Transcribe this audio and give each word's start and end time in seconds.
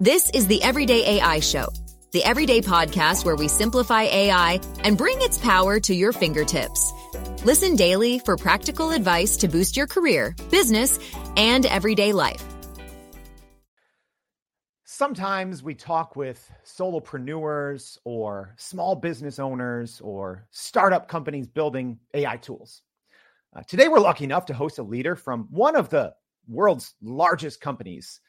This 0.00 0.28
is 0.30 0.48
the 0.48 0.60
Everyday 0.60 1.18
AI 1.18 1.38
Show, 1.38 1.68
the 2.10 2.24
everyday 2.24 2.60
podcast 2.60 3.24
where 3.24 3.36
we 3.36 3.46
simplify 3.46 4.02
AI 4.02 4.60
and 4.82 4.98
bring 4.98 5.16
its 5.20 5.38
power 5.38 5.78
to 5.78 5.94
your 5.94 6.10
fingertips. 6.10 6.92
Listen 7.44 7.76
daily 7.76 8.18
for 8.18 8.36
practical 8.36 8.90
advice 8.90 9.36
to 9.36 9.46
boost 9.46 9.76
your 9.76 9.86
career, 9.86 10.34
business, 10.50 10.98
and 11.36 11.64
everyday 11.66 12.12
life. 12.12 12.42
Sometimes 14.82 15.62
we 15.62 15.76
talk 15.76 16.16
with 16.16 16.50
solopreneurs 16.64 17.96
or 18.04 18.52
small 18.56 18.96
business 18.96 19.38
owners 19.38 20.00
or 20.00 20.48
startup 20.50 21.06
companies 21.06 21.46
building 21.46 22.00
AI 22.14 22.36
tools. 22.38 22.82
Uh, 23.54 23.62
today, 23.62 23.86
we're 23.86 24.00
lucky 24.00 24.24
enough 24.24 24.46
to 24.46 24.54
host 24.54 24.80
a 24.80 24.82
leader 24.82 25.14
from 25.14 25.46
one 25.50 25.76
of 25.76 25.88
the 25.88 26.12
world's 26.48 26.94
largest 27.00 27.60
companies 27.60 28.20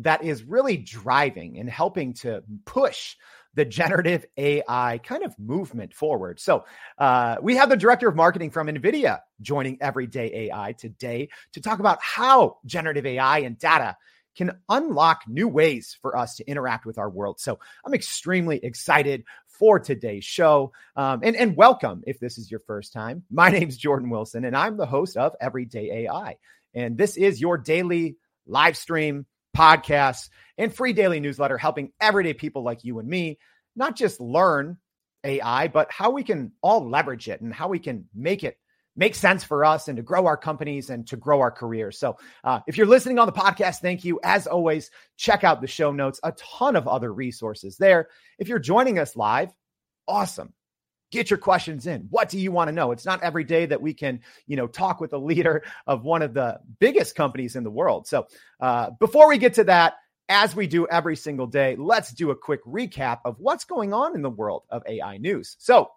that 0.00 0.24
is 0.24 0.42
really 0.42 0.76
driving 0.76 1.58
and 1.58 1.68
helping 1.68 2.14
to 2.14 2.42
push 2.64 3.16
the 3.54 3.64
generative 3.64 4.24
AI 4.36 4.98
kind 5.02 5.24
of 5.24 5.36
movement 5.38 5.92
forward. 5.92 6.38
So, 6.40 6.64
uh, 6.98 7.36
we 7.42 7.56
have 7.56 7.68
the 7.68 7.76
director 7.76 8.08
of 8.08 8.16
marketing 8.16 8.50
from 8.50 8.68
NVIDIA 8.68 9.20
joining 9.40 9.78
Everyday 9.80 10.48
AI 10.48 10.72
today 10.72 11.30
to 11.52 11.60
talk 11.60 11.80
about 11.80 11.98
how 12.00 12.58
generative 12.64 13.06
AI 13.06 13.40
and 13.40 13.58
data 13.58 13.96
can 14.36 14.52
unlock 14.68 15.22
new 15.26 15.48
ways 15.48 15.98
for 16.00 16.16
us 16.16 16.36
to 16.36 16.46
interact 16.46 16.86
with 16.86 16.96
our 16.98 17.10
world. 17.10 17.40
So, 17.40 17.58
I'm 17.84 17.94
extremely 17.94 18.58
excited 18.62 19.24
for 19.48 19.78
today's 19.80 20.24
show. 20.24 20.72
Um, 20.96 21.20
and, 21.22 21.36
and 21.36 21.56
welcome 21.56 22.02
if 22.06 22.20
this 22.20 22.38
is 22.38 22.50
your 22.50 22.60
first 22.60 22.92
time. 22.92 23.24
My 23.30 23.50
name's 23.50 23.76
Jordan 23.76 24.10
Wilson, 24.10 24.44
and 24.44 24.56
I'm 24.56 24.76
the 24.76 24.86
host 24.86 25.16
of 25.16 25.34
Everyday 25.40 26.06
AI. 26.06 26.36
And 26.72 26.96
this 26.96 27.16
is 27.16 27.40
your 27.40 27.58
daily 27.58 28.16
live 28.46 28.76
stream 28.76 29.26
podcasts, 29.56 30.28
and 30.58 30.74
free 30.74 30.92
daily 30.92 31.20
newsletter 31.20 31.58
helping 31.58 31.92
everyday 32.00 32.34
people 32.34 32.62
like 32.62 32.84
you 32.84 32.98
and 32.98 33.08
me 33.08 33.38
not 33.76 33.96
just 33.96 34.20
learn 34.20 34.78
AI, 35.24 35.68
but 35.68 35.90
how 35.90 36.10
we 36.10 36.22
can 36.22 36.52
all 36.62 36.88
leverage 36.88 37.28
it 37.28 37.40
and 37.40 37.52
how 37.52 37.68
we 37.68 37.78
can 37.78 38.06
make 38.14 38.44
it 38.44 38.56
make 38.96 39.14
sense 39.14 39.44
for 39.44 39.64
us 39.64 39.88
and 39.88 39.96
to 39.96 40.02
grow 40.02 40.26
our 40.26 40.36
companies 40.36 40.90
and 40.90 41.06
to 41.06 41.16
grow 41.16 41.40
our 41.40 41.50
careers. 41.50 41.98
So, 41.98 42.16
uh, 42.44 42.60
if 42.66 42.76
you're 42.76 42.86
listening 42.86 43.18
on 43.18 43.26
the 43.26 43.32
podcast, 43.32 43.78
thank 43.80 44.04
you. 44.04 44.20
As 44.22 44.46
always, 44.46 44.90
check 45.16 45.44
out 45.44 45.60
the 45.60 45.66
show 45.66 45.92
notes, 45.92 46.20
a 46.22 46.32
ton 46.32 46.76
of 46.76 46.88
other 46.88 47.12
resources 47.12 47.76
there. 47.76 48.08
If 48.38 48.48
you're 48.48 48.58
joining 48.58 48.98
us 48.98 49.16
live, 49.16 49.50
awesome 50.08 50.52
get 51.10 51.30
your 51.30 51.38
questions 51.38 51.86
in. 51.86 52.06
What 52.10 52.28
do 52.28 52.38
you 52.38 52.52
want 52.52 52.68
to 52.68 52.72
know? 52.72 52.92
It's 52.92 53.04
not 53.04 53.22
every 53.22 53.44
day 53.44 53.66
that 53.66 53.80
we 53.80 53.94
can, 53.94 54.20
you 54.46 54.56
know, 54.56 54.66
talk 54.66 55.00
with 55.00 55.12
a 55.12 55.18
leader 55.18 55.62
of 55.86 56.04
one 56.04 56.22
of 56.22 56.34
the 56.34 56.60
biggest 56.78 57.14
companies 57.14 57.56
in 57.56 57.64
the 57.64 57.70
world. 57.70 58.06
So 58.06 58.26
uh, 58.60 58.90
before 58.98 59.28
we 59.28 59.38
get 59.38 59.54
to 59.54 59.64
that, 59.64 59.94
as 60.30 60.54
we 60.54 60.68
do 60.68 60.86
every 60.86 61.16
single 61.16 61.48
day, 61.48 61.74
let's 61.76 62.12
do 62.12 62.30
a 62.30 62.36
quick 62.36 62.64
recap 62.64 63.18
of 63.24 63.40
what's 63.40 63.64
going 63.64 63.92
on 63.92 64.14
in 64.14 64.22
the 64.22 64.30
world 64.30 64.62
of 64.70 64.82
AI 64.86 65.18
news. 65.18 65.56
So, 65.58 65.90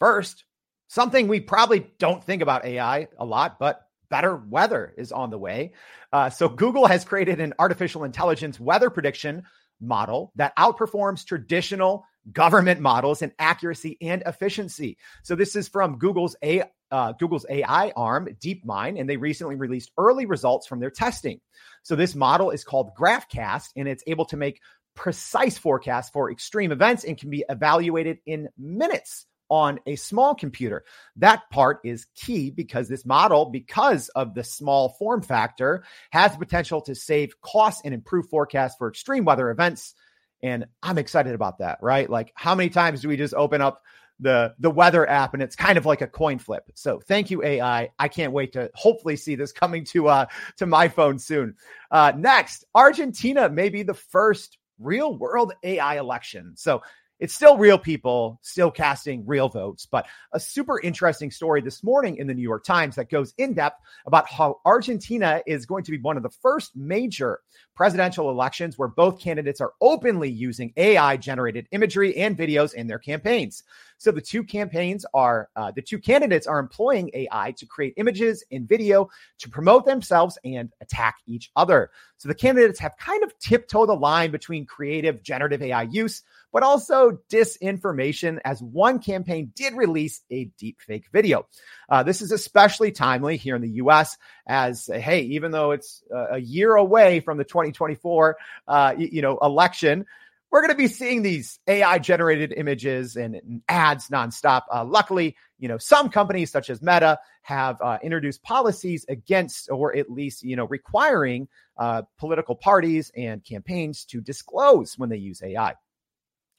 first, 0.00 0.44
something 0.88 1.28
we 1.28 1.38
probably 1.38 1.86
don't 2.00 2.22
think 2.22 2.42
about 2.42 2.64
AI 2.64 3.06
a 3.16 3.24
lot, 3.24 3.60
but 3.60 3.86
better 4.10 4.36
weather 4.36 4.92
is 4.98 5.12
on 5.12 5.30
the 5.30 5.38
way. 5.38 5.72
Uh, 6.12 6.30
so, 6.30 6.48
Google 6.48 6.88
has 6.88 7.04
created 7.04 7.40
an 7.40 7.54
artificial 7.60 8.02
intelligence 8.02 8.58
weather 8.58 8.90
prediction 8.90 9.44
model 9.80 10.32
that 10.34 10.56
outperforms 10.56 11.24
traditional 11.24 12.04
government 12.30 12.80
models 12.80 13.22
in 13.22 13.32
accuracy 13.38 13.96
and 14.00 14.22
efficiency. 14.26 14.96
So 15.22 15.34
this 15.34 15.56
is 15.56 15.68
from 15.68 15.98
Google's 15.98 16.36
a 16.42 16.64
uh, 16.90 17.12
Google's 17.12 17.46
AI 17.48 17.90
arm, 17.96 18.28
DeepMind, 18.44 19.00
and 19.00 19.08
they 19.08 19.16
recently 19.16 19.56
released 19.56 19.90
early 19.96 20.26
results 20.26 20.66
from 20.66 20.78
their 20.78 20.90
testing. 20.90 21.40
So 21.82 21.96
this 21.96 22.14
model 22.14 22.50
is 22.50 22.64
called 22.64 22.90
GraphCast, 22.94 23.70
and 23.76 23.88
it's 23.88 24.04
able 24.06 24.26
to 24.26 24.36
make 24.36 24.60
precise 24.94 25.56
forecasts 25.56 26.10
for 26.10 26.30
extreme 26.30 26.70
events 26.70 27.04
and 27.04 27.16
can 27.16 27.30
be 27.30 27.44
evaluated 27.48 28.18
in 28.26 28.50
minutes 28.58 29.24
on 29.48 29.80
a 29.86 29.96
small 29.96 30.34
computer. 30.34 30.84
That 31.16 31.48
part 31.50 31.80
is 31.84 32.06
key 32.14 32.50
because 32.50 32.88
this 32.88 33.04
model, 33.04 33.46
because 33.46 34.08
of 34.10 34.34
the 34.34 34.44
small 34.44 34.90
form 34.98 35.22
factor, 35.22 35.84
has 36.10 36.32
the 36.32 36.38
potential 36.38 36.82
to 36.82 36.94
save 36.94 37.40
costs 37.40 37.82
and 37.84 37.94
improve 37.94 38.28
forecasts 38.28 38.76
for 38.76 38.88
extreme 38.88 39.24
weather 39.24 39.50
events 39.50 39.94
and 40.42 40.66
I'm 40.82 40.98
excited 40.98 41.34
about 41.34 41.58
that, 41.58 41.78
right? 41.82 42.08
Like 42.08 42.32
how 42.34 42.54
many 42.54 42.70
times 42.70 43.00
do 43.02 43.08
we 43.08 43.16
just 43.16 43.34
open 43.34 43.60
up 43.60 43.82
the 44.20 44.54
the 44.60 44.70
weather 44.70 45.08
app 45.08 45.34
and 45.34 45.42
it's 45.42 45.56
kind 45.56 45.76
of 45.76 45.84
like 45.84 46.00
a 46.00 46.06
coin 46.06 46.38
flip. 46.38 46.70
So 46.74 47.00
thank 47.00 47.30
you 47.30 47.42
AI. 47.42 47.90
I 47.98 48.08
can't 48.08 48.32
wait 48.32 48.52
to 48.52 48.70
hopefully 48.74 49.16
see 49.16 49.34
this 49.34 49.52
coming 49.52 49.84
to 49.86 50.08
uh 50.08 50.26
to 50.58 50.66
my 50.66 50.88
phone 50.88 51.18
soon. 51.18 51.56
Uh 51.90 52.12
next, 52.16 52.64
Argentina 52.74 53.48
may 53.48 53.68
be 53.68 53.82
the 53.82 53.94
first 53.94 54.58
real 54.78 55.16
world 55.16 55.52
AI 55.62 55.98
election. 55.98 56.52
So 56.56 56.82
it's 57.22 57.32
still 57.32 57.56
real 57.56 57.78
people 57.78 58.40
still 58.42 58.72
casting 58.72 59.24
real 59.24 59.48
votes. 59.48 59.86
But 59.86 60.06
a 60.32 60.40
super 60.40 60.80
interesting 60.80 61.30
story 61.30 61.60
this 61.60 61.84
morning 61.84 62.16
in 62.16 62.26
the 62.26 62.34
New 62.34 62.42
York 62.42 62.64
Times 62.64 62.96
that 62.96 63.10
goes 63.10 63.32
in 63.38 63.54
depth 63.54 63.80
about 64.06 64.28
how 64.28 64.58
Argentina 64.64 65.40
is 65.46 65.64
going 65.64 65.84
to 65.84 65.92
be 65.92 66.00
one 66.00 66.16
of 66.16 66.24
the 66.24 66.30
first 66.42 66.74
major 66.74 67.38
presidential 67.76 68.28
elections 68.28 68.76
where 68.76 68.88
both 68.88 69.20
candidates 69.20 69.60
are 69.60 69.72
openly 69.80 70.30
using 70.30 70.72
AI 70.76 71.16
generated 71.16 71.68
imagery 71.70 72.16
and 72.16 72.36
videos 72.36 72.74
in 72.74 72.88
their 72.88 72.98
campaigns. 72.98 73.62
So 73.98 74.10
the 74.10 74.20
two 74.20 74.42
campaigns 74.42 75.06
are 75.14 75.48
uh, 75.54 75.70
the 75.70 75.80
two 75.80 76.00
candidates 76.00 76.48
are 76.48 76.58
employing 76.58 77.08
AI 77.14 77.54
to 77.56 77.66
create 77.66 77.94
images 77.98 78.44
and 78.50 78.68
video 78.68 79.08
to 79.38 79.48
promote 79.48 79.86
themselves 79.86 80.36
and 80.44 80.72
attack 80.80 81.18
each 81.28 81.52
other. 81.54 81.92
So 82.16 82.28
the 82.28 82.34
candidates 82.34 82.80
have 82.80 82.96
kind 82.98 83.22
of 83.22 83.38
tiptoed 83.38 83.88
the 83.88 83.94
line 83.94 84.32
between 84.32 84.66
creative 84.66 85.22
generative 85.22 85.62
AI 85.62 85.82
use, 85.82 86.22
but 86.52 86.62
also 86.62 87.18
disinformation, 87.30 88.38
as 88.44 88.62
one 88.62 88.98
campaign 88.98 89.52
did 89.54 89.74
release 89.74 90.20
a 90.30 90.50
deepfake 90.60 91.04
video. 91.12 91.46
Uh, 91.88 92.02
this 92.02 92.22
is 92.22 92.32
especially 92.32 92.92
timely 92.92 93.36
here 93.36 93.56
in 93.56 93.62
the 93.62 93.70
US, 93.70 94.16
as 94.46 94.86
hey, 94.86 95.22
even 95.22 95.50
though 95.50 95.70
it's 95.72 96.02
a 96.30 96.38
year 96.38 96.74
away 96.74 97.20
from 97.20 97.38
the 97.38 97.44
2024 97.44 98.36
uh, 98.68 98.94
you 98.98 99.22
know 99.22 99.38
election 99.42 100.06
we're 100.52 100.60
going 100.60 100.70
to 100.70 100.76
be 100.76 100.86
seeing 100.86 101.22
these 101.22 101.58
AI 101.66 101.98
generated 101.98 102.52
images 102.54 103.16
and, 103.16 103.34
and 103.34 103.62
ads 103.68 104.08
nonstop. 104.08 104.62
Uh, 104.70 104.84
luckily, 104.84 105.34
you 105.58 105.66
know, 105.66 105.78
some 105.78 106.10
companies 106.10 106.52
such 106.52 106.68
as 106.68 106.82
Meta 106.82 107.18
have 107.40 107.80
uh, 107.80 107.98
introduced 108.02 108.42
policies 108.42 109.06
against, 109.08 109.70
or 109.70 109.96
at 109.96 110.10
least, 110.10 110.42
you 110.42 110.54
know, 110.54 110.66
requiring 110.66 111.48
uh, 111.78 112.02
political 112.18 112.54
parties 112.54 113.10
and 113.16 113.42
campaigns 113.42 114.04
to 114.04 114.20
disclose 114.20 114.98
when 114.98 115.08
they 115.08 115.16
use 115.16 115.42
AI. 115.42 115.74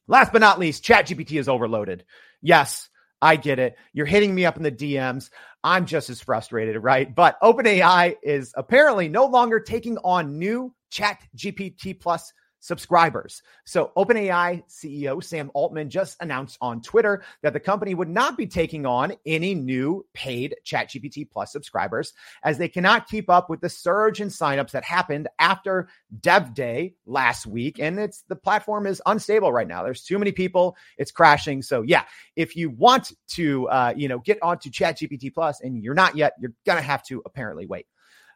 Last 0.06 0.32
but 0.32 0.40
not 0.40 0.58
least, 0.58 0.84
ChatGPT 0.84 1.38
is 1.38 1.48
overloaded. 1.48 2.04
Yes, 2.42 2.88
I 3.22 3.36
get 3.36 3.58
it. 3.58 3.76
You're 3.92 4.06
hitting 4.06 4.34
me 4.34 4.44
up 4.44 4.56
in 4.56 4.62
the 4.62 4.72
DMs. 4.72 5.30
I'm 5.62 5.86
just 5.86 6.10
as 6.10 6.20
frustrated, 6.20 6.82
right? 6.82 7.12
But 7.14 7.40
OpenAI 7.40 8.16
is 8.22 8.52
apparently 8.56 9.08
no 9.08 9.24
longer 9.24 9.60
taking 9.60 9.96
on 9.98 10.38
new 10.38 10.74
ChatGPT 10.92 11.98
Plus 11.98 12.32
subscribers. 12.64 13.42
So, 13.66 13.92
OpenAI 13.94 14.62
CEO 14.68 15.22
Sam 15.22 15.50
Altman 15.52 15.90
just 15.90 16.16
announced 16.20 16.56
on 16.62 16.80
Twitter 16.80 17.22
that 17.42 17.52
the 17.52 17.60
company 17.60 17.94
would 17.94 18.08
not 18.08 18.38
be 18.38 18.46
taking 18.46 18.86
on 18.86 19.12
any 19.26 19.54
new 19.54 20.06
paid 20.14 20.56
ChatGPT 20.64 21.30
Plus 21.30 21.52
subscribers 21.52 22.14
as 22.42 22.56
they 22.56 22.68
cannot 22.68 23.06
keep 23.06 23.28
up 23.28 23.50
with 23.50 23.60
the 23.60 23.68
surge 23.68 24.22
in 24.22 24.28
signups 24.28 24.70
that 24.70 24.82
happened 24.82 25.28
after 25.38 25.88
Dev 26.20 26.54
Day 26.54 26.94
last 27.04 27.46
week. 27.46 27.78
And 27.78 27.98
it's 27.98 28.22
the 28.28 28.36
platform 28.36 28.86
is 28.86 29.02
unstable 29.04 29.52
right 29.52 29.68
now. 29.68 29.82
There's 29.82 30.02
too 30.02 30.18
many 30.18 30.32
people, 30.32 30.74
it's 30.96 31.10
crashing. 31.10 31.60
So, 31.60 31.82
yeah, 31.82 32.04
if 32.34 32.56
you 32.56 32.70
want 32.70 33.12
to, 33.32 33.68
uh, 33.68 33.92
you 33.94 34.08
know, 34.08 34.20
get 34.20 34.42
onto 34.42 34.70
ChatGPT 34.70 35.34
Plus 35.34 35.60
and 35.60 35.84
you're 35.84 35.92
not 35.92 36.16
yet, 36.16 36.32
you're 36.40 36.54
going 36.64 36.78
to 36.78 36.82
have 36.82 37.02
to 37.04 37.22
apparently 37.26 37.66
wait. 37.66 37.86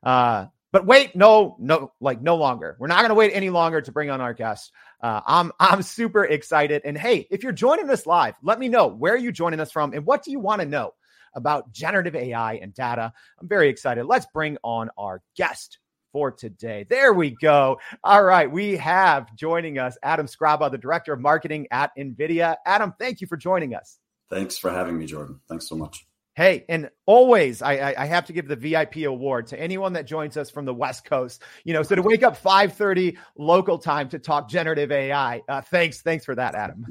Uh, 0.03 0.47
but 0.73 0.87
wait, 0.87 1.17
no, 1.17 1.57
no, 1.59 1.93
like 2.01 2.21
no 2.21 2.37
longer. 2.37 2.77
We're 2.79 2.89
not 2.89 2.99
going 2.99 3.11
to 3.11 3.15
wait 3.15 3.33
any 3.35 3.51
longer 3.51 3.81
to 3.81 3.93
bring 3.93 4.11
on 4.11 4.21
our 4.21 4.35
guest. 4.35 4.73
Uh, 5.03 5.21
I'm 5.27 5.53
I'm 5.61 5.83
super 5.83 6.25
excited. 6.25 6.83
And 6.85 6.97
hey, 6.97 7.27
if 7.31 7.43
you're 7.43 7.53
joining 7.53 7.89
us 7.91 8.07
live, 8.07 8.35
let 8.43 8.59
me 8.59 8.69
know 8.69 8.87
where 8.87 9.17
you 9.17 9.33
joining 9.33 9.61
us 9.61 9.71
from 9.71 9.93
and 9.93 10.05
what 10.05 10.23
do 10.25 10.31
you 10.31 10.41
want 10.41 10.61
to 10.61 10.67
know 10.67 10.93
about 11.35 11.73
generative 11.73 12.17
AI 12.17 12.55
and 12.55 12.75
data. 12.75 13.13
I'm 13.41 13.49
very 13.49 13.69
excited. 13.69 14.05
Let's 14.05 14.27
bring 14.33 14.59
on 14.63 14.91
our 14.99 15.23
guest 15.37 15.79
for 16.13 16.31
today. 16.31 16.87
There 16.89 17.13
we 17.13 17.31
go. 17.31 17.79
All 18.03 18.25
right, 18.25 18.51
we 18.51 18.77
have 18.77 19.35
joining 19.37 19.79
us 19.79 19.97
Adam 20.03 20.27
Scraba, 20.27 20.71
the 20.71 20.79
director 20.79 21.13
of 21.13 21.21
marketing 21.21 21.69
at 21.71 21.91
NVIDIA. 21.99 22.57
Adam, 22.67 22.95
thank 22.99 23.21
you 23.21 23.27
for 23.27 23.37
joining 23.37 23.75
us. 23.75 23.99
Thanks 24.31 24.59
for 24.59 24.71
having 24.71 24.99
me, 24.99 25.07
Jordan. 25.07 25.41
Thanks 25.49 25.69
so 25.69 25.77
much. 25.77 26.07
Hey, 26.39 26.65
and 26.69 26.89
always 27.05 27.63
I, 27.63 27.97
I 27.99 28.07
have 28.07 28.25
to 28.27 28.33
give 28.33 28.47
the 28.47 28.55
VIP 28.55 28.99
award 28.99 29.49
to 29.49 29.61
anyone 29.61 29.93
that 29.95 30.07
joins 30.07 30.37
us 30.37 30.49
from 30.49 30.67
the 30.67 30.73
West 30.73 31.05
Coast. 31.05 31.43
You 31.65 31.73
know, 31.73 31.83
so 31.83 31.97
to 31.97 32.01
wake 32.01 32.23
up 32.23 32.41
5:30 32.41 33.17
local 33.37 33.77
time 33.77 34.09
to 34.11 34.21
talk 34.21 34.49
generative 34.49 34.93
AI. 34.93 35.43
Uh, 35.49 35.61
thanks, 35.63 36.01
thanks 36.01 36.25
for 36.25 36.37
that, 36.37 36.55
Adam. 36.55 36.87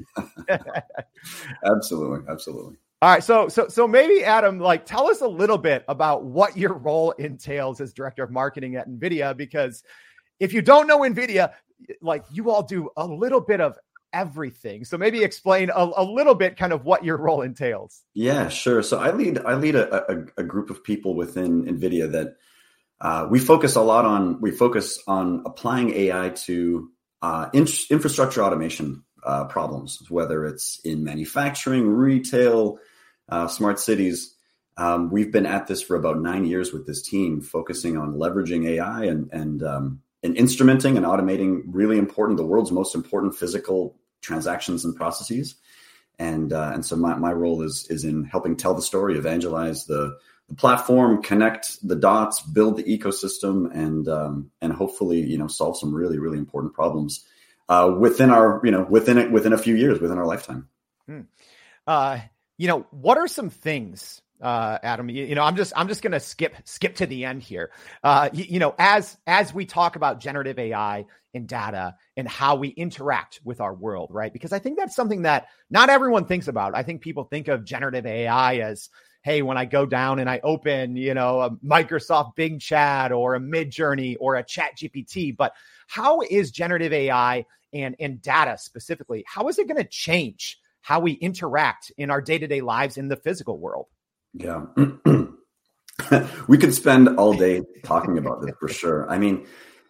absolutely, 1.64 2.30
absolutely. 2.30 2.76
All 3.00 3.10
right, 3.10 3.24
so 3.24 3.48
so 3.48 3.68
so 3.68 3.88
maybe 3.88 4.22
Adam, 4.22 4.58
like, 4.60 4.84
tell 4.84 5.08
us 5.08 5.22
a 5.22 5.26
little 5.26 5.56
bit 5.56 5.82
about 5.88 6.24
what 6.24 6.54
your 6.54 6.74
role 6.74 7.12
entails 7.12 7.80
as 7.80 7.94
director 7.94 8.22
of 8.22 8.30
marketing 8.30 8.76
at 8.76 8.86
NVIDIA, 8.86 9.34
because 9.34 9.82
if 10.40 10.52
you 10.52 10.60
don't 10.60 10.86
know 10.86 10.98
NVIDIA, 10.98 11.54
like 12.02 12.22
you 12.30 12.50
all 12.50 12.62
do 12.62 12.90
a 12.98 13.06
little 13.06 13.40
bit 13.40 13.62
of 13.62 13.78
everything. 14.12 14.84
So 14.84 14.98
maybe 14.98 15.22
explain 15.22 15.70
a, 15.70 15.90
a, 15.96 16.02
little 16.02 16.34
bit 16.34 16.56
kind 16.56 16.72
of 16.72 16.84
what 16.84 17.04
your 17.04 17.16
role 17.16 17.42
entails. 17.42 18.02
Yeah, 18.14 18.48
sure. 18.48 18.82
So 18.82 18.98
I 18.98 19.12
lead 19.12 19.38
I 19.38 19.54
lead 19.54 19.74
a, 19.74 20.12
a, 20.12 20.24
a 20.38 20.42
group 20.42 20.70
of 20.70 20.82
people 20.82 21.14
within 21.14 21.64
NVIDIA 21.64 22.10
that 22.12 22.36
uh, 23.00 23.26
we 23.30 23.38
focus 23.38 23.76
a 23.76 23.82
lot 23.82 24.04
on 24.04 24.40
we 24.40 24.50
focus 24.50 24.98
on 25.06 25.42
applying 25.46 25.90
AI 25.94 26.30
to 26.30 26.90
uh, 27.22 27.48
in, 27.52 27.66
infrastructure 27.90 28.42
automation 28.42 29.04
uh, 29.24 29.44
problems, 29.44 29.98
whether 30.08 30.44
it's 30.44 30.80
in 30.84 31.04
manufacturing, 31.04 31.86
retail, 31.88 32.78
uh, 33.28 33.48
smart 33.48 33.78
cities. 33.78 34.34
Um, 34.76 35.10
we've 35.10 35.32
been 35.32 35.46
at 35.46 35.66
this 35.66 35.82
for 35.82 35.96
about 35.96 36.20
nine 36.20 36.44
years 36.44 36.72
with 36.72 36.86
this 36.86 37.02
team, 37.02 37.40
focusing 37.40 37.96
on 37.96 38.14
leveraging 38.14 38.66
AI 38.68 39.04
and 39.04 39.28
and 39.32 39.62
um, 39.62 40.02
and 40.22 40.36
instrumenting 40.36 40.96
and 40.96 41.06
automating 41.06 41.62
really 41.66 41.98
important, 41.98 42.36
the 42.36 42.46
world's 42.46 42.72
most 42.72 42.94
important 42.94 43.34
physical 43.34 43.96
transactions 44.20 44.84
and 44.84 44.96
processes. 44.96 45.54
And 46.18 46.52
uh, 46.52 46.72
and 46.74 46.84
so 46.84 46.96
my, 46.96 47.14
my 47.14 47.32
role 47.32 47.62
is 47.62 47.86
is 47.90 48.04
in 48.04 48.24
helping 48.24 48.56
tell 48.56 48.74
the 48.74 48.82
story, 48.82 49.16
evangelize 49.16 49.86
the 49.86 50.18
the 50.48 50.54
platform, 50.54 51.22
connect 51.22 51.86
the 51.86 51.94
dots, 51.94 52.40
build 52.40 52.76
the 52.76 52.82
ecosystem, 52.84 53.72
and 53.72 54.08
um, 54.08 54.50
and 54.60 54.72
hopefully 54.72 55.20
you 55.20 55.38
know 55.38 55.46
solve 55.46 55.78
some 55.78 55.94
really 55.94 56.18
really 56.18 56.38
important 56.38 56.74
problems 56.74 57.24
uh, 57.68 57.94
within 57.98 58.30
our 58.30 58.60
you 58.64 58.72
know 58.72 58.84
within 58.88 59.16
it 59.18 59.30
within 59.30 59.52
a 59.52 59.58
few 59.58 59.76
years 59.76 60.00
within 60.00 60.18
our 60.18 60.26
lifetime. 60.26 60.68
Hmm. 61.06 61.20
Uh, 61.86 62.18
you 62.56 62.66
know, 62.66 62.86
what 62.90 63.16
are 63.16 63.28
some 63.28 63.50
things 63.50 64.20
uh, 64.40 64.78
Adam. 64.82 65.08
You, 65.08 65.24
you, 65.24 65.34
know, 65.34 65.42
I'm 65.42 65.56
just 65.56 65.72
I'm 65.76 65.88
just 65.88 66.02
gonna 66.02 66.20
skip 66.20 66.54
skip 66.64 66.94
to 66.96 67.06
the 67.06 67.24
end 67.24 67.42
here. 67.42 67.70
Uh, 68.02 68.28
you, 68.32 68.44
you, 68.44 68.58
know, 68.58 68.74
as 68.78 69.16
as 69.26 69.52
we 69.52 69.64
talk 69.64 69.96
about 69.96 70.20
generative 70.20 70.58
AI 70.58 71.04
and 71.34 71.46
data 71.46 71.96
and 72.16 72.28
how 72.28 72.56
we 72.56 72.68
interact 72.68 73.40
with 73.44 73.60
our 73.60 73.74
world, 73.74 74.08
right? 74.12 74.32
Because 74.32 74.52
I 74.52 74.58
think 74.58 74.78
that's 74.78 74.96
something 74.96 75.22
that 75.22 75.48
not 75.70 75.90
everyone 75.90 76.24
thinks 76.24 76.48
about. 76.48 76.74
I 76.74 76.82
think 76.82 77.00
people 77.00 77.24
think 77.24 77.48
of 77.48 77.64
generative 77.64 78.06
AI 78.06 78.56
as 78.56 78.90
hey, 79.22 79.42
when 79.42 79.58
I 79.58 79.64
go 79.64 79.84
down 79.84 80.20
and 80.20 80.30
I 80.30 80.40
open, 80.42 80.96
you 80.96 81.12
know, 81.12 81.40
a 81.40 81.50
Microsoft 81.50 82.36
Bing 82.36 82.58
Chat 82.58 83.12
or 83.12 83.34
a 83.34 83.40
Midjourney 83.40 84.16
or 84.20 84.36
a 84.36 84.44
Chat 84.44 84.76
GPT, 84.76 85.36
but 85.36 85.52
how 85.86 86.20
is 86.30 86.50
generative 86.50 86.92
AI 86.92 87.44
and 87.72 87.96
and 87.98 88.22
data 88.22 88.56
specifically? 88.58 89.24
How 89.26 89.48
is 89.48 89.58
it 89.58 89.68
going 89.68 89.82
to 89.82 89.88
change 89.88 90.58
how 90.80 91.00
we 91.00 91.12
interact 91.12 91.92
in 91.98 92.10
our 92.10 92.20
day 92.20 92.38
to 92.38 92.46
day 92.46 92.60
lives 92.60 92.96
in 92.96 93.08
the 93.08 93.16
physical 93.16 93.58
world? 93.58 93.86
Yeah. 94.34 94.66
we 96.48 96.58
could 96.58 96.74
spend 96.74 97.08
all 97.18 97.34
day 97.34 97.62
talking 97.84 98.18
about 98.18 98.42
this 98.42 98.52
for 98.60 98.68
sure. 98.68 99.10
I 99.10 99.18
mean, 99.18 99.46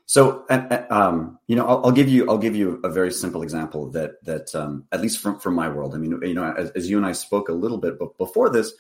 so 0.07 0.47
um, 0.49 1.39
you 1.49 1.57
know, 1.57 1.67
I'll, 1.67 1.87
I'll, 1.87 1.93
give 1.93 2.09
you 2.09 2.29
I'll 2.31 2.39
give 2.39 2.57
you 2.57 2.81
a 2.83 2.89
very 2.89 3.13
simple 3.13 3.43
example 3.43 3.91
that 3.91 4.25
that 4.25 4.55
um, 4.55 4.87
at 4.91 5.03
least 5.03 5.21
from 5.21 5.39
from 5.39 5.55
my 5.55 5.69
world. 5.69 5.95
I 5.95 5.99
mean, 5.99 6.19
you 6.23 6.33
know, 6.33 6.51
as, 6.51 6.71
as, 6.71 6.89
you 6.89 6.97
and 6.97 7.05
I 7.05 7.13
spoke 7.13 7.51
a 7.51 7.53
little 7.53 7.77
bit, 7.77 7.99
but 7.99 8.17
before 8.17 8.49
this, 8.49 8.73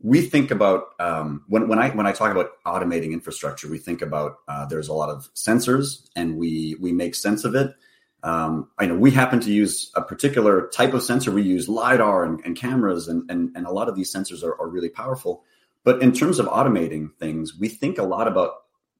we 0.00 0.22
think 0.22 0.52
about 0.52 0.94
um, 1.00 1.42
when 1.48 1.66
when 1.66 1.80
I 1.80 1.90
when 1.90 2.06
I 2.06 2.12
talk 2.12 2.30
about 2.30 2.50
automating 2.64 3.12
infrastructure, 3.12 3.68
we 3.68 3.78
think 3.78 4.02
about 4.02 4.36
uh, 4.46 4.64
there's 4.66 4.86
a 4.86 4.92
lot 4.92 5.10
of 5.10 5.28
sensors, 5.34 6.08
and 6.14 6.36
we 6.36 6.76
we 6.80 6.92
make 6.92 7.16
sense 7.16 7.44
of 7.44 7.56
it. 7.56 7.74
Um, 8.22 8.68
I 8.78 8.86
know 8.86 8.94
we 8.94 9.10
happen 9.10 9.40
to 9.40 9.52
use 9.52 9.90
a 9.96 10.02
particular 10.02 10.68
type 10.68 10.94
of 10.94 11.02
sensor. 11.02 11.32
We 11.32 11.42
use 11.42 11.68
lidar 11.68 12.24
and, 12.24 12.40
and 12.44 12.56
cameras, 12.56 13.08
and, 13.08 13.28
and 13.30 13.50
and 13.56 13.66
a 13.66 13.72
lot 13.72 13.88
of 13.88 13.96
these 13.96 14.14
sensors 14.14 14.42
are, 14.44 14.60
are 14.60 14.68
really 14.68 14.90
powerful. 14.90 15.42
But 15.84 16.02
in 16.02 16.12
terms 16.12 16.38
of 16.38 16.46
automating 16.46 17.14
things, 17.18 17.58
we 17.58 17.68
think 17.68 17.98
a 17.98 18.04
lot 18.04 18.28
about 18.28 18.52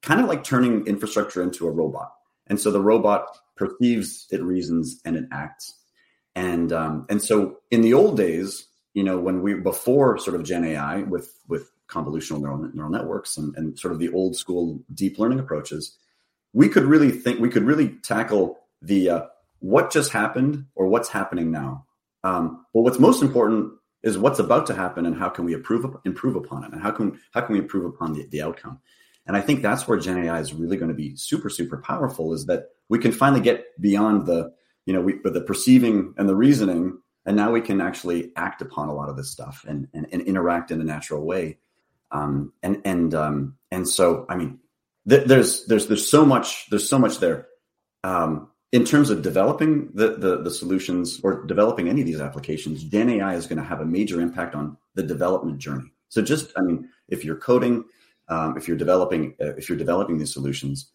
kind 0.02 0.20
of 0.20 0.26
like 0.26 0.42
turning 0.42 0.86
infrastructure 0.86 1.42
into 1.42 1.68
a 1.68 1.70
robot. 1.70 2.12
And 2.48 2.60
so 2.60 2.70
the 2.70 2.80
robot 2.80 3.38
perceives, 3.56 4.26
it 4.30 4.42
reasons, 4.42 5.00
and 5.04 5.16
it 5.16 5.24
acts. 5.32 5.78
And 6.34 6.72
um, 6.72 7.06
and 7.08 7.22
so 7.22 7.58
in 7.70 7.82
the 7.82 7.94
old 7.94 8.16
days, 8.16 8.66
you 8.94 9.04
know, 9.04 9.18
when 9.18 9.42
we 9.42 9.54
before 9.54 10.18
sort 10.18 10.36
of 10.36 10.44
Gen 10.44 10.64
AI 10.64 11.02
with 11.02 11.32
with 11.48 11.70
convolutional 11.88 12.40
neural 12.40 12.70
neural 12.74 12.90
networks 12.90 13.36
and, 13.36 13.54
and 13.56 13.78
sort 13.78 13.92
of 13.92 14.00
the 14.00 14.12
old 14.12 14.36
school 14.36 14.82
deep 14.92 15.18
learning 15.18 15.38
approaches, 15.38 15.96
we 16.52 16.68
could 16.68 16.84
really 16.84 17.10
think 17.10 17.38
we 17.38 17.50
could 17.50 17.64
really 17.64 17.90
tackle 18.02 18.58
the 18.82 19.08
uh, 19.08 19.22
what 19.60 19.90
just 19.90 20.12
happened 20.12 20.66
or 20.74 20.88
what's 20.88 21.08
happening 21.08 21.50
now. 21.50 21.86
Um, 22.24 22.66
well, 22.72 22.84
what's 22.84 22.98
most 22.98 23.22
important 23.22 23.72
is 24.02 24.18
what's 24.18 24.38
about 24.38 24.66
to 24.66 24.74
happen 24.74 25.06
and 25.06 25.16
how 25.16 25.28
can 25.28 25.44
we 25.44 25.54
improve 25.54 25.86
improve 26.04 26.36
upon 26.36 26.64
it 26.64 26.72
and 26.72 26.82
how 26.82 26.90
can 26.90 27.18
how 27.32 27.40
can 27.40 27.54
we 27.54 27.60
improve 27.60 27.84
upon 27.84 28.12
the, 28.12 28.26
the 28.26 28.42
outcome. 28.42 28.80
And 29.26 29.36
I 29.36 29.40
think 29.40 29.62
that's 29.62 29.86
where 29.86 29.98
Gen 29.98 30.24
AI 30.24 30.40
is 30.40 30.52
really 30.52 30.76
going 30.76 30.88
to 30.88 30.94
be 30.94 31.16
super 31.16 31.48
super 31.48 31.78
powerful. 31.78 32.32
Is 32.32 32.46
that 32.46 32.70
we 32.88 32.98
can 32.98 33.12
finally 33.12 33.40
get 33.40 33.64
beyond 33.80 34.26
the 34.26 34.52
you 34.84 34.92
know 34.92 35.00
we 35.00 35.20
the 35.22 35.40
perceiving 35.40 36.14
and 36.16 36.28
the 36.28 36.34
reasoning, 36.34 36.98
and 37.24 37.36
now 37.36 37.52
we 37.52 37.60
can 37.60 37.80
actually 37.80 38.32
act 38.36 38.62
upon 38.62 38.88
a 38.88 38.94
lot 38.94 39.08
of 39.08 39.16
this 39.16 39.30
stuff 39.30 39.64
and 39.66 39.88
and, 39.94 40.08
and 40.12 40.22
interact 40.22 40.70
in 40.70 40.80
a 40.80 40.84
natural 40.84 41.24
way. 41.24 41.58
Um, 42.10 42.52
and 42.62 42.82
and 42.84 43.14
um, 43.14 43.56
and 43.70 43.88
so 43.88 44.26
I 44.28 44.36
mean, 44.36 44.58
th- 45.08 45.26
there's 45.26 45.66
there's 45.66 45.86
there's 45.86 46.10
so 46.10 46.26
much 46.26 46.66
there's 46.70 46.88
so 46.88 46.98
much 46.98 47.18
there. 47.18 47.46
Um, 48.04 48.50
in 48.72 48.84
terms 48.84 49.10
of 49.10 49.20
developing 49.20 49.90
the, 49.92 50.16
the, 50.16 50.42
the 50.42 50.50
solutions 50.50 51.20
or 51.22 51.44
developing 51.44 51.88
any 51.88 52.00
of 52.00 52.06
these 52.06 52.20
applications, 52.20 52.82
Gen 52.82 53.10
AI 53.10 53.34
is 53.34 53.46
going 53.46 53.58
to 53.58 53.64
have 53.64 53.80
a 53.80 53.84
major 53.84 54.20
impact 54.20 54.54
on 54.54 54.76
the 54.94 55.02
development 55.02 55.58
journey. 55.58 55.92
So 56.08 56.22
just, 56.22 56.52
I 56.56 56.62
mean, 56.62 56.88
if 57.08 57.24
you're 57.24 57.36
coding, 57.36 57.84
um, 58.28 58.56
if 58.56 58.66
you're 58.66 58.76
developing, 58.76 59.34
uh, 59.40 59.54
if 59.56 59.68
you're 59.68 59.78
developing 59.78 60.18
these 60.18 60.32
solutions, 60.32 60.90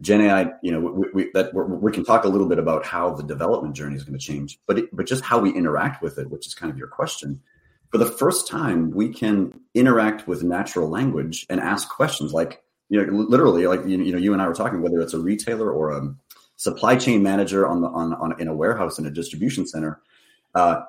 Gen 0.00 0.22
AI, 0.22 0.50
you 0.62 0.72
know, 0.72 0.80
we, 0.80 1.06
we 1.14 1.30
that 1.34 1.54
we 1.54 1.92
can 1.92 2.04
talk 2.04 2.24
a 2.24 2.28
little 2.28 2.48
bit 2.48 2.58
about 2.58 2.84
how 2.84 3.14
the 3.14 3.22
development 3.22 3.76
journey 3.76 3.94
is 3.94 4.02
going 4.02 4.18
to 4.18 4.24
change, 4.24 4.58
but 4.66 4.78
it, 4.78 4.96
but 4.96 5.06
just 5.06 5.22
how 5.22 5.38
we 5.38 5.54
interact 5.54 6.02
with 6.02 6.18
it, 6.18 6.28
which 6.30 6.46
is 6.46 6.54
kind 6.54 6.70
of 6.70 6.76
your 6.76 6.88
question. 6.88 7.40
For 7.90 7.98
the 7.98 8.06
first 8.06 8.48
time, 8.48 8.90
we 8.90 9.08
can 9.08 9.60
interact 9.72 10.26
with 10.26 10.42
natural 10.42 10.88
language 10.88 11.46
and 11.48 11.60
ask 11.60 11.88
questions 11.88 12.32
like, 12.32 12.64
you 12.88 13.00
know, 13.00 13.12
literally, 13.12 13.68
like 13.68 13.86
you, 13.86 14.02
you 14.02 14.10
know, 14.10 14.18
you 14.18 14.32
and 14.32 14.42
I 14.42 14.48
were 14.48 14.54
talking, 14.54 14.82
whether 14.82 15.00
it's 15.00 15.14
a 15.14 15.20
retailer 15.20 15.70
or 15.70 15.92
a 15.92 16.12
supply 16.56 16.96
chain 16.96 17.22
manager 17.22 17.66
on 17.66 17.80
the 17.80 17.88
on, 17.88 18.14
on 18.14 18.40
in 18.40 18.48
a 18.48 18.54
warehouse 18.54 18.98
in 18.98 19.06
a 19.06 19.10
distribution 19.10 19.66
center. 19.66 20.00
Uh, 20.54 20.82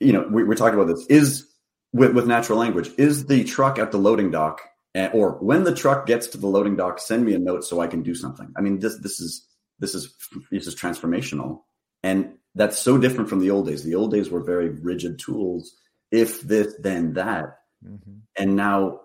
you 0.00 0.12
know, 0.12 0.28
we, 0.30 0.44
we're 0.44 0.54
talking 0.54 0.78
about 0.78 0.94
this 0.94 1.06
is 1.06 1.48
with, 1.92 2.14
with 2.14 2.26
natural 2.26 2.58
language. 2.58 2.90
Is 2.98 3.26
the 3.26 3.44
truck 3.44 3.78
at 3.78 3.90
the 3.92 3.98
loading 3.98 4.30
dock, 4.30 4.60
eh, 4.94 5.08
or 5.12 5.32
when 5.40 5.64
the 5.64 5.74
truck 5.74 6.06
gets 6.06 6.26
to 6.28 6.38
the 6.38 6.46
loading 6.46 6.76
dock, 6.76 6.98
send 6.98 7.24
me 7.24 7.34
a 7.34 7.38
note 7.38 7.64
so 7.64 7.80
I 7.80 7.86
can 7.86 8.02
do 8.02 8.14
something. 8.14 8.52
I 8.56 8.60
mean, 8.60 8.78
this 8.78 8.98
this 8.98 9.20
is 9.20 9.46
this 9.78 9.94
is 9.94 10.14
this 10.50 10.66
is 10.66 10.74
transformational, 10.74 11.62
and 12.02 12.34
that's 12.54 12.78
so 12.78 12.98
different 12.98 13.28
from 13.28 13.40
the 13.40 13.50
old 13.50 13.66
days. 13.66 13.84
The 13.84 13.94
old 13.94 14.12
days 14.12 14.30
were 14.30 14.42
very 14.42 14.68
rigid 14.68 15.18
tools. 15.18 15.74
If 16.10 16.40
this, 16.40 16.74
then 16.78 17.14
that, 17.14 17.58
mm-hmm. 17.84 18.18
and 18.36 18.56
now 18.56 19.00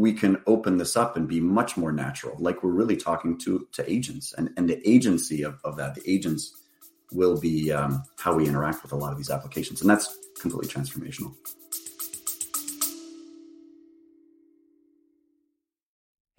we 0.00 0.14
can 0.14 0.40
open 0.46 0.78
this 0.78 0.96
up 0.96 1.14
and 1.16 1.28
be 1.28 1.40
much 1.40 1.76
more 1.76 1.92
natural. 1.92 2.34
Like 2.38 2.62
we're 2.62 2.70
really 2.70 2.96
talking 2.96 3.36
to 3.40 3.68
to 3.72 3.90
agents 3.90 4.32
and 4.32 4.48
and 4.56 4.68
the 4.68 4.80
agency 4.88 5.42
of, 5.42 5.60
of 5.62 5.76
that 5.76 5.94
the 5.94 6.10
agents 6.10 6.56
will 7.12 7.38
be 7.38 7.70
um, 7.72 8.02
how 8.18 8.34
we 8.34 8.46
interact 8.46 8.82
with 8.82 8.92
a 8.92 8.96
lot 8.96 9.12
of 9.12 9.18
these 9.18 9.30
applications 9.30 9.80
and 9.80 9.90
that's 9.90 10.16
completely 10.40 10.68
transformational 10.68 11.34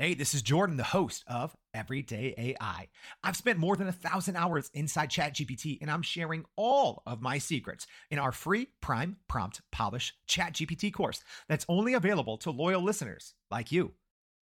Hey, 0.01 0.15
this 0.15 0.33
is 0.33 0.41
Jordan, 0.41 0.77
the 0.77 0.83
host 0.83 1.23
of 1.27 1.55
Everyday 1.75 2.33
AI. 2.35 2.87
I've 3.23 3.37
spent 3.37 3.59
more 3.59 3.75
than 3.75 3.87
a 3.87 3.91
thousand 3.91 4.35
hours 4.35 4.71
inside 4.73 5.11
ChatGPT, 5.11 5.77
and 5.79 5.91
I'm 5.91 6.01
sharing 6.01 6.43
all 6.55 7.03
of 7.05 7.21
my 7.21 7.37
secrets 7.37 7.85
in 8.09 8.17
our 8.17 8.31
free 8.31 8.69
Prime 8.81 9.17
Prompt 9.27 9.61
Polish 9.71 10.15
ChatGPT 10.27 10.91
course 10.91 11.23
that's 11.47 11.67
only 11.69 11.93
available 11.93 12.39
to 12.39 12.49
loyal 12.49 12.81
listeners 12.81 13.35
like 13.51 13.71
you. 13.71 13.91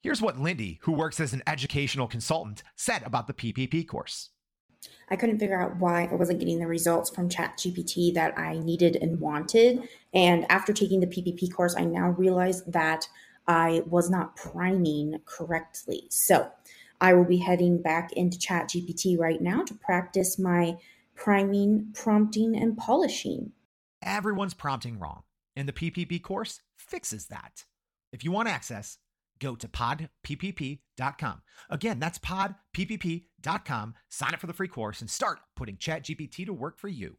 Here's 0.04 0.22
what 0.22 0.40
Lindy, 0.40 0.78
who 0.84 0.92
works 0.92 1.20
as 1.20 1.34
an 1.34 1.42
educational 1.48 2.06
consultant, 2.06 2.62
said 2.76 3.02
about 3.02 3.26
the 3.26 3.34
PPP 3.34 3.88
course. 3.88 4.30
I 5.10 5.16
couldn't 5.16 5.40
figure 5.40 5.60
out 5.60 5.78
why 5.78 6.08
I 6.12 6.14
wasn't 6.14 6.38
getting 6.38 6.60
the 6.60 6.68
results 6.68 7.10
from 7.10 7.30
ChatGPT 7.30 8.14
that 8.14 8.38
I 8.38 8.60
needed 8.60 8.96
and 8.98 9.20
wanted. 9.20 9.90
And 10.14 10.46
after 10.52 10.72
taking 10.72 11.00
the 11.00 11.08
PPP 11.08 11.52
course, 11.52 11.76
I 11.76 11.84
now 11.84 12.10
realize 12.10 12.64
that 12.66 13.08
I 13.48 13.84
was 13.86 14.10
not 14.10 14.36
priming 14.36 15.20
correctly. 15.26 16.08
So 16.10 16.52
I 17.00 17.14
will 17.14 17.26
be 17.26 17.38
heading 17.38 17.82
back 17.82 18.12
into 18.14 18.38
ChatGPT 18.38 19.18
right 19.18 19.42
now 19.42 19.64
to 19.64 19.74
practice 19.74 20.38
my 20.38 20.78
priming, 21.16 21.92
prompting, 21.94 22.56
and 22.56 22.78
polishing. 22.78 23.52
Everyone's 24.04 24.54
prompting 24.54 25.00
wrong, 25.00 25.24
and 25.56 25.68
the 25.68 25.74
PPP 25.74 26.22
course 26.22 26.62
fixes 26.78 27.28
that. 27.28 27.66
If 28.12 28.24
you 28.24 28.32
want 28.32 28.50
access, 28.50 28.98
go 29.40 29.56
to 29.56 29.68
podppp.com. 29.68 31.42
Again, 31.70 32.00
that's 32.00 32.20
podppp.com. 32.20 33.96
Sign 34.10 34.34
up 34.34 34.40
for 34.40 34.48
the 34.48 34.54
free 34.54 34.68
course 34.68 35.02
and 35.02 35.10
start 35.10 35.40
putting 35.56 35.78
ChatGPT 35.78 36.46
to 36.46 36.54
work 36.54 36.80
for 36.80 36.88
you. 36.88 37.18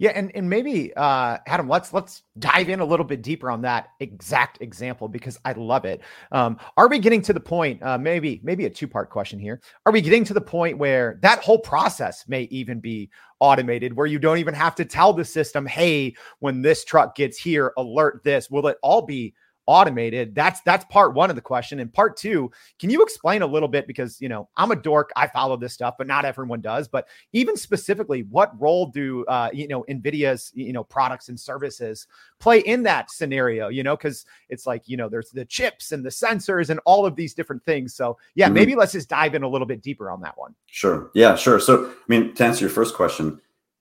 Yeah, 0.00 0.12
and 0.14 0.30
and 0.36 0.48
maybe 0.48 0.94
uh, 0.94 1.38
Adam, 1.46 1.68
let's 1.68 1.92
let's 1.92 2.22
dive 2.38 2.68
in 2.68 2.78
a 2.78 2.84
little 2.84 3.04
bit 3.04 3.20
deeper 3.20 3.50
on 3.50 3.62
that 3.62 3.88
exact 3.98 4.62
example 4.62 5.08
because 5.08 5.40
I 5.44 5.52
love 5.52 5.84
it. 5.84 6.02
Um, 6.30 6.56
are 6.76 6.88
we 6.88 7.00
getting 7.00 7.20
to 7.22 7.32
the 7.32 7.40
point? 7.40 7.82
Uh, 7.82 7.98
maybe 7.98 8.40
maybe 8.44 8.64
a 8.66 8.70
two 8.70 8.86
part 8.86 9.10
question 9.10 9.40
here. 9.40 9.60
Are 9.86 9.92
we 9.92 10.00
getting 10.00 10.24
to 10.24 10.34
the 10.34 10.40
point 10.40 10.78
where 10.78 11.18
that 11.22 11.40
whole 11.40 11.58
process 11.58 12.24
may 12.28 12.42
even 12.42 12.78
be 12.78 13.10
automated, 13.40 13.96
where 13.96 14.06
you 14.06 14.20
don't 14.20 14.38
even 14.38 14.54
have 14.54 14.76
to 14.76 14.84
tell 14.84 15.12
the 15.12 15.24
system, 15.24 15.66
"Hey, 15.66 16.14
when 16.38 16.62
this 16.62 16.84
truck 16.84 17.16
gets 17.16 17.36
here, 17.36 17.72
alert 17.76 18.22
this." 18.22 18.48
Will 18.48 18.68
it 18.68 18.78
all 18.84 19.02
be 19.02 19.34
automated. 19.68 20.34
That's 20.34 20.62
that's 20.62 20.84
part 20.86 21.12
one 21.12 21.28
of 21.28 21.36
the 21.36 21.42
question. 21.42 21.78
And 21.78 21.92
part 21.92 22.16
two 22.16 22.50
can 22.80 22.88
you 22.88 23.02
explain 23.02 23.42
a 23.42 23.46
little 23.46 23.68
bit 23.68 23.86
because 23.86 24.20
you 24.20 24.28
know 24.28 24.48
i'm 24.56 24.70
a 24.70 24.76
dork. 24.76 25.10
I 25.14 25.28
follow 25.28 25.56
this 25.58 25.74
stuff 25.74 25.94
but 25.98 26.06
not 26.06 26.24
everyone 26.24 26.62
does. 26.62 26.88
But 26.88 27.06
even 27.34 27.56
specifically 27.56 28.22
what 28.22 28.58
role 28.60 28.86
do 28.86 29.26
uh, 29.26 29.50
you 29.52 29.68
know 29.68 29.84
nvidia's 29.88 30.50
you 30.54 30.72
know 30.72 30.82
products 30.82 31.28
and 31.28 31.38
services 31.38 32.06
play 32.40 32.60
in 32.60 32.82
that 32.84 33.10
scenario? 33.10 33.68
You 33.68 33.82
know 33.82 33.96
because 33.96 34.24
it's 34.48 34.66
like 34.66 34.88
you 34.88 34.96
know 34.96 35.10
there's 35.10 35.30
the 35.30 35.44
chips 35.44 35.92
and 35.92 36.02
the 36.04 36.10
sensors 36.10 36.70
and 36.70 36.80
all 36.86 37.04
of 37.04 37.14
these 37.14 37.34
different 37.34 37.62
things. 37.64 37.94
So 37.94 38.16
yeah 38.34 38.46
mm-hmm. 38.46 38.54
maybe 38.54 38.74
let's 38.74 38.92
just 38.92 39.10
dive 39.10 39.34
in 39.34 39.42
a 39.42 39.48
little 39.48 39.66
bit 39.66 39.82
deeper 39.82 40.10
on 40.10 40.22
that 40.22 40.36
one. 40.38 40.54
Sure. 40.66 41.10
Yeah 41.12 41.36
sure. 41.36 41.60
So 41.60 41.86
i 41.86 41.92
mean 42.08 42.34
to 42.34 42.44
answer 42.44 42.64
your 42.64 42.70
first 42.70 42.94
question 42.94 43.38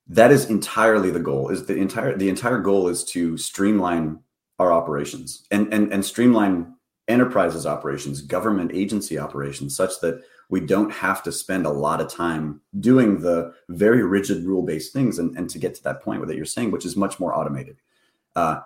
that 0.09 0.31
is 0.31 0.49
entirely 0.49 1.11
the 1.11 1.19
goal. 1.19 1.49
Is 1.49 1.65
the 1.65 1.75
entire 1.75 2.15
the 2.15 2.29
entire 2.29 2.59
goal 2.59 2.87
is 2.87 3.03
to 3.05 3.37
streamline 3.37 4.19
our 4.59 4.71
operations 4.71 5.45
and 5.51 5.71
and 5.73 5.91
and 5.93 6.03
streamline 6.03 6.73
enterprises 7.07 7.65
operations, 7.65 8.21
government 8.21 8.71
agency 8.73 9.17
operations, 9.17 9.75
such 9.75 9.99
that 10.01 10.21
we 10.49 10.59
don't 10.59 10.91
have 10.91 11.23
to 11.23 11.31
spend 11.31 11.65
a 11.65 11.71
lot 11.71 12.01
of 12.01 12.11
time 12.11 12.61
doing 12.79 13.19
the 13.19 13.53
very 13.69 14.03
rigid 14.03 14.43
rule 14.45 14.63
based 14.63 14.93
things 14.93 15.19
and, 15.19 15.37
and 15.37 15.49
to 15.49 15.59
get 15.59 15.75
to 15.75 15.83
that 15.83 16.01
point 16.01 16.25
that 16.25 16.35
you're 16.35 16.45
saying, 16.45 16.71
which 16.71 16.85
is 16.85 16.95
much 16.95 17.19
more 17.19 17.37
automated. 17.37 17.77
Uh, 18.35 18.59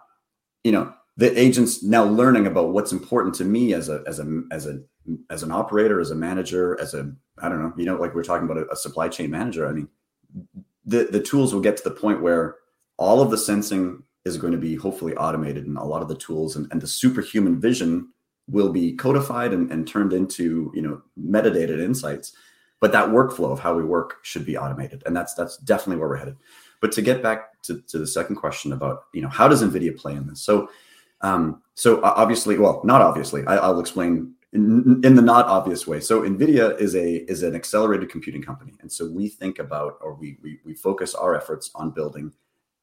you 0.64 0.72
know, 0.72 0.94
the 1.18 1.38
agents 1.40 1.84
now 1.84 2.04
learning 2.04 2.48
about 2.48 2.70
what's 2.70 2.92
important 2.92 3.36
to 3.36 3.46
me 3.46 3.74
as 3.74 3.90
a 3.90 4.04
as 4.08 4.20
a 4.20 4.44
as 4.52 4.68
a 4.68 4.82
as 5.30 5.44
an 5.44 5.52
operator, 5.52 6.00
as 6.00 6.12
a 6.12 6.16
manager, 6.16 6.80
as 6.80 6.94
a 6.94 7.12
I 7.40 7.50
don't 7.50 7.62
know, 7.62 7.74
you 7.78 7.86
know, 7.86 7.96
like 7.96 8.14
we're 8.14 8.24
talking 8.24 8.50
about 8.50 8.64
a, 8.64 8.72
a 8.72 8.76
supply 8.76 9.08
chain 9.08 9.32
manager. 9.32 9.68
I 9.68 9.74
mean, 9.74 9.88
the 10.86 11.06
the 11.06 11.22
tools 11.22 11.54
will 11.54 11.62
get 11.62 11.78
to 11.78 11.84
the 11.84 11.92
point 11.92 12.22
where 12.22 12.56
all 12.98 13.22
of 13.22 13.32
the 13.32 13.38
sensing 13.38 14.04
is 14.26 14.38
going 14.38 14.54
to 14.54 14.60
be 14.60 14.76
hopefully 14.76 15.16
automated 15.16 15.66
and 15.66 15.78
a 15.78 15.84
lot 15.84 16.02
of 16.02 16.08
the 16.08 16.16
tools 16.16 16.56
and, 16.56 16.68
and 16.72 16.82
the 16.82 16.88
superhuman 16.88 17.60
vision 17.60 18.10
will 18.48 18.72
be 18.72 18.94
codified 18.94 19.54
and, 19.54 19.72
and 19.72 19.88
turned 19.88 20.14
into 20.14 20.72
you 20.76 20.82
know 20.82 21.02
metadata 21.20 21.80
insights. 21.82 22.34
But 22.80 22.92
that 22.94 23.10
workflow 23.10 23.52
of 23.52 23.60
how 23.60 23.76
we 23.76 23.84
work 23.84 24.18
should 24.24 24.46
be 24.46 24.58
automated 24.58 25.04
and 25.06 25.16
that's 25.16 25.34
that's 25.34 25.58
definitely 25.58 25.98
where 25.98 26.10
we're 26.10 26.18
headed. 26.18 26.38
But 26.82 26.92
to 26.94 27.02
get 27.02 27.22
back 27.22 27.62
to, 27.64 27.82
to 27.82 28.00
the 28.00 28.08
second 28.08 28.36
question 28.36 28.74
about 28.74 29.06
you 29.14 29.22
know 29.22 29.30
how 29.30 29.48
does 29.48 29.64
nvidia 29.64 29.98
play 29.98 30.14
in 30.14 30.28
this? 30.28 30.42
So 30.42 30.70
um, 31.22 31.62
so 31.76 32.02
obviously 32.04 32.58
well 32.58 32.82
not 32.84 33.02
obviously 33.02 33.46
I, 33.48 33.70
will 33.70 33.80
explain 33.80 34.34
in, 34.54 35.00
in, 35.04 35.16
the 35.16 35.22
not 35.22 35.46
obvious 35.46 35.88
way. 35.88 36.00
So 36.00 36.22
nvidia 36.22 36.80
is 36.80 36.96
a 36.96 37.30
is 37.32 37.42
an 37.44 37.56
accelerated 37.56 38.10
computing 38.10 38.42
company 38.44 38.74
and 38.82 38.92
so 38.92 39.08
we 39.08 39.30
think 39.30 39.58
about 39.60 39.98
or 40.02 40.14
we 40.14 40.38
we, 40.44 40.60
we 40.66 40.74
focus 40.74 41.16
our 41.16 41.36
efforts 41.36 41.72
on 41.74 41.92
building 41.92 42.34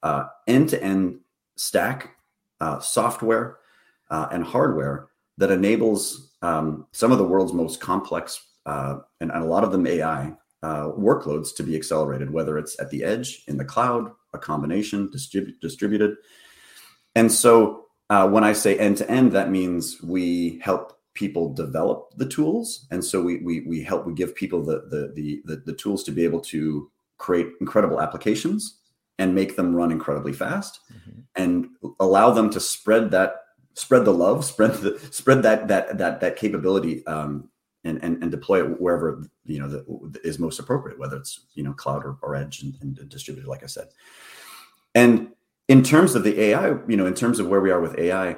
uh, 0.02 0.26
end-to-end 0.46 1.18
stack 1.58 2.16
uh, 2.60 2.80
software 2.80 3.58
uh, 4.10 4.28
and 4.32 4.44
hardware 4.44 5.08
that 5.36 5.50
enables 5.50 6.32
um, 6.42 6.86
some 6.92 7.12
of 7.12 7.18
the 7.18 7.24
world's 7.24 7.52
most 7.52 7.80
complex 7.80 8.44
uh, 8.66 8.98
and, 9.20 9.30
and, 9.30 9.42
a 9.42 9.46
lot 9.46 9.64
of 9.64 9.72
them 9.72 9.86
AI 9.86 10.32
uh, 10.62 10.90
workloads 10.90 11.54
to 11.56 11.62
be 11.62 11.74
accelerated, 11.74 12.30
whether 12.30 12.58
it's 12.58 12.78
at 12.80 12.90
the 12.90 13.02
edge, 13.02 13.42
in 13.48 13.56
the 13.56 13.64
cloud, 13.64 14.12
a 14.34 14.38
combination, 14.38 15.08
distrib- 15.08 15.58
distributed. 15.60 16.16
And 17.14 17.32
so 17.32 17.86
uh, 18.10 18.28
when 18.28 18.44
I 18.44 18.52
say 18.52 18.78
end 18.78 18.98
to 18.98 19.10
end, 19.10 19.32
that 19.32 19.50
means 19.50 20.02
we 20.02 20.58
help 20.62 20.98
people 21.14 21.52
develop 21.52 22.12
the 22.16 22.26
tools, 22.26 22.86
and 22.90 23.04
so 23.04 23.20
we 23.20 23.38
we, 23.38 23.60
we 23.60 23.82
help 23.82 24.06
we 24.06 24.14
give 24.14 24.34
people 24.34 24.62
the, 24.62 24.82
the 24.88 25.12
the 25.14 25.42
the 25.44 25.56
the 25.66 25.72
tools 25.72 26.04
to 26.04 26.12
be 26.12 26.24
able 26.24 26.40
to 26.40 26.90
create 27.18 27.48
incredible 27.60 28.00
applications 28.00 28.77
and 29.18 29.34
make 29.34 29.56
them 29.56 29.74
run 29.74 29.90
incredibly 29.90 30.32
fast 30.32 30.80
mm-hmm. 30.92 31.20
and 31.34 31.68
allow 32.00 32.30
them 32.30 32.50
to 32.50 32.60
spread 32.60 33.10
that 33.10 33.36
spread 33.74 34.04
the 34.04 34.12
love 34.12 34.44
spread 34.44 34.72
the 34.74 34.98
spread 35.10 35.42
that 35.42 35.68
that 35.68 35.98
that 35.98 36.20
that 36.20 36.36
capability 36.36 37.06
um, 37.06 37.48
and, 37.84 38.02
and 38.02 38.22
and 38.22 38.30
deploy 38.30 38.64
it 38.64 38.80
wherever 38.80 39.22
you 39.44 39.58
know 39.58 39.68
the, 39.68 40.20
is 40.24 40.38
most 40.38 40.58
appropriate 40.58 40.98
whether 40.98 41.16
it's 41.16 41.46
you 41.54 41.62
know 41.62 41.72
cloud 41.72 42.04
or, 42.04 42.16
or 42.22 42.34
edge 42.34 42.62
and, 42.62 42.74
and 42.80 43.08
distributed 43.08 43.48
like 43.48 43.62
i 43.62 43.66
said 43.66 43.88
and 44.94 45.28
in 45.68 45.82
terms 45.82 46.14
of 46.14 46.24
the 46.24 46.40
ai 46.40 46.68
you 46.88 46.96
know 46.96 47.06
in 47.06 47.14
terms 47.14 47.38
of 47.38 47.48
where 47.48 47.60
we 47.60 47.70
are 47.70 47.80
with 47.80 47.98
ai 47.98 48.36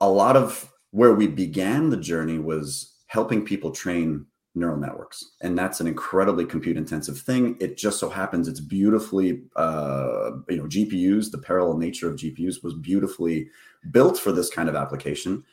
a 0.00 0.08
lot 0.08 0.36
of 0.36 0.72
where 0.90 1.14
we 1.14 1.26
began 1.26 1.90
the 1.90 1.96
journey 1.96 2.38
was 2.38 2.96
helping 3.06 3.44
people 3.44 3.70
train 3.70 4.26
neural 4.54 4.76
networks. 4.76 5.32
And 5.40 5.56
that's 5.56 5.80
an 5.80 5.86
incredibly 5.86 6.44
compute 6.44 6.76
intensive 6.76 7.18
thing. 7.18 7.56
It 7.60 7.76
just 7.76 7.98
so 7.98 8.08
happens 8.08 8.48
it's 8.48 8.60
beautifully 8.60 9.42
uh, 9.56 10.32
you 10.48 10.56
know 10.56 10.64
gpus 10.64 11.30
the 11.30 11.38
parallel 11.38 11.76
nature 11.78 12.08
of 12.08 12.16
gpus 12.16 12.62
was 12.62 12.74
beautifully 12.74 13.48
built 13.90 14.18
for 14.18 14.32
this 14.32 14.50
kind 14.50 14.68
of 14.68 14.74
application. 14.74 15.44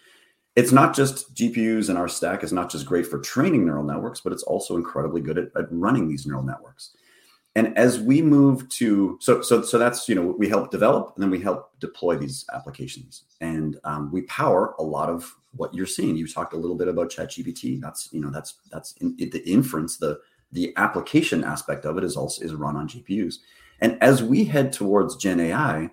It's 0.56 0.72
not 0.72 0.96
just 0.96 1.36
gpus 1.36 1.90
and 1.90 1.98
our 1.98 2.08
stack 2.08 2.44
is 2.44 2.52
not 2.52 2.72
just 2.72 2.88
great 2.88 3.06
for 3.06 3.20
training 3.20 3.66
neural 3.66 3.84
networks 3.84 4.22
but 4.22 4.34
it's 4.34 4.44
also 4.44 4.76
incredibly 4.76 5.22
good 5.22 5.38
at, 5.38 5.50
at 5.56 5.72
running 5.72 6.08
these 6.08 6.26
neural 6.26 6.44
networks. 6.44 6.96
And 7.56 7.76
as 7.76 8.00
we 8.00 8.22
move 8.22 8.68
to 8.70 9.18
so 9.22 9.42
so 9.42 9.62
so 9.62 9.78
that's 9.78 10.10
you 10.10 10.16
know 10.16 10.36
we 10.38 10.50
help 10.50 10.72
develop 10.72 11.14
and 11.16 11.24
then 11.24 11.30
we 11.30 11.40
help 11.40 11.80
deploy 11.80 12.16
these 12.16 12.46
applications. 12.54 13.24
And 13.42 13.80
um, 13.84 14.12
we 14.12 14.24
power 14.24 14.74
a 14.80 14.84
lot 14.84 15.10
of 15.10 15.36
what 15.58 15.74
you're 15.74 15.86
seeing 15.86 16.16
you 16.16 16.28
talked 16.28 16.54
a 16.54 16.58
little 16.58 16.78
bit 16.78 16.88
about 16.88 17.12
ChatGPT 17.12 17.82
that's 17.82 18.10
you 18.12 18.22
know 18.22 18.30
that's 18.30 18.56
that's 18.72 18.94
in, 18.94 19.16
the 19.18 19.44
inference 19.46 19.98
the 19.98 20.20
the 20.52 20.74
application 20.78 21.44
aspect 21.44 21.86
of 21.86 21.98
it 21.98 22.04
is 22.04 22.16
also 22.16 22.44
is 22.44 22.54
run 22.54 22.78
on 22.78 22.88
gpus 22.88 23.36
and 23.82 24.02
as 24.02 24.24
we 24.24 24.46
head 24.46 24.72
towards 24.72 25.18
gen 25.18 25.40
ai 25.40 25.90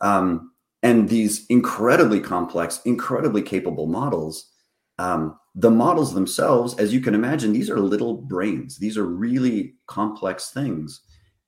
um, 0.00 0.52
and 0.82 1.08
these 1.08 1.46
incredibly 1.46 2.20
complex 2.20 2.80
incredibly 2.84 3.42
capable 3.42 3.86
models 3.86 4.50
um, 4.98 5.38
the 5.54 5.70
models 5.70 6.12
themselves, 6.12 6.74
as 6.78 6.92
you 6.92 7.00
can 7.00 7.14
imagine, 7.14 7.52
these 7.52 7.70
are 7.70 7.80
little 7.80 8.14
brains. 8.14 8.76
These 8.76 8.98
are 8.98 9.04
really 9.04 9.74
complex 9.86 10.50
things, 10.50 11.00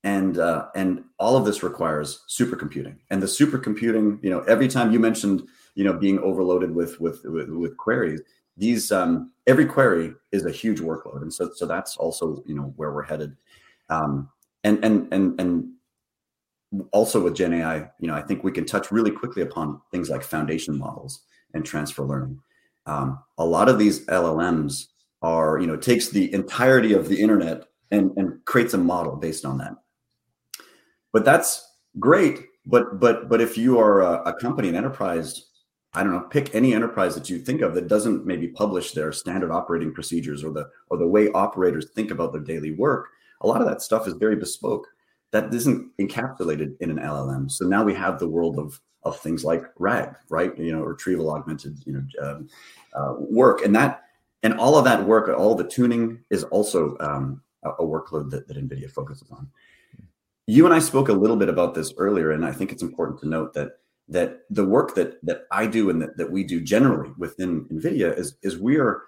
and 0.02 0.38
uh, 0.38 0.66
and 0.74 1.04
all 1.18 1.36
of 1.36 1.44
this 1.44 1.62
requires 1.62 2.24
supercomputing. 2.28 2.96
And 3.10 3.22
the 3.22 3.26
supercomputing, 3.26 4.22
you 4.22 4.30
know, 4.30 4.40
every 4.40 4.68
time 4.68 4.92
you 4.92 4.98
mentioned, 4.98 5.46
you 5.74 5.84
know, 5.84 5.92
being 5.92 6.18
overloaded 6.20 6.74
with 6.74 7.00
with 7.00 7.22
with, 7.24 7.48
with 7.48 7.76
queries, 7.76 8.20
these 8.56 8.92
um, 8.92 9.32
every 9.46 9.66
query 9.66 10.14
is 10.32 10.44
a 10.44 10.50
huge 10.50 10.80
workload, 10.80 11.22
and 11.22 11.32
so 11.32 11.50
so 11.54 11.66
that's 11.66 11.96
also 11.96 12.42
you 12.46 12.54
know 12.54 12.72
where 12.76 12.92
we're 12.92 13.02
headed. 13.02 13.36
Um, 13.90 14.28
and 14.64 14.84
and 14.84 15.12
and 15.12 15.40
and 15.40 15.72
also 16.92 17.20
with 17.22 17.34
Gen 17.34 17.54
AI, 17.54 17.88
you 17.98 18.08
know, 18.08 18.14
I 18.14 18.22
think 18.22 18.44
we 18.44 18.52
can 18.52 18.66
touch 18.66 18.92
really 18.92 19.10
quickly 19.10 19.42
upon 19.42 19.80
things 19.90 20.10
like 20.10 20.22
foundation 20.22 20.76
models 20.76 21.20
and 21.54 21.64
transfer 21.64 22.04
learning 22.04 22.38
um, 22.88 23.22
a 23.36 23.44
lot 23.44 23.68
of 23.68 23.78
these 23.78 24.04
LLMs 24.06 24.86
are, 25.22 25.58
you 25.58 25.66
know, 25.66 25.76
takes 25.76 26.08
the 26.08 26.32
entirety 26.32 26.94
of 26.94 27.08
the 27.08 27.20
internet 27.20 27.64
and, 27.90 28.10
and 28.16 28.44
creates 28.46 28.74
a 28.74 28.78
model 28.78 29.14
based 29.16 29.44
on 29.44 29.58
that. 29.58 29.74
But 31.12 31.24
that's 31.24 31.76
great. 31.98 32.40
But 32.66 33.00
but 33.00 33.28
but 33.28 33.40
if 33.40 33.56
you 33.56 33.78
are 33.78 34.00
a, 34.00 34.22
a 34.24 34.34
company, 34.34 34.68
an 34.68 34.74
enterprise, 34.74 35.47
I 35.98 36.04
don't 36.04 36.12
know, 36.12 36.20
pick 36.20 36.54
any 36.54 36.74
enterprise 36.74 37.16
that 37.16 37.28
you 37.28 37.40
think 37.40 37.60
of 37.60 37.74
that 37.74 37.88
doesn't 37.88 38.24
maybe 38.24 38.46
publish 38.46 38.92
their 38.92 39.10
standard 39.10 39.50
operating 39.50 39.92
procedures 39.92 40.44
or 40.44 40.52
the 40.52 40.70
or 40.90 40.96
the 40.96 41.08
way 41.08 41.28
operators 41.30 41.90
think 41.90 42.12
about 42.12 42.30
their 42.30 42.40
daily 42.40 42.70
work. 42.70 43.08
A 43.40 43.48
lot 43.48 43.60
of 43.60 43.66
that 43.66 43.82
stuff 43.82 44.06
is 44.06 44.14
very 44.14 44.36
bespoke. 44.36 44.86
That 45.32 45.52
isn't 45.52 45.90
encapsulated 45.98 46.76
in 46.78 46.92
an 46.92 46.98
LLM. 46.98 47.50
So 47.50 47.64
now 47.66 47.82
we 47.82 47.94
have 47.94 48.20
the 48.20 48.28
world 48.28 48.60
of 48.60 48.80
of 49.02 49.18
things 49.18 49.44
like 49.44 49.64
RAG, 49.80 50.14
right? 50.28 50.56
You 50.56 50.70
know, 50.70 50.84
retrieval 50.84 51.32
augmented, 51.32 51.80
you 51.84 51.94
know, 51.94 52.04
um, 52.24 52.48
uh, 52.94 53.14
work, 53.18 53.64
and 53.64 53.74
that 53.74 54.04
and 54.44 54.54
all 54.54 54.78
of 54.78 54.84
that 54.84 55.04
work, 55.04 55.36
all 55.36 55.56
the 55.56 55.66
tuning 55.66 56.20
is 56.30 56.44
also 56.44 56.96
um, 57.00 57.42
a, 57.64 57.70
a, 57.70 57.82
workload 57.84 58.30
that, 58.30 58.46
that 58.46 58.56
NVIDIA 58.56 58.88
focuses 58.88 59.28
on. 59.32 59.48
You 60.46 60.64
and 60.64 60.72
I 60.72 60.78
spoke 60.78 61.08
a 61.08 61.12
little 61.12 61.36
bit 61.36 61.48
about 61.48 61.74
this 61.74 61.92
earlier, 61.98 62.30
and 62.30 62.44
I 62.44 62.52
think 62.52 62.70
it's 62.70 62.82
important 62.82 63.18
to 63.20 63.28
note 63.28 63.52
that 63.54 63.72
that 64.08 64.40
the 64.50 64.64
work 64.64 64.94
that 64.94 65.24
that 65.24 65.42
I 65.50 65.66
do 65.66 65.90
and 65.90 66.00
that, 66.02 66.16
that 66.16 66.30
we 66.30 66.44
do 66.44 66.60
generally 66.60 67.12
within 67.18 67.66
NVIDIA 67.66 68.16
is 68.18 68.36
is 68.42 68.58
we 68.58 68.76
are 68.76 69.02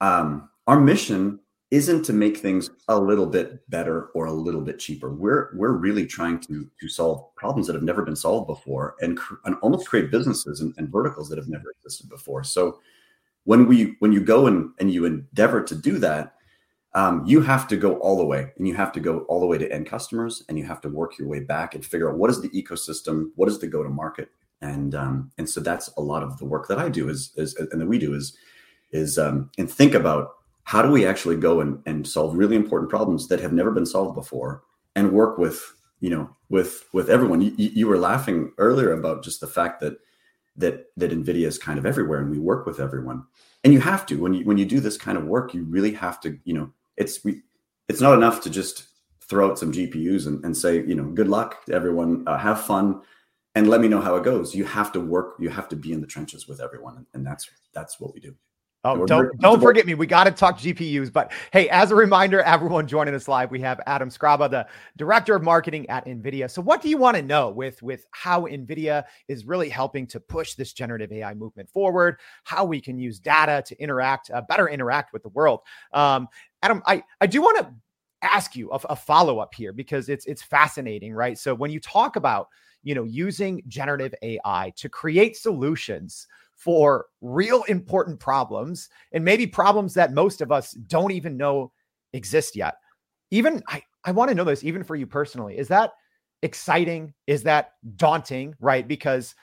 um, 0.00 0.48
our 0.66 0.78
mission 0.78 1.40
isn't 1.72 2.04
to 2.04 2.12
make 2.12 2.36
things 2.36 2.70
a 2.88 2.98
little 2.98 3.26
bit 3.26 3.68
better 3.68 4.06
or 4.14 4.26
a 4.26 4.32
little 4.32 4.60
bit 4.60 4.78
cheaper. 4.78 5.12
We're 5.12 5.50
we're 5.54 5.72
really 5.72 6.06
trying 6.06 6.38
to 6.40 6.70
to 6.80 6.88
solve 6.88 7.34
problems 7.34 7.66
that 7.66 7.74
have 7.74 7.82
never 7.82 8.02
been 8.02 8.16
solved 8.16 8.46
before 8.46 8.94
and, 9.00 9.16
cr- 9.16 9.34
and 9.44 9.56
almost 9.62 9.88
create 9.88 10.10
businesses 10.10 10.60
and, 10.60 10.72
and, 10.76 10.88
verticals 10.88 11.28
that 11.28 11.38
have 11.38 11.48
never 11.48 11.70
existed 11.70 12.08
before. 12.08 12.44
So 12.44 12.78
when 13.44 13.66
we 13.66 13.96
when 13.98 14.12
you 14.12 14.20
go 14.20 14.46
and, 14.46 14.70
and 14.78 14.92
you 14.92 15.06
endeavor 15.06 15.62
to 15.62 15.74
do 15.74 15.98
that, 15.98 16.35
um, 16.96 17.22
you 17.26 17.40
have 17.42 17.68
to 17.68 17.76
go 17.76 17.96
all 17.98 18.16
the 18.16 18.24
way 18.24 18.52
and 18.56 18.66
you 18.66 18.74
have 18.74 18.90
to 18.92 19.00
go 19.00 19.20
all 19.28 19.38
the 19.38 19.46
way 19.46 19.58
to 19.58 19.70
end 19.70 19.86
customers 19.86 20.42
and 20.48 20.58
you 20.58 20.64
have 20.64 20.80
to 20.80 20.88
work 20.88 21.18
your 21.18 21.28
way 21.28 21.40
back 21.40 21.74
and 21.74 21.84
figure 21.84 22.10
out 22.10 22.18
what 22.18 22.30
is 22.30 22.40
the 22.40 22.48
ecosystem 22.50 23.30
what 23.36 23.48
is 23.48 23.58
the 23.60 23.66
go 23.66 23.82
to 23.82 23.90
market 23.90 24.30
and 24.62 24.94
um, 24.94 25.30
and 25.38 25.48
so 25.48 25.60
that's 25.60 25.88
a 25.96 26.00
lot 26.00 26.22
of 26.22 26.38
the 26.38 26.44
work 26.44 26.66
that 26.68 26.78
i 26.78 26.88
do 26.88 27.08
is, 27.08 27.32
is 27.36 27.54
and 27.56 27.80
that 27.80 27.86
we 27.86 27.98
do 27.98 28.14
is 28.14 28.36
is 28.92 29.18
um, 29.18 29.50
and 29.58 29.70
think 29.70 29.94
about 29.94 30.30
how 30.66 30.82
do 30.82 30.90
we 30.90 31.06
actually 31.06 31.36
go 31.36 31.60
and, 31.60 31.80
and 31.86 32.06
solve 32.06 32.36
really 32.36 32.56
important 32.56 32.90
problems 32.90 33.28
that 33.28 33.40
have 33.40 33.52
never 33.52 33.70
been 33.70 33.86
solved 33.86 34.16
before 34.16 34.62
and 34.96 35.12
work 35.12 35.38
with 35.38 35.74
you 36.00 36.10
know 36.10 36.28
with 36.48 36.84
with 36.92 37.08
everyone. 37.08 37.40
You, 37.40 37.52
you 37.56 37.86
were 37.86 37.98
laughing 37.98 38.52
earlier 38.58 38.92
about 38.92 39.22
just 39.22 39.40
the 39.40 39.46
fact 39.46 39.80
that 39.80 39.98
that 40.56 40.86
that 40.96 41.10
nvidia 41.10 41.46
is 41.46 41.58
kind 41.58 41.78
of 41.78 41.86
everywhere 41.86 42.20
and 42.20 42.30
we 42.30 42.38
work 42.38 42.66
with 42.66 42.80
everyone. 42.80 43.24
And 43.62 43.72
you 43.72 43.80
have 43.80 44.06
to 44.06 44.20
when 44.20 44.34
you 44.34 44.44
when 44.44 44.58
you 44.58 44.64
do 44.64 44.80
this 44.80 44.96
kind 44.96 45.16
of 45.16 45.24
work 45.24 45.54
you 45.54 45.64
really 45.64 45.92
have 45.92 46.20
to 46.20 46.38
you 46.44 46.54
know 46.54 46.72
it's 46.96 47.24
we 47.24 47.42
it's 47.88 48.00
not 48.00 48.14
enough 48.14 48.40
to 48.42 48.50
just 48.50 48.86
throw 49.28 49.50
out 49.50 49.58
some 49.58 49.72
gpus 49.72 50.26
and, 50.26 50.44
and 50.44 50.56
say 50.56 50.76
you 50.84 50.94
know 50.94 51.04
good 51.04 51.28
luck 51.28 51.64
to 51.64 51.72
everyone 51.72 52.24
uh, 52.26 52.38
have 52.38 52.60
fun 52.64 53.00
and 53.54 53.68
let 53.68 53.80
me 53.80 53.88
know 53.88 54.00
how 54.00 54.16
it 54.16 54.24
goes 54.24 54.54
you 54.54 54.64
have 54.64 54.92
to 54.92 55.00
work 55.00 55.36
you 55.38 55.48
have 55.48 55.68
to 55.68 55.76
be 55.76 55.92
in 55.92 56.00
the 56.00 56.06
trenches 56.06 56.46
with 56.48 56.60
everyone 56.60 57.06
and 57.14 57.26
that's 57.26 57.50
that's 57.72 58.00
what 58.00 58.14
we 58.14 58.20
do 58.20 58.34
Oh, 58.86 59.04
don't 59.04 59.36
don't 59.40 59.60
forget 59.60 59.84
me. 59.84 59.94
We 59.94 60.06
got 60.06 60.24
to 60.24 60.30
talk 60.30 60.58
GPUs. 60.58 61.12
But 61.12 61.32
hey, 61.52 61.68
as 61.70 61.90
a 61.90 61.96
reminder, 61.96 62.40
everyone 62.42 62.86
joining 62.86 63.14
us 63.14 63.26
live, 63.26 63.50
we 63.50 63.60
have 63.60 63.80
Adam 63.86 64.08
Scraba, 64.08 64.48
the 64.48 64.66
director 64.96 65.34
of 65.34 65.42
marketing 65.42 65.88
at 65.90 66.06
NVIDIA. 66.06 66.48
So, 66.48 66.62
what 66.62 66.82
do 66.82 66.88
you 66.88 66.96
want 66.96 67.16
to 67.16 67.22
know 67.22 67.50
with 67.50 67.82
with 67.82 68.06
how 68.12 68.42
NVIDIA 68.42 69.04
is 69.26 69.44
really 69.44 69.68
helping 69.68 70.06
to 70.08 70.20
push 70.20 70.54
this 70.54 70.72
generative 70.72 71.10
AI 71.10 71.34
movement 71.34 71.68
forward? 71.68 72.18
How 72.44 72.64
we 72.64 72.80
can 72.80 72.96
use 72.96 73.18
data 73.18 73.62
to 73.66 73.82
interact, 73.82 74.30
uh, 74.30 74.42
better 74.42 74.68
interact 74.68 75.12
with 75.12 75.24
the 75.24 75.30
world. 75.30 75.60
Um, 75.92 76.28
Adam, 76.66 76.82
I 76.84 77.04
I 77.20 77.28
do 77.28 77.40
want 77.40 77.58
to 77.58 77.72
ask 78.22 78.56
you 78.56 78.72
a, 78.72 78.80
a 78.90 78.96
follow 78.96 79.38
up 79.38 79.54
here 79.54 79.72
because 79.72 80.08
it's 80.08 80.26
it's 80.26 80.42
fascinating, 80.42 81.14
right? 81.14 81.38
So, 81.38 81.54
when 81.54 81.70
you 81.70 81.78
talk 81.78 82.16
about 82.16 82.48
you 82.82 82.92
know 82.96 83.04
using 83.04 83.62
generative 83.68 84.12
AI 84.20 84.72
to 84.76 84.88
create 84.88 85.36
solutions 85.36 86.26
for 86.56 87.06
real 87.20 87.62
important 87.64 88.18
problems 88.18 88.88
and 89.12 89.24
maybe 89.24 89.46
problems 89.46 89.94
that 89.94 90.12
most 90.12 90.40
of 90.40 90.50
us 90.50 90.72
don't 90.72 91.12
even 91.12 91.36
know 91.36 91.70
exist 92.14 92.56
yet. 92.56 92.74
Even 93.30 93.62
I, 93.68 93.82
I 94.04 94.10
want 94.10 94.30
to 94.30 94.34
know 94.34 94.42
this, 94.42 94.64
even 94.64 94.82
for 94.82 94.96
you 94.96 95.06
personally. 95.06 95.56
Is 95.56 95.68
that 95.68 95.92
exciting? 96.42 97.14
Is 97.28 97.44
that 97.44 97.74
daunting? 97.94 98.56
Right? 98.58 98.88
Because, 98.88 99.36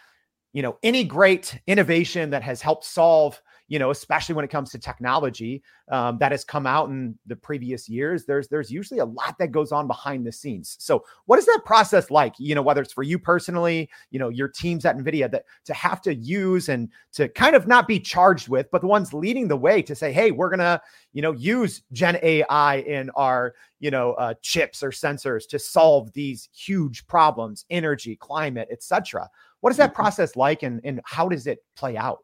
you 0.51 0.61
know, 0.61 0.77
any 0.83 1.05
great 1.05 1.57
innovation 1.67 2.31
that 2.31 2.43
has 2.43 2.61
helped 2.61 2.83
solve 2.83 3.41
you 3.73 3.79
know, 3.79 3.89
especially 3.89 4.35
when 4.35 4.45
it 4.45 4.51
comes 4.51 4.69
to 4.69 4.77
technology 4.77 5.63
um, 5.89 6.19
that 6.19 6.31
has 6.31 6.45
come 6.45 6.67
out 6.67 6.89
in 6.89 7.17
the 7.25 7.35
previous 7.35 7.89
years, 7.89 8.23
there's 8.23 8.47
there's 8.47 8.71
usually 8.71 8.99
a 8.99 9.05
lot 9.05 9.35
that 9.39 9.51
goes 9.51 9.71
on 9.71 9.87
behind 9.87 10.27
the 10.27 10.31
scenes. 10.31 10.75
So, 10.79 11.03
what 11.25 11.39
is 11.39 11.47
that 11.47 11.61
process 11.65 12.11
like? 12.11 12.35
You 12.37 12.53
know, 12.53 12.61
whether 12.61 12.83
it's 12.83 12.93
for 12.93 13.01
you 13.01 13.17
personally, 13.17 13.89
you 14.11 14.19
know, 14.19 14.29
your 14.29 14.47
teams 14.47 14.85
at 14.85 14.95
Nvidia 14.95 15.31
that 15.31 15.45
to 15.65 15.73
have 15.73 16.03
to 16.03 16.13
use 16.13 16.69
and 16.69 16.87
to 17.13 17.27
kind 17.29 17.55
of 17.55 17.65
not 17.65 17.87
be 17.87 17.99
charged 17.99 18.47
with, 18.47 18.69
but 18.69 18.81
the 18.81 18.87
ones 18.87 19.11
leading 19.11 19.47
the 19.47 19.57
way 19.57 19.81
to 19.81 19.95
say, 19.95 20.13
hey, 20.13 20.29
we're 20.29 20.51
gonna, 20.51 20.79
you 21.13 21.23
know, 21.23 21.31
use 21.31 21.81
Gen 21.91 22.19
AI 22.21 22.75
in 22.75 23.09
our, 23.15 23.55
you 23.79 23.89
know, 23.89 24.13
uh, 24.13 24.35
chips 24.43 24.83
or 24.83 24.91
sensors 24.91 25.47
to 25.47 25.57
solve 25.57 26.13
these 26.13 26.47
huge 26.53 27.07
problems, 27.07 27.65
energy, 27.71 28.15
climate, 28.17 28.67
etc. 28.71 29.27
What 29.61 29.71
is 29.71 29.77
that 29.77 29.93
mm-hmm. 29.93 29.95
process 29.95 30.35
like, 30.35 30.61
and 30.61 30.79
and 30.83 31.01
how 31.05 31.27
does 31.27 31.47
it 31.47 31.63
play 31.75 31.97
out? 31.97 32.19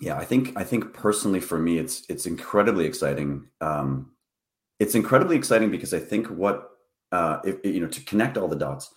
Yeah, 0.00 0.16
I 0.16 0.24
think 0.24 0.52
I 0.56 0.64
think 0.64 0.92
personally 0.92 1.40
for 1.40 1.58
me, 1.58 1.78
it's 1.78 2.02
it's 2.08 2.26
incredibly 2.26 2.86
exciting. 2.86 3.48
Um, 3.60 4.12
it's 4.80 4.94
incredibly 4.94 5.36
exciting 5.36 5.70
because 5.70 5.94
I 5.94 6.00
think 6.00 6.26
what 6.26 6.68
uh, 7.12 7.38
if, 7.44 7.64
you 7.64 7.80
know 7.80 7.88
to 7.88 8.04
connect 8.04 8.36
all 8.36 8.48
the 8.48 8.56
dots, 8.56 8.92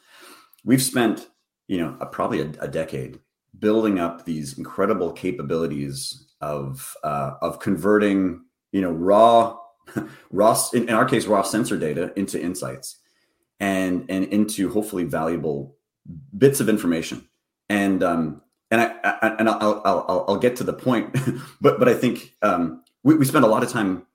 we've 0.65 0.81
spent 0.81 1.27
you 1.67 1.77
know 1.77 1.95
a, 2.01 2.05
probably 2.05 2.41
a, 2.41 2.51
a, 2.59 2.67
decade 2.67 3.19
building 3.59 3.99
up 3.99 4.25
these 4.25 4.57
incredible 4.57 5.11
capabilities 5.11 6.27
of 6.41 6.95
uh, 7.03 7.33
of 7.41 7.59
converting 7.59 8.41
you 8.71 8.81
know 8.81 8.91
raw 8.91 9.55
raw 10.31 10.59
in, 10.73 10.89
in 10.89 10.95
our 10.95 11.05
case 11.05 11.27
raw 11.27 11.43
sensor 11.43 11.77
data 11.77 12.11
into 12.15 12.41
insights 12.41 12.97
and 13.59 14.05
and 14.09 14.25
into 14.25 14.71
hopefully 14.71 15.03
valuable 15.03 15.75
bits 16.37 16.59
of 16.59 16.69
information 16.69 17.27
and 17.69 18.03
um, 18.03 18.41
and 18.71 18.81
I, 18.81 18.95
I 19.03 19.35
and 19.39 19.49
I'll, 19.49 19.81
I'll 19.85 20.25
I'll 20.27 20.37
get 20.37 20.55
to 20.57 20.63
the 20.63 20.73
point, 20.73 21.15
but 21.61 21.79
but 21.79 21.87
I 21.87 21.93
think 21.93 22.33
um, 22.41 22.83
we 23.03 23.15
we 23.15 23.25
spend 23.25 23.45
a 23.45 23.47
lot 23.47 23.63
of 23.63 23.69
time 23.69 24.05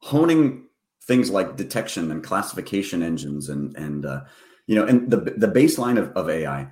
honing 0.00 0.64
things 1.04 1.30
like 1.30 1.56
detection 1.56 2.10
and 2.10 2.22
classification 2.22 3.02
engines 3.02 3.48
and 3.48 3.76
and 3.76 4.04
uh, 4.04 4.20
you 4.66 4.74
know 4.74 4.84
and 4.84 5.10
the 5.10 5.16
the 5.16 5.48
baseline 5.48 5.98
of, 5.98 6.10
of 6.12 6.28
AI. 6.28 6.70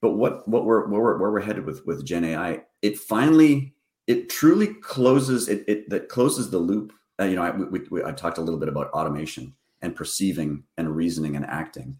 But 0.00 0.12
what 0.12 0.46
what 0.48 0.64
we're 0.64 0.86
where 0.88 1.00
we're 1.00 1.18
where 1.18 1.30
we're 1.30 1.40
headed 1.40 1.64
with 1.64 1.86
with 1.86 2.04
Gen 2.04 2.24
AI, 2.24 2.62
it 2.82 2.98
finally 2.98 3.74
it 4.06 4.28
truly 4.28 4.74
closes 4.74 5.48
it 5.48 5.64
it 5.68 5.88
that 5.90 6.08
closes 6.08 6.50
the 6.50 6.58
loop. 6.58 6.92
Uh, 7.20 7.24
you 7.24 7.34
know, 7.34 7.42
I, 7.42 7.50
we, 7.50 7.80
we, 7.90 8.04
I 8.04 8.12
talked 8.12 8.38
a 8.38 8.42
little 8.42 8.60
bit 8.60 8.68
about 8.68 8.90
automation 8.90 9.54
and 9.82 9.94
perceiving 9.94 10.62
and 10.76 10.94
reasoning 10.94 11.34
and 11.34 11.44
acting, 11.44 11.98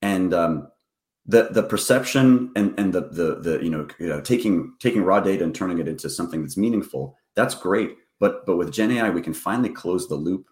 and 0.00 0.32
um, 0.32 0.68
the 1.26 1.48
the 1.50 1.62
perception 1.62 2.50
and 2.56 2.74
and 2.78 2.92
the 2.92 3.02
the 3.02 3.40
the 3.40 3.60
you 3.62 3.70
know, 3.70 3.86
you 3.98 4.08
know 4.08 4.20
taking 4.20 4.74
taking 4.80 5.02
raw 5.02 5.20
data 5.20 5.44
and 5.44 5.54
turning 5.54 5.78
it 5.78 5.88
into 5.88 6.08
something 6.08 6.42
that's 6.42 6.56
meaningful 6.56 7.16
that's 7.34 7.54
great. 7.54 7.96
But 8.18 8.46
but 8.46 8.56
with 8.56 8.72
gen 8.72 8.90
ai 8.92 9.10
we 9.10 9.22
can 9.22 9.34
finally 9.34 9.70
close 9.70 10.08
the 10.08 10.14
loop 10.14 10.46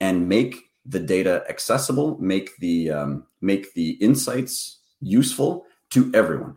and 0.00 0.28
make 0.28 0.70
the 0.86 1.00
data 1.00 1.44
accessible 1.48 2.18
make 2.18 2.56
the 2.58 2.90
um, 2.90 3.26
make 3.40 3.74
the 3.74 3.90
insights 3.92 4.80
useful 5.00 5.64
to 5.90 6.10
everyone. 6.14 6.56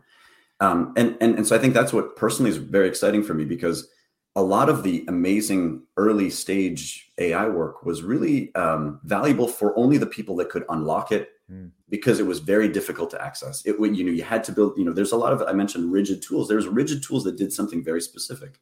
Um, 0.60 0.94
and, 0.96 1.18
and 1.20 1.36
and 1.36 1.48
so 1.48 1.56
i 1.56 1.60
think 1.60 1.74
that's 1.74 1.92
what 1.92 2.16
personally 2.16 2.52
is 2.52 2.58
very 2.58 2.88
exciting 2.88 3.24
for 3.24 3.34
me 3.34 3.44
because 3.44 3.90
a 4.36 4.42
lot 4.42 4.70
of 4.70 4.84
the 4.84 5.04
amazing 5.08 5.84
early 5.98 6.30
stage 6.30 7.12
ai 7.18 7.50
work 7.50 7.84
was 7.84 8.02
really 8.02 8.54
um, 8.56 9.00
valuable 9.04 9.48
for 9.48 9.78
only 9.78 9.98
the 9.98 10.06
people 10.06 10.36
that 10.38 10.50
could 10.50 10.64
unlock 10.70 11.12
it 11.12 11.33
mm. 11.54 11.72
because 11.90 12.20
it 12.20 12.26
was 12.26 12.40
very 12.40 12.68
difficult 12.68 13.10
to 13.12 13.24
access. 13.24 13.66
It 13.66 13.80
when 13.80 13.96
you 13.96 14.04
know 14.04 14.12
you 14.12 14.24
had 14.24 14.44
to 14.46 14.52
build. 14.52 14.78
You 14.78 14.86
know, 14.86 14.94
there's 14.94 15.12
a 15.12 15.18
lot 15.18 15.34
of 15.34 15.42
I 15.44 15.54
mentioned 15.54 15.92
rigid 15.92 16.22
tools. 16.22 16.48
There's 16.48 16.68
rigid 16.68 17.04
tools 17.04 17.24
that 17.26 17.38
did 17.38 17.54
something 17.54 17.84
very 17.84 18.02
specific, 18.02 18.60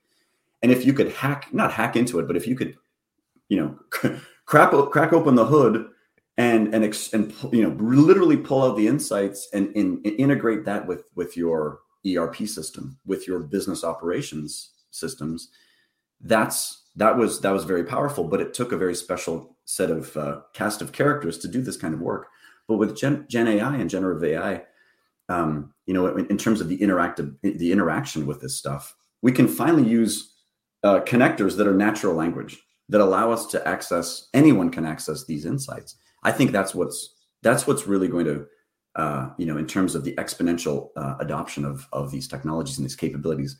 and 0.61 0.71
if 0.71 0.85
you 0.85 0.93
could 0.93 1.11
hack, 1.11 1.47
not 1.53 1.71
hack 1.71 1.95
into 1.95 2.19
it, 2.19 2.27
but 2.27 2.35
if 2.35 2.47
you 2.47 2.55
could, 2.55 2.75
you 3.49 3.57
know, 3.57 4.19
crack 4.45 4.71
crack 4.91 5.13
open 5.13 5.35
the 5.35 5.45
hood 5.45 5.87
and 6.37 6.73
and 6.73 6.83
and 7.13 7.33
you 7.51 7.61
know 7.61 7.75
literally 7.79 8.37
pull 8.37 8.63
out 8.63 8.77
the 8.77 8.87
insights 8.87 9.47
and, 9.53 9.75
and, 9.75 10.05
and 10.05 10.19
integrate 10.19 10.65
that 10.65 10.87
with 10.87 11.03
with 11.15 11.37
your 11.37 11.79
ERP 12.07 12.47
system, 12.47 12.97
with 13.05 13.27
your 13.27 13.39
business 13.39 13.83
operations 13.83 14.71
systems. 14.91 15.49
That's 16.19 16.83
that 16.95 17.17
was 17.17 17.41
that 17.41 17.51
was 17.51 17.63
very 17.63 17.83
powerful, 17.83 18.23
but 18.23 18.41
it 18.41 18.53
took 18.53 18.71
a 18.71 18.77
very 18.77 18.95
special 18.95 19.55
set 19.65 19.89
of 19.89 20.15
uh, 20.17 20.41
cast 20.53 20.81
of 20.81 20.91
characters 20.91 21.37
to 21.39 21.47
do 21.47 21.61
this 21.61 21.77
kind 21.77 21.93
of 21.93 22.01
work. 22.01 22.27
But 22.67 22.77
with 22.77 22.97
Gen, 22.97 23.25
Gen 23.29 23.47
AI 23.47 23.75
and 23.75 23.89
generative 23.89 24.23
AI, 24.23 24.63
um, 25.29 25.73
you 25.85 25.93
know, 25.93 26.07
in, 26.07 26.25
in, 26.27 26.37
terms 26.37 26.61
of 26.61 26.67
the 26.67 26.77
interactive, 26.77 27.35
the 27.41 27.71
interaction 27.71 28.25
with 28.25 28.41
this 28.41 28.55
stuff, 28.55 28.95
we 29.21 29.31
can 29.31 29.47
finally 29.47 29.87
use 29.87 30.33
uh, 30.83 30.99
connectors 31.01 31.57
that 31.57 31.67
are 31.67 31.73
natural 31.73 32.13
language 32.13 32.59
that 32.89 33.01
allow 33.01 33.31
us 33.31 33.45
to 33.47 33.67
access. 33.67 34.27
Anyone 34.33 34.69
can 34.69 34.85
access 34.85 35.25
these 35.25 35.45
insights. 35.45 35.95
I 36.23 36.31
think 36.31 36.51
that's 36.51 36.75
what's 36.75 37.15
that's 37.43 37.65
what's 37.65 37.87
really 37.87 38.07
going 38.07 38.25
to, 38.25 38.45
uh, 38.95 39.29
you 39.37 39.45
know, 39.45 39.57
in 39.57 39.65
terms 39.65 39.95
of 39.95 40.03
the 40.03 40.13
exponential 40.15 40.89
uh, 40.95 41.15
adoption 41.19 41.65
of 41.65 41.87
of 41.93 42.11
these 42.11 42.27
technologies 42.27 42.77
and 42.77 42.85
these 42.85 42.95
capabilities. 42.95 43.57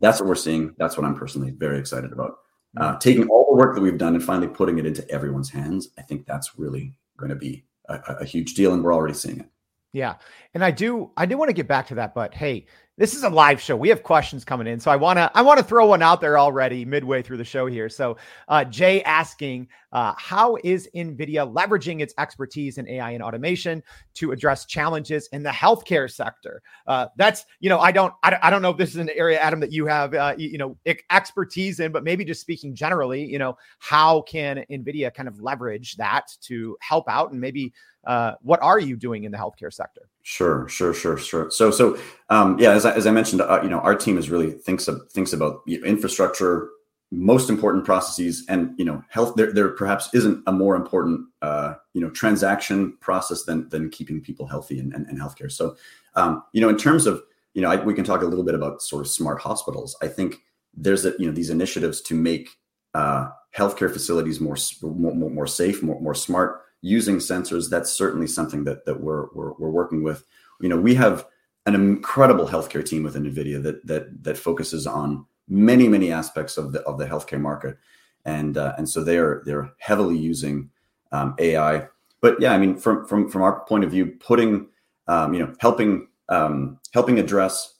That's 0.00 0.20
what 0.20 0.28
we're 0.28 0.34
seeing. 0.34 0.74
That's 0.78 0.96
what 0.96 1.06
I'm 1.06 1.14
personally 1.14 1.52
very 1.52 1.78
excited 1.78 2.12
about. 2.12 2.38
Uh, 2.76 2.98
taking 2.98 3.26
all 3.28 3.46
the 3.48 3.56
work 3.56 3.74
that 3.74 3.80
we've 3.80 3.96
done 3.96 4.14
and 4.14 4.22
finally 4.22 4.48
putting 4.48 4.78
it 4.78 4.84
into 4.84 5.08
everyone's 5.10 5.48
hands. 5.48 5.88
I 5.98 6.02
think 6.02 6.26
that's 6.26 6.58
really 6.58 6.98
going 7.16 7.30
to 7.30 7.36
be 7.36 7.64
a, 7.88 8.16
a 8.20 8.24
huge 8.24 8.54
deal, 8.54 8.72
and 8.72 8.82
we're 8.82 8.94
already 8.94 9.14
seeing 9.14 9.40
it. 9.40 9.46
Yeah. 9.92 10.16
And 10.52 10.64
I 10.64 10.70
do 10.70 11.10
I 11.16 11.26
do 11.26 11.38
want 11.38 11.48
to 11.48 11.54
get 11.54 11.68
back 11.68 11.86
to 11.88 11.94
that, 11.96 12.14
but 12.14 12.34
hey, 12.34 12.66
this 12.98 13.14
is 13.14 13.24
a 13.24 13.28
live 13.28 13.60
show. 13.60 13.76
We 13.76 13.90
have 13.90 14.02
questions 14.02 14.44
coming 14.44 14.66
in. 14.66 14.80
So 14.80 14.90
I 14.90 14.96
want 14.96 15.18
to 15.18 15.30
I 15.34 15.42
want 15.42 15.58
to 15.58 15.64
throw 15.64 15.86
one 15.86 16.02
out 16.02 16.20
there 16.20 16.38
already 16.38 16.84
midway 16.84 17.20
through 17.20 17.36
the 17.36 17.44
show 17.44 17.66
here. 17.66 17.88
So 17.90 18.16
uh, 18.48 18.64
Jay 18.64 19.02
asking, 19.02 19.68
uh, 19.92 20.14
how 20.16 20.56
is 20.64 20.88
NVIDIA 20.94 21.52
leveraging 21.52 22.00
its 22.00 22.14
expertise 22.18 22.78
in 22.78 22.88
AI 22.88 23.10
and 23.10 23.22
automation 23.22 23.82
to 24.14 24.32
address 24.32 24.64
challenges 24.64 25.28
in 25.32 25.42
the 25.42 25.50
healthcare 25.50 26.10
sector? 26.10 26.62
Uh, 26.86 27.06
that's, 27.16 27.44
you 27.60 27.68
know, 27.68 27.78
I 27.80 27.92
don't 27.92 28.14
I, 28.22 28.38
I 28.42 28.50
don't 28.50 28.62
know 28.62 28.70
if 28.70 28.78
this 28.78 28.90
is 28.90 28.96
an 28.96 29.10
area, 29.10 29.38
Adam, 29.38 29.60
that 29.60 29.72
you 29.72 29.86
have, 29.86 30.14
uh, 30.14 30.34
you, 30.38 30.48
you 30.48 30.58
know, 30.58 30.76
expertise 31.10 31.80
in, 31.80 31.92
but 31.92 32.02
maybe 32.02 32.24
just 32.24 32.40
speaking 32.40 32.74
generally, 32.74 33.24
you 33.24 33.38
know, 33.38 33.58
how 33.78 34.22
can 34.22 34.64
NVIDIA 34.70 35.12
kind 35.12 35.28
of 35.28 35.40
leverage 35.40 35.96
that 35.96 36.28
to 36.42 36.78
help 36.80 37.08
out 37.10 37.32
and 37.32 37.40
maybe 37.40 37.74
uh, 38.06 38.32
what 38.42 38.62
are 38.62 38.78
you 38.78 38.96
doing 38.96 39.24
in 39.24 39.32
the 39.32 39.38
healthcare 39.38 39.72
sector? 39.72 40.08
Sure, 40.22 40.68
sure, 40.68 40.94
sure, 40.94 41.18
sure. 41.18 41.50
So, 41.50 41.70
so 41.70 41.98
um, 42.30 42.58
yeah, 42.58 42.72
as 42.72 42.86
I, 42.86 42.92
as 42.92 43.06
I 43.06 43.10
mentioned, 43.10 43.42
uh, 43.42 43.60
you 43.62 43.68
know, 43.68 43.80
our 43.80 43.94
team 43.94 44.18
is 44.18 44.30
really 44.30 44.52
thinks 44.52 44.88
of, 44.88 45.10
thinks 45.12 45.32
about 45.32 45.60
infrastructure, 45.68 46.70
most 47.12 47.48
important 47.48 47.84
processes 47.84 48.44
and 48.48 48.74
you 48.78 48.84
know 48.84 49.02
health 49.08 49.34
there, 49.36 49.52
there 49.52 49.68
perhaps 49.68 50.08
isn't 50.12 50.42
a 50.46 50.52
more 50.52 50.74
important 50.74 51.20
uh, 51.42 51.74
you 51.94 52.00
know 52.00 52.10
transaction 52.10 52.96
process 53.00 53.44
than 53.44 53.68
than 53.68 53.88
keeping 53.90 54.20
people 54.20 54.46
healthy 54.46 54.80
and, 54.80 54.92
and, 54.92 55.06
and 55.06 55.20
healthcare 55.20 55.50
so 55.50 55.76
um, 56.16 56.42
you 56.52 56.60
know 56.60 56.68
in 56.68 56.76
terms 56.76 57.06
of 57.06 57.22
you 57.54 57.62
know 57.62 57.70
I, 57.70 57.76
we 57.76 57.94
can 57.94 58.04
talk 58.04 58.22
a 58.22 58.26
little 58.26 58.44
bit 58.44 58.56
about 58.56 58.82
sort 58.82 59.02
of 59.02 59.08
smart 59.08 59.40
hospitals 59.40 59.96
i 60.02 60.08
think 60.08 60.38
there's 60.74 61.04
a 61.04 61.14
you 61.18 61.26
know 61.26 61.32
these 61.32 61.50
initiatives 61.50 62.00
to 62.02 62.14
make 62.14 62.50
uh, 62.94 63.28
healthcare 63.56 63.92
facilities 63.92 64.40
more 64.40 64.56
more, 64.82 65.30
more 65.30 65.46
safe 65.46 65.82
more, 65.84 66.00
more 66.00 66.14
smart 66.14 66.62
using 66.86 67.16
sensors 67.16 67.68
that's 67.68 67.90
certainly 67.90 68.26
something 68.26 68.64
that 68.64 68.84
that 68.84 69.00
we're, 69.00 69.26
we're 69.34 69.52
we're 69.54 69.70
working 69.70 70.02
with 70.02 70.24
you 70.60 70.68
know 70.68 70.76
we 70.76 70.94
have 70.94 71.26
an 71.66 71.74
incredible 71.74 72.46
healthcare 72.46 72.84
team 72.84 73.02
within 73.02 73.24
nvidia 73.24 73.62
that 73.62 73.84
that 73.86 74.22
that 74.22 74.38
focuses 74.38 74.86
on 74.86 75.26
many 75.48 75.88
many 75.88 76.12
aspects 76.12 76.56
of 76.56 76.72
the 76.72 76.80
of 76.82 76.98
the 76.98 77.06
healthcare 77.06 77.40
market, 77.40 77.78
and 78.24 78.56
uh, 78.56 78.74
and 78.78 78.88
so 78.88 79.02
they 79.02 79.18
are 79.18 79.42
they're 79.44 79.72
heavily 79.78 80.18
using 80.18 80.70
um, 81.12 81.34
AI. 81.38 81.86
But 82.20 82.40
yeah, 82.40 82.52
I 82.52 82.58
mean, 82.58 82.76
from 82.76 83.06
from 83.06 83.30
from 83.30 83.42
our 83.42 83.64
point 83.66 83.84
of 83.84 83.90
view, 83.90 84.06
putting 84.06 84.68
um, 85.08 85.34
you 85.34 85.40
know 85.40 85.54
helping 85.60 86.08
um, 86.28 86.78
helping 86.92 87.18
address 87.18 87.74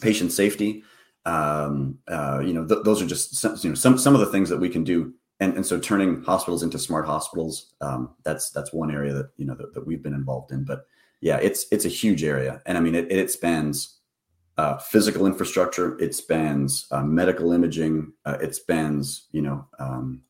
patient 0.00 0.32
safety. 0.32 0.82
Um, 1.26 1.98
uh, 2.06 2.42
you 2.44 2.52
know, 2.52 2.66
th- 2.66 2.84
those 2.84 3.00
are 3.00 3.06
just 3.06 3.36
some, 3.36 3.56
you 3.60 3.70
know 3.70 3.74
some 3.74 3.96
some 3.96 4.14
of 4.14 4.20
the 4.20 4.26
things 4.26 4.50
that 4.50 4.58
we 4.58 4.68
can 4.68 4.84
do 4.84 5.14
and, 5.40 5.54
and 5.54 5.66
so 5.66 5.78
turning 5.78 6.22
hospitals 6.22 6.62
into 6.62 6.78
smart 6.78 7.06
hospitals 7.06 7.74
um, 7.80 8.14
that's 8.22 8.50
that's 8.50 8.72
one 8.72 8.90
area 8.90 9.12
that 9.12 9.30
you 9.36 9.44
know 9.44 9.54
that, 9.54 9.74
that, 9.74 9.86
we've 9.86 10.02
been 10.02 10.14
involved 10.14 10.52
in 10.52 10.64
but 10.64 10.86
yeah 11.20 11.36
it's 11.36 11.66
it's 11.72 11.84
a 11.84 11.88
huge 11.88 12.22
area 12.24 12.62
and 12.66 12.78
i 12.78 12.80
mean 12.80 12.94
it, 12.94 13.10
it 13.10 13.30
spans 13.30 13.98
uh, 14.56 14.78
physical 14.78 15.26
infrastructure. 15.26 15.98
It 15.98 16.14
spans 16.14 16.86
uh, 16.90 17.02
medical 17.02 17.52
imaging. 17.52 18.12
Uh, 18.24 18.38
it 18.40 18.54
spans, 18.54 19.26
you 19.32 19.42
know, 19.42 19.66
um, 19.78 20.22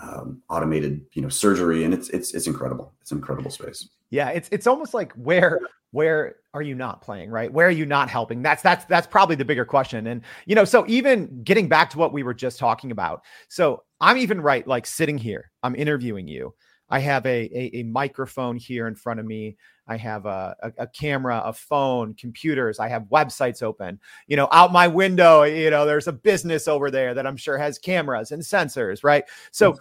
um, 0.00 0.42
automated, 0.48 1.04
you 1.12 1.22
know, 1.22 1.28
surgery, 1.28 1.84
and 1.84 1.92
it's 1.92 2.08
it's 2.10 2.32
it's 2.32 2.46
incredible. 2.46 2.94
It's 3.00 3.10
an 3.10 3.18
incredible 3.18 3.50
space. 3.50 3.88
Yeah, 4.10 4.30
it's 4.30 4.48
it's 4.52 4.66
almost 4.66 4.94
like 4.94 5.12
where 5.14 5.60
where 5.90 6.36
are 6.54 6.62
you 6.62 6.74
not 6.74 7.02
playing, 7.02 7.30
right? 7.30 7.52
Where 7.52 7.66
are 7.66 7.72
you 7.72 7.86
not 7.86 8.08
helping? 8.08 8.40
That's 8.42 8.62
that's 8.62 8.84
that's 8.86 9.06
probably 9.06 9.36
the 9.36 9.44
bigger 9.44 9.64
question. 9.64 10.06
And 10.06 10.22
you 10.46 10.54
know, 10.54 10.64
so 10.64 10.84
even 10.86 11.42
getting 11.42 11.68
back 11.68 11.90
to 11.90 11.98
what 11.98 12.12
we 12.12 12.22
were 12.22 12.34
just 12.34 12.58
talking 12.58 12.92
about. 12.92 13.22
So 13.48 13.82
I'm 14.00 14.16
even 14.16 14.40
right, 14.40 14.66
like 14.66 14.86
sitting 14.86 15.18
here, 15.18 15.50
I'm 15.62 15.74
interviewing 15.74 16.26
you. 16.26 16.54
I 16.90 16.98
have 16.98 17.24
a, 17.24 17.48
a, 17.54 17.78
a 17.78 17.82
microphone 17.84 18.56
here 18.56 18.88
in 18.88 18.96
front 18.96 19.20
of 19.20 19.26
me. 19.26 19.56
I 19.86 19.96
have 19.96 20.26
a, 20.26 20.56
a, 20.62 20.72
a, 20.78 20.86
camera, 20.88 21.40
a 21.44 21.52
phone, 21.52 22.14
computers. 22.14 22.80
I 22.80 22.88
have 22.88 23.04
websites 23.04 23.62
open. 23.62 24.00
You 24.26 24.36
know, 24.36 24.48
out 24.50 24.72
my 24.72 24.88
window, 24.88 25.44
you 25.44 25.70
know, 25.70 25.86
there's 25.86 26.08
a 26.08 26.12
business 26.12 26.66
over 26.66 26.90
there 26.90 27.14
that 27.14 27.26
I'm 27.26 27.36
sure 27.36 27.58
has 27.58 27.78
cameras 27.78 28.32
and 28.32 28.42
sensors, 28.42 29.04
right? 29.04 29.24
So, 29.52 29.76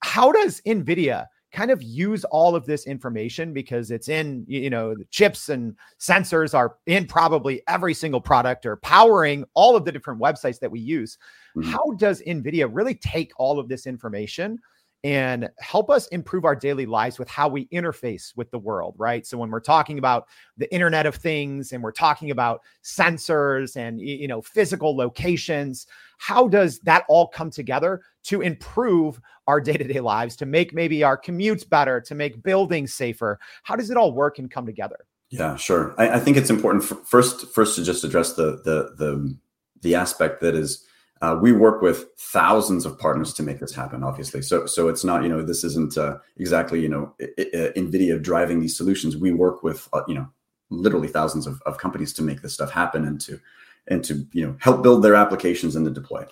how 0.00 0.30
does 0.30 0.60
NVIDIA 0.62 1.26
kind 1.52 1.70
of 1.70 1.82
use 1.82 2.24
all 2.24 2.54
of 2.54 2.66
this 2.66 2.86
information 2.86 3.52
because 3.52 3.90
it's 3.90 4.08
in, 4.08 4.44
you 4.46 4.70
know, 4.70 4.94
the 4.94 5.04
chips 5.06 5.48
and 5.48 5.74
sensors 5.98 6.54
are 6.54 6.76
in 6.86 7.06
probably 7.06 7.62
every 7.68 7.94
single 7.94 8.20
product 8.20 8.66
or 8.66 8.76
powering 8.76 9.44
all 9.54 9.74
of 9.74 9.84
the 9.84 9.92
different 9.92 10.20
websites 10.20 10.58
that 10.60 10.70
we 10.70 10.80
use? 10.80 11.16
Mm-hmm. 11.56 11.70
How 11.70 11.92
does 11.96 12.22
NVIDIA 12.22 12.68
really 12.70 12.94
take 12.94 13.32
all 13.38 13.58
of 13.58 13.68
this 13.68 13.86
information? 13.86 14.58
And 15.04 15.48
help 15.60 15.90
us 15.90 16.08
improve 16.08 16.44
our 16.44 16.56
daily 16.56 16.86
lives 16.86 17.18
with 17.18 17.28
how 17.28 17.48
we 17.48 17.66
interface 17.66 18.36
with 18.36 18.50
the 18.50 18.58
world, 18.58 18.94
right? 18.98 19.26
So 19.26 19.38
when 19.38 19.50
we're 19.50 19.60
talking 19.60 19.98
about 19.98 20.26
the 20.56 20.72
internet 20.74 21.06
of 21.06 21.14
things 21.14 21.72
and 21.72 21.82
we're 21.82 21.92
talking 21.92 22.32
about 22.32 22.62
sensors 22.82 23.76
and 23.76 24.00
you 24.00 24.26
know 24.26 24.42
physical 24.42 24.96
locations, 24.96 25.86
how 26.18 26.48
does 26.48 26.80
that 26.80 27.04
all 27.08 27.28
come 27.28 27.50
together 27.50 28.02
to 28.24 28.40
improve 28.40 29.20
our 29.46 29.60
day-to-day 29.68 30.00
lives, 30.00 30.34
to 30.36 30.46
make 30.46 30.74
maybe 30.74 31.04
our 31.04 31.20
commutes 31.20 31.68
better, 31.68 32.00
to 32.00 32.14
make 32.14 32.42
buildings 32.42 32.92
safer? 32.92 33.38
How 33.62 33.76
does 33.76 33.90
it 33.90 33.96
all 33.96 34.12
work 34.12 34.38
and 34.38 34.50
come 34.50 34.66
together? 34.66 34.98
Yeah, 35.30 35.56
sure. 35.56 35.94
I, 35.98 36.10
I 36.14 36.18
think 36.18 36.36
it's 36.36 36.50
important 36.50 36.84
for, 36.84 36.96
first 36.96 37.52
first 37.54 37.76
to 37.76 37.84
just 37.84 38.02
address 38.02 38.32
the 38.32 38.62
the 38.64 38.94
the 38.96 39.38
the 39.80 39.94
aspect 39.94 40.40
that 40.40 40.56
is 40.56 40.84
uh, 41.20 41.38
we 41.40 41.52
work 41.52 41.82
with 41.82 42.06
thousands 42.18 42.86
of 42.86 42.98
partners 42.98 43.32
to 43.34 43.42
make 43.42 43.60
this 43.60 43.74
happen 43.74 44.02
obviously. 44.02 44.42
So 44.42 44.66
so 44.66 44.88
it's 44.88 45.04
not 45.04 45.22
you 45.22 45.28
know 45.28 45.42
this 45.42 45.64
isn't 45.64 45.96
uh, 45.96 46.18
exactly 46.36 46.80
you 46.80 46.88
know 46.88 47.14
nvidia 47.38 48.22
driving 48.22 48.60
these 48.60 48.76
solutions. 48.76 49.16
We 49.16 49.32
work 49.32 49.62
with 49.62 49.88
uh, 49.92 50.02
you 50.08 50.14
know 50.14 50.28
literally 50.70 51.08
thousands 51.08 51.46
of, 51.46 51.62
of 51.62 51.78
companies 51.78 52.12
to 52.14 52.22
make 52.22 52.42
this 52.42 52.54
stuff 52.54 52.70
happen 52.70 53.04
and 53.04 53.20
to 53.22 53.40
and 53.86 54.04
to 54.04 54.26
you 54.32 54.46
know 54.46 54.56
help 54.60 54.82
build 54.82 55.02
their 55.02 55.14
applications 55.14 55.76
and 55.76 55.84
to 55.84 55.90
deploy. 55.90 56.24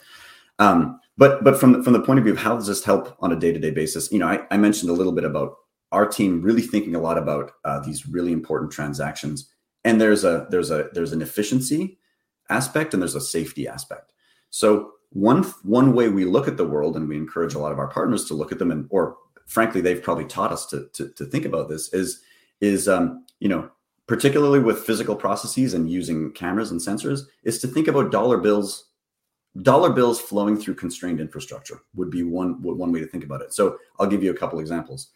Um, 0.58 1.00
but 1.18 1.44
but 1.44 1.58
from 1.58 1.82
from 1.82 1.92
the 1.92 2.02
point 2.02 2.18
of 2.18 2.24
view 2.24 2.34
of 2.34 2.38
how 2.38 2.54
does 2.54 2.66
this 2.66 2.84
help 2.84 3.16
on 3.20 3.32
a 3.32 3.36
day-to-day 3.36 3.70
basis 3.70 4.10
you 4.12 4.18
know 4.18 4.28
i, 4.28 4.40
I 4.50 4.56
mentioned 4.56 4.90
a 4.90 4.94
little 4.94 5.12
bit 5.12 5.24
about 5.24 5.56
our 5.92 6.06
team 6.06 6.42
really 6.42 6.62
thinking 6.62 6.94
a 6.94 7.00
lot 7.00 7.18
about 7.18 7.52
uh, 7.64 7.80
these 7.80 8.06
really 8.06 8.32
important 8.32 8.72
transactions. 8.72 9.50
And 9.84 10.00
there's 10.00 10.24
a 10.24 10.46
there's 10.50 10.70
a 10.70 10.88
there's 10.92 11.12
an 11.12 11.22
efficiency 11.22 11.98
aspect 12.50 12.92
and 12.92 13.02
there's 13.02 13.14
a 13.14 13.20
safety 13.20 13.68
aspect 13.68 14.12
so 14.50 14.92
one 15.10 15.44
one 15.62 15.94
way 15.94 16.08
we 16.08 16.24
look 16.24 16.48
at 16.48 16.56
the 16.56 16.66
world, 16.66 16.96
and 16.96 17.08
we 17.08 17.16
encourage 17.16 17.54
a 17.54 17.58
lot 17.58 17.72
of 17.72 17.78
our 17.78 17.88
partners 17.88 18.24
to 18.26 18.34
look 18.34 18.52
at 18.52 18.58
them, 18.58 18.70
and 18.70 18.86
or 18.90 19.16
frankly, 19.46 19.80
they've 19.80 20.02
probably 20.02 20.26
taught 20.26 20.52
us 20.52 20.66
to 20.66 20.88
to, 20.92 21.08
to 21.10 21.24
think 21.24 21.44
about 21.44 21.68
this 21.68 21.92
is 21.92 22.22
is 22.60 22.88
um, 22.88 23.24
you 23.40 23.48
know 23.48 23.70
particularly 24.06 24.60
with 24.60 24.84
physical 24.84 25.16
processes 25.16 25.74
and 25.74 25.90
using 25.90 26.32
cameras 26.32 26.70
and 26.70 26.80
sensors 26.80 27.22
is 27.42 27.58
to 27.58 27.66
think 27.66 27.88
about 27.88 28.12
dollar 28.12 28.38
bills 28.38 28.90
dollar 29.62 29.90
bills 29.90 30.20
flowing 30.20 30.56
through 30.56 30.74
constrained 30.74 31.20
infrastructure 31.20 31.80
would 31.94 32.10
be 32.10 32.22
one 32.22 32.60
one 32.62 32.92
way 32.92 33.00
to 33.00 33.06
think 33.06 33.24
about 33.24 33.40
it. 33.40 33.52
So 33.52 33.78
i'll 33.98 34.06
give 34.06 34.22
you 34.22 34.30
a 34.30 34.36
couple 34.36 34.60
examples. 34.60 35.10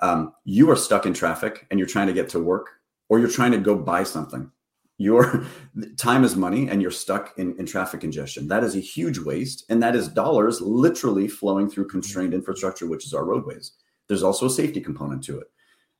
Um, 0.00 0.34
you 0.44 0.68
are 0.70 0.76
stuck 0.76 1.06
in 1.06 1.14
traffic 1.14 1.66
and 1.70 1.78
you're 1.78 1.88
trying 1.88 2.08
to 2.08 2.12
get 2.12 2.28
to 2.30 2.40
work 2.40 2.80
or 3.08 3.20
you're 3.20 3.28
trying 3.28 3.52
to 3.52 3.58
go 3.58 3.76
buy 3.76 4.02
something 4.02 4.50
your 4.98 5.46
time 5.96 6.24
is 6.24 6.36
money 6.36 6.68
and 6.68 6.80
you're 6.80 6.90
stuck 6.90 7.34
in, 7.36 7.58
in 7.58 7.66
traffic 7.66 8.00
congestion. 8.00 8.48
That 8.48 8.64
is 8.64 8.76
a 8.76 8.80
huge 8.80 9.18
waste. 9.18 9.64
And 9.68 9.82
that 9.82 9.96
is 9.96 10.08
dollars 10.08 10.60
literally 10.60 11.28
flowing 11.28 11.68
through 11.68 11.88
constrained 11.88 12.34
infrastructure, 12.34 12.86
which 12.86 13.06
is 13.06 13.14
our 13.14 13.24
roadways. 13.24 13.72
There's 14.08 14.22
also 14.22 14.46
a 14.46 14.50
safety 14.50 14.80
component 14.80 15.24
to 15.24 15.38
it. 15.38 15.46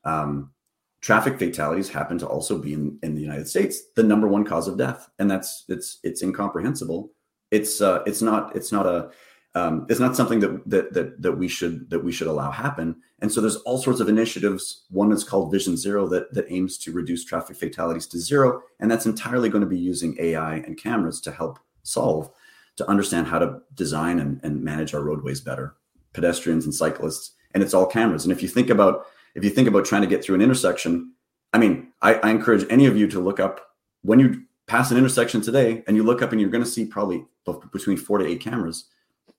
Um, 0.05 0.53
traffic 1.01 1.39
fatalities 1.39 1.89
happen 1.89 2.19
to 2.19 2.27
also 2.27 2.59
be 2.59 2.73
in, 2.73 2.99
in 3.03 3.15
the 3.15 3.21
United 3.21 3.49
States 3.49 3.83
the 3.95 4.03
number 4.03 4.29
one 4.29 4.45
cause 4.45 4.69
of 4.69 4.79
death. 4.79 5.09
And 5.19 5.31
that's 5.31 5.65
it's 5.69 5.99
it's 6.03 6.23
incomprehensible. 6.23 7.11
It's 7.51 7.81
uh, 7.81 8.03
it's 8.07 8.23
not 8.23 8.55
it's 8.55 8.73
not 8.73 8.87
a 8.87 9.11
um, 9.55 9.87
it's 9.89 10.01
not 10.01 10.17
something 10.17 10.41
that, 10.41 10.69
that 10.69 10.93
that 10.95 11.23
that 11.23 11.33
we 11.33 11.47
should 11.47 11.89
that 11.91 12.01
we 12.01 12.11
should 12.11 12.27
allow 12.27 12.51
happen. 12.51 12.97
And 13.21 13.31
so 13.33 13.41
there's 13.41 13.57
all 13.59 13.79
sorts 13.79 14.01
of 14.01 14.09
initiatives. 14.09 14.85
One 14.91 15.13
is 15.13 15.23
called 15.23 15.53
Vision 15.53 15.77
Zero 15.77 16.09
that 16.09 16.33
that 16.35 16.47
aims 16.49 16.77
to 16.79 16.93
reduce 16.93 17.25
traffic 17.25 17.57
fatalities 17.57 18.07
to 18.09 18.19
zero, 18.19 18.63
and 18.81 18.91
that's 18.91 19.07
entirely 19.07 19.49
going 19.49 19.63
to 19.63 19.69
be 19.69 19.79
using 19.79 20.17
AI 20.19 20.57
and 20.57 20.77
cameras 20.77 21.21
to 21.23 21.31
help 21.31 21.61
solve 21.85 22.31
to 22.77 22.89
understand 22.91 23.29
how 23.29 23.39
to 23.39 23.61
design 23.75 24.19
and, 24.19 24.41
and 24.43 24.63
manage 24.63 24.93
our 24.95 25.03
roadways 25.03 25.41
better, 25.41 25.77
pedestrians 26.13 26.65
and 26.65 26.75
cyclists, 26.75 27.33
and 27.53 27.63
it's 27.63 27.75
all 27.75 27.87
cameras. 27.87 28.25
And 28.25 28.33
if 28.33 28.43
you 28.43 28.49
think 28.49 28.71
about 28.71 29.07
if 29.37 29.45
you 29.45 29.51
think 29.51 29.69
about 29.69 29.85
trying 29.85 30.03
to 30.03 30.09
get 30.09 30.25
through 30.25 30.35
an 30.35 30.43
intersection, 30.43 31.13
I 31.53 31.59
mean, 31.59 31.93
I, 32.03 32.15
I 32.15 32.31
encourage 32.31 32.67
any 32.71 32.87
of 32.87 32.97
you 32.97 33.07
to 33.09 33.21
look 33.21 33.39
up 33.39 33.61
when 34.03 34.19
you 34.19 34.43
pass 34.67 34.91
an 34.91 34.97
intersection 34.97 35.41
today, 35.41 35.85
and 35.87 35.97
you 35.97 36.03
look 36.03 36.23
up 36.23 36.33
and 36.33 36.41
you're 36.41 36.51
going 36.51 36.65
to 36.65 36.69
see 36.69 36.87
probably 36.87 37.25
between 37.71 37.97
four 37.97 38.19
to 38.19 38.27
eight 38.27 38.41
cameras 38.41 38.87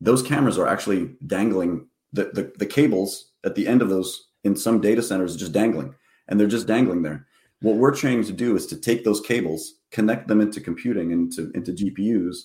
those 0.01 0.21
cameras 0.21 0.57
are 0.57 0.67
actually 0.67 1.15
dangling 1.25 1.87
the, 2.13 2.25
the, 2.33 2.53
the 2.57 2.65
cables 2.65 3.31
at 3.43 3.55
the 3.55 3.67
end 3.67 3.81
of 3.81 3.89
those 3.89 4.29
in 4.43 4.55
some 4.55 4.81
data 4.81 5.01
centers 5.01 5.35
just 5.35 5.51
dangling 5.51 5.93
and 6.27 6.39
they're 6.39 6.47
just 6.47 6.67
dangling 6.67 7.01
there. 7.01 7.27
What 7.61 7.75
we're 7.75 7.95
trying 7.95 8.23
to 8.25 8.33
do 8.33 8.55
is 8.55 8.67
to 8.67 8.77
take 8.77 9.03
those 9.03 9.21
cables 9.21 9.75
connect 9.91 10.27
them 10.27 10.41
into 10.41 10.59
computing 10.59 11.11
into 11.11 11.51
into 11.51 11.71
gpus 11.71 12.35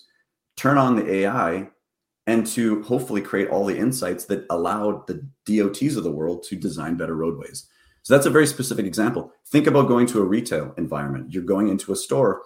turn 0.57 0.79
on 0.79 0.95
the 0.95 1.13
ai 1.13 1.69
and 2.27 2.47
to 2.47 2.83
hopefully 2.83 3.21
create 3.21 3.49
all 3.49 3.65
the 3.65 3.77
insights 3.77 4.27
that 4.27 4.47
allow 4.51 5.05
the 5.09 5.27
dots 5.45 5.97
of 5.97 6.05
the 6.05 6.13
world 6.13 6.45
to 6.45 6.55
design 6.55 6.97
better 6.97 7.17
roadways. 7.17 7.67
So 8.03 8.15
that's 8.15 8.27
a 8.27 8.31
very 8.31 8.47
specific 8.47 8.87
example. 8.87 9.33
Think 9.47 9.67
about 9.67 9.89
going 9.89 10.07
to 10.09 10.21
a 10.21 10.25
retail 10.25 10.73
environment. 10.79 11.33
You're 11.33 11.43
going 11.43 11.69
into 11.69 11.93
a 11.93 11.97
store 11.97 12.43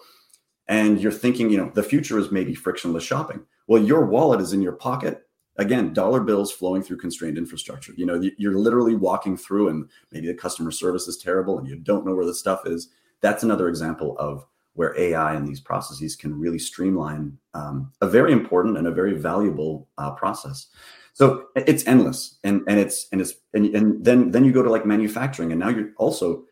and 0.68 1.00
you're 1.00 1.12
thinking 1.12 1.50
you 1.50 1.58
know 1.58 1.70
the 1.74 1.82
future 1.82 2.18
is 2.18 2.30
maybe 2.30 2.54
frictionless 2.54 3.04
shopping 3.04 3.44
well, 3.66 3.82
your 3.82 4.04
wallet 4.06 4.40
is 4.40 4.52
in 4.52 4.62
your 4.62 4.72
pocket. 4.72 5.22
Again, 5.56 5.92
dollar 5.92 6.20
bills 6.20 6.50
flowing 6.50 6.82
through 6.82 6.96
constrained 6.96 7.38
infrastructure. 7.38 7.92
You 7.96 8.06
know, 8.06 8.20
you're 8.38 8.58
literally 8.58 8.96
walking 8.96 9.36
through, 9.36 9.68
and 9.68 9.88
maybe 10.10 10.26
the 10.26 10.34
customer 10.34 10.72
service 10.72 11.06
is 11.06 11.16
terrible, 11.16 11.58
and 11.58 11.68
you 11.68 11.76
don't 11.76 12.04
know 12.04 12.14
where 12.14 12.26
the 12.26 12.34
stuff 12.34 12.66
is. 12.66 12.88
That's 13.20 13.44
another 13.44 13.68
example 13.68 14.16
of 14.18 14.44
where 14.74 14.98
AI 14.98 15.34
and 15.34 15.46
these 15.46 15.60
processes 15.60 16.16
can 16.16 16.38
really 16.38 16.58
streamline 16.58 17.38
um, 17.54 17.92
a 18.00 18.08
very 18.08 18.32
important 18.32 18.76
and 18.76 18.88
a 18.88 18.90
very 18.90 19.14
valuable 19.14 19.88
uh, 19.98 20.10
process. 20.10 20.66
So 21.12 21.46
it's 21.54 21.86
endless, 21.86 22.38
and 22.42 22.62
and 22.66 22.80
it's 22.80 23.06
and 23.12 23.20
it's 23.20 23.34
and, 23.54 23.66
and 23.74 24.04
then 24.04 24.32
then 24.32 24.44
you 24.44 24.52
go 24.52 24.64
to 24.64 24.70
like 24.70 24.84
manufacturing, 24.84 25.52
and 25.52 25.60
now 25.60 25.68
you're 25.68 25.90
also 25.96 26.44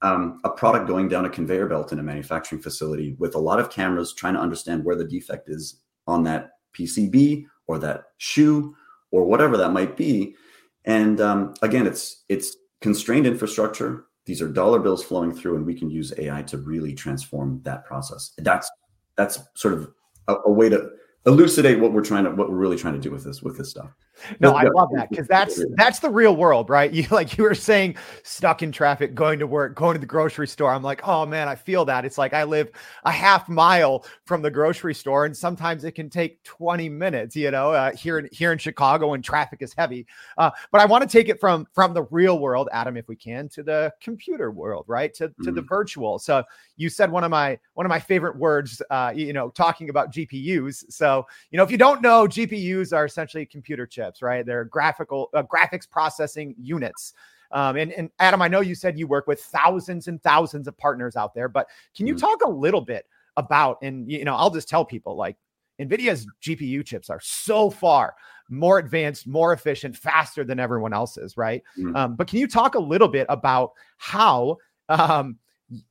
um, 0.00 0.40
a 0.44 0.50
product 0.50 0.86
going 0.86 1.08
down 1.08 1.26
a 1.26 1.30
conveyor 1.30 1.66
belt 1.66 1.92
in 1.92 1.98
a 1.98 2.02
manufacturing 2.02 2.62
facility 2.62 3.16
with 3.18 3.34
a 3.34 3.38
lot 3.38 3.60
of 3.60 3.68
cameras 3.68 4.14
trying 4.14 4.34
to 4.34 4.40
understand 4.40 4.84
where 4.84 4.96
the 4.96 5.04
defect 5.04 5.50
is 5.50 5.80
on 6.08 6.24
that 6.24 6.50
PCB 6.76 7.44
or 7.68 7.78
that 7.78 8.04
shoe 8.16 8.74
or 9.12 9.24
whatever 9.24 9.56
that 9.56 9.72
might 9.72 9.96
be. 9.96 10.34
And 10.84 11.20
um, 11.20 11.54
again, 11.62 11.86
it's 11.86 12.24
it's 12.28 12.56
constrained 12.80 13.26
infrastructure. 13.26 14.06
These 14.24 14.42
are 14.42 14.48
dollar 14.48 14.80
bills 14.80 15.04
flowing 15.04 15.34
through, 15.34 15.56
and 15.56 15.66
we 15.66 15.74
can 15.74 15.90
use 15.90 16.12
AI 16.18 16.42
to 16.42 16.58
really 16.58 16.94
transform 16.94 17.60
that 17.62 17.84
process. 17.84 18.32
That's 18.38 18.68
that's 19.16 19.38
sort 19.54 19.74
of 19.74 19.90
a, 20.26 20.36
a 20.46 20.50
way 20.50 20.68
to 20.70 20.90
elucidate 21.28 21.78
what 21.78 21.92
we're 21.92 22.02
trying 22.02 22.24
to 22.24 22.30
what 22.30 22.50
we're 22.50 22.56
really 22.56 22.76
trying 22.76 22.94
to 22.94 23.00
do 23.00 23.10
with 23.10 23.22
this 23.22 23.42
with 23.42 23.56
this 23.56 23.70
stuff. 23.70 23.90
No 24.40 24.52
i 24.52 24.64
love 24.64 24.88
that 24.94 25.10
because 25.10 25.28
that's 25.28 25.64
that's 25.76 26.00
the 26.00 26.10
real 26.10 26.34
world 26.34 26.68
right? 26.68 26.92
You 26.98 27.06
like 27.10 27.38
you 27.38 27.44
were 27.44 27.54
saying 27.54 27.96
stuck 28.24 28.62
in 28.62 28.72
traffic 28.72 29.14
going 29.14 29.38
to 29.38 29.46
work 29.46 29.76
going 29.76 29.94
to 29.94 30.00
the 30.00 30.06
grocery 30.06 30.48
store. 30.48 30.72
I'm 30.72 30.82
like 30.82 31.06
oh 31.06 31.24
man 31.24 31.48
i 31.48 31.54
feel 31.54 31.84
that. 31.84 32.04
It's 32.04 32.18
like 32.18 32.34
i 32.34 32.42
live 32.42 32.72
a 33.04 33.12
half 33.12 33.48
mile 33.48 34.04
from 34.24 34.42
the 34.42 34.50
grocery 34.50 34.94
store 34.94 35.26
and 35.26 35.36
sometimes 35.36 35.84
it 35.84 35.92
can 35.92 36.10
take 36.10 36.42
20 36.42 36.88
minutes 36.88 37.36
you 37.36 37.50
know 37.50 37.72
uh, 37.72 37.92
here 37.94 38.18
in 38.18 38.28
here 38.32 38.52
in 38.52 38.58
chicago 38.58 39.08
when 39.08 39.22
traffic 39.22 39.62
is 39.62 39.72
heavy. 39.74 40.06
Uh, 40.38 40.50
but 40.72 40.80
i 40.80 40.84
want 40.84 41.02
to 41.02 41.08
take 41.08 41.28
it 41.28 41.38
from 41.38 41.66
from 41.72 41.94
the 41.94 42.02
real 42.04 42.40
world 42.40 42.68
adam 42.72 42.96
if 42.96 43.06
we 43.06 43.14
can 43.14 43.48
to 43.50 43.62
the 43.62 43.92
computer 44.00 44.50
world 44.50 44.84
right? 44.88 45.14
To, 45.14 45.28
to 45.28 45.50
mm. 45.50 45.54
the 45.54 45.62
virtual. 45.62 46.18
So 46.18 46.42
you 46.76 46.88
said 46.88 47.12
one 47.12 47.22
of 47.24 47.30
my 47.30 47.58
one 47.74 47.86
of 47.86 47.90
my 47.90 48.00
favorite 48.00 48.36
words 48.36 48.82
uh, 48.90 49.12
you 49.14 49.32
know 49.32 49.50
talking 49.50 49.90
about 49.90 50.12
gpus 50.12 50.84
so 50.90 51.17
you 51.50 51.56
know 51.56 51.62
if 51.62 51.70
you 51.70 51.78
don't 51.78 52.02
know 52.02 52.26
gpus 52.26 52.92
are 52.92 53.04
essentially 53.04 53.46
computer 53.46 53.86
chips 53.86 54.22
right? 54.22 54.44
They're 54.44 54.64
graphical 54.64 55.30
uh, 55.34 55.42
graphics 55.42 55.88
processing 55.88 56.54
units. 56.60 57.14
Um, 57.50 57.76
and, 57.76 57.92
and 57.92 58.10
adam 58.18 58.42
i 58.42 58.48
know 58.48 58.60
you 58.60 58.74
said 58.74 58.98
you 58.98 59.06
work 59.06 59.26
with 59.26 59.40
thousands 59.40 60.06
and 60.06 60.22
thousands 60.22 60.68
of 60.68 60.76
partners 60.76 61.16
out 61.16 61.32
there 61.34 61.48
but 61.48 61.66
can 61.96 62.06
you 62.06 62.14
mm 62.14 62.18
talk 62.18 62.42
a 62.44 62.50
little 62.50 62.82
bit 62.82 63.06
about 63.38 63.78
and 63.80 64.10
you 64.10 64.22
know 64.22 64.34
i'll 64.34 64.50
just 64.50 64.68
tell 64.68 64.84
people 64.84 65.16
like 65.16 65.34
nvidia's 65.80 66.26
gpu 66.42 66.84
chips 66.84 67.08
are 67.08 67.20
so 67.22 67.70
far 67.70 68.14
more 68.48 68.78
advanced 68.78 69.26
more 69.26 69.52
efficient 69.52 69.96
faster 69.96 70.44
than 70.44 70.58
everyone 70.58 70.92
else's 70.92 71.36
right? 71.36 71.62
Mm. 71.78 71.96
Um, 71.96 72.16
but 72.16 72.28
can 72.28 72.38
you 72.38 72.48
talk 72.48 72.74
a 72.74 72.80
little 72.80 73.08
bit 73.08 73.26
about 73.28 73.72
how 73.98 74.56
um, 74.88 75.36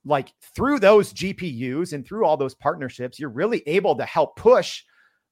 like 0.05 0.33
through 0.55 0.79
those 0.79 1.13
GPUs 1.13 1.93
and 1.93 2.05
through 2.05 2.25
all 2.25 2.37
those 2.37 2.55
partnerships, 2.55 3.19
you're 3.19 3.29
really 3.29 3.63
able 3.67 3.95
to 3.95 4.05
help 4.05 4.35
push 4.35 4.83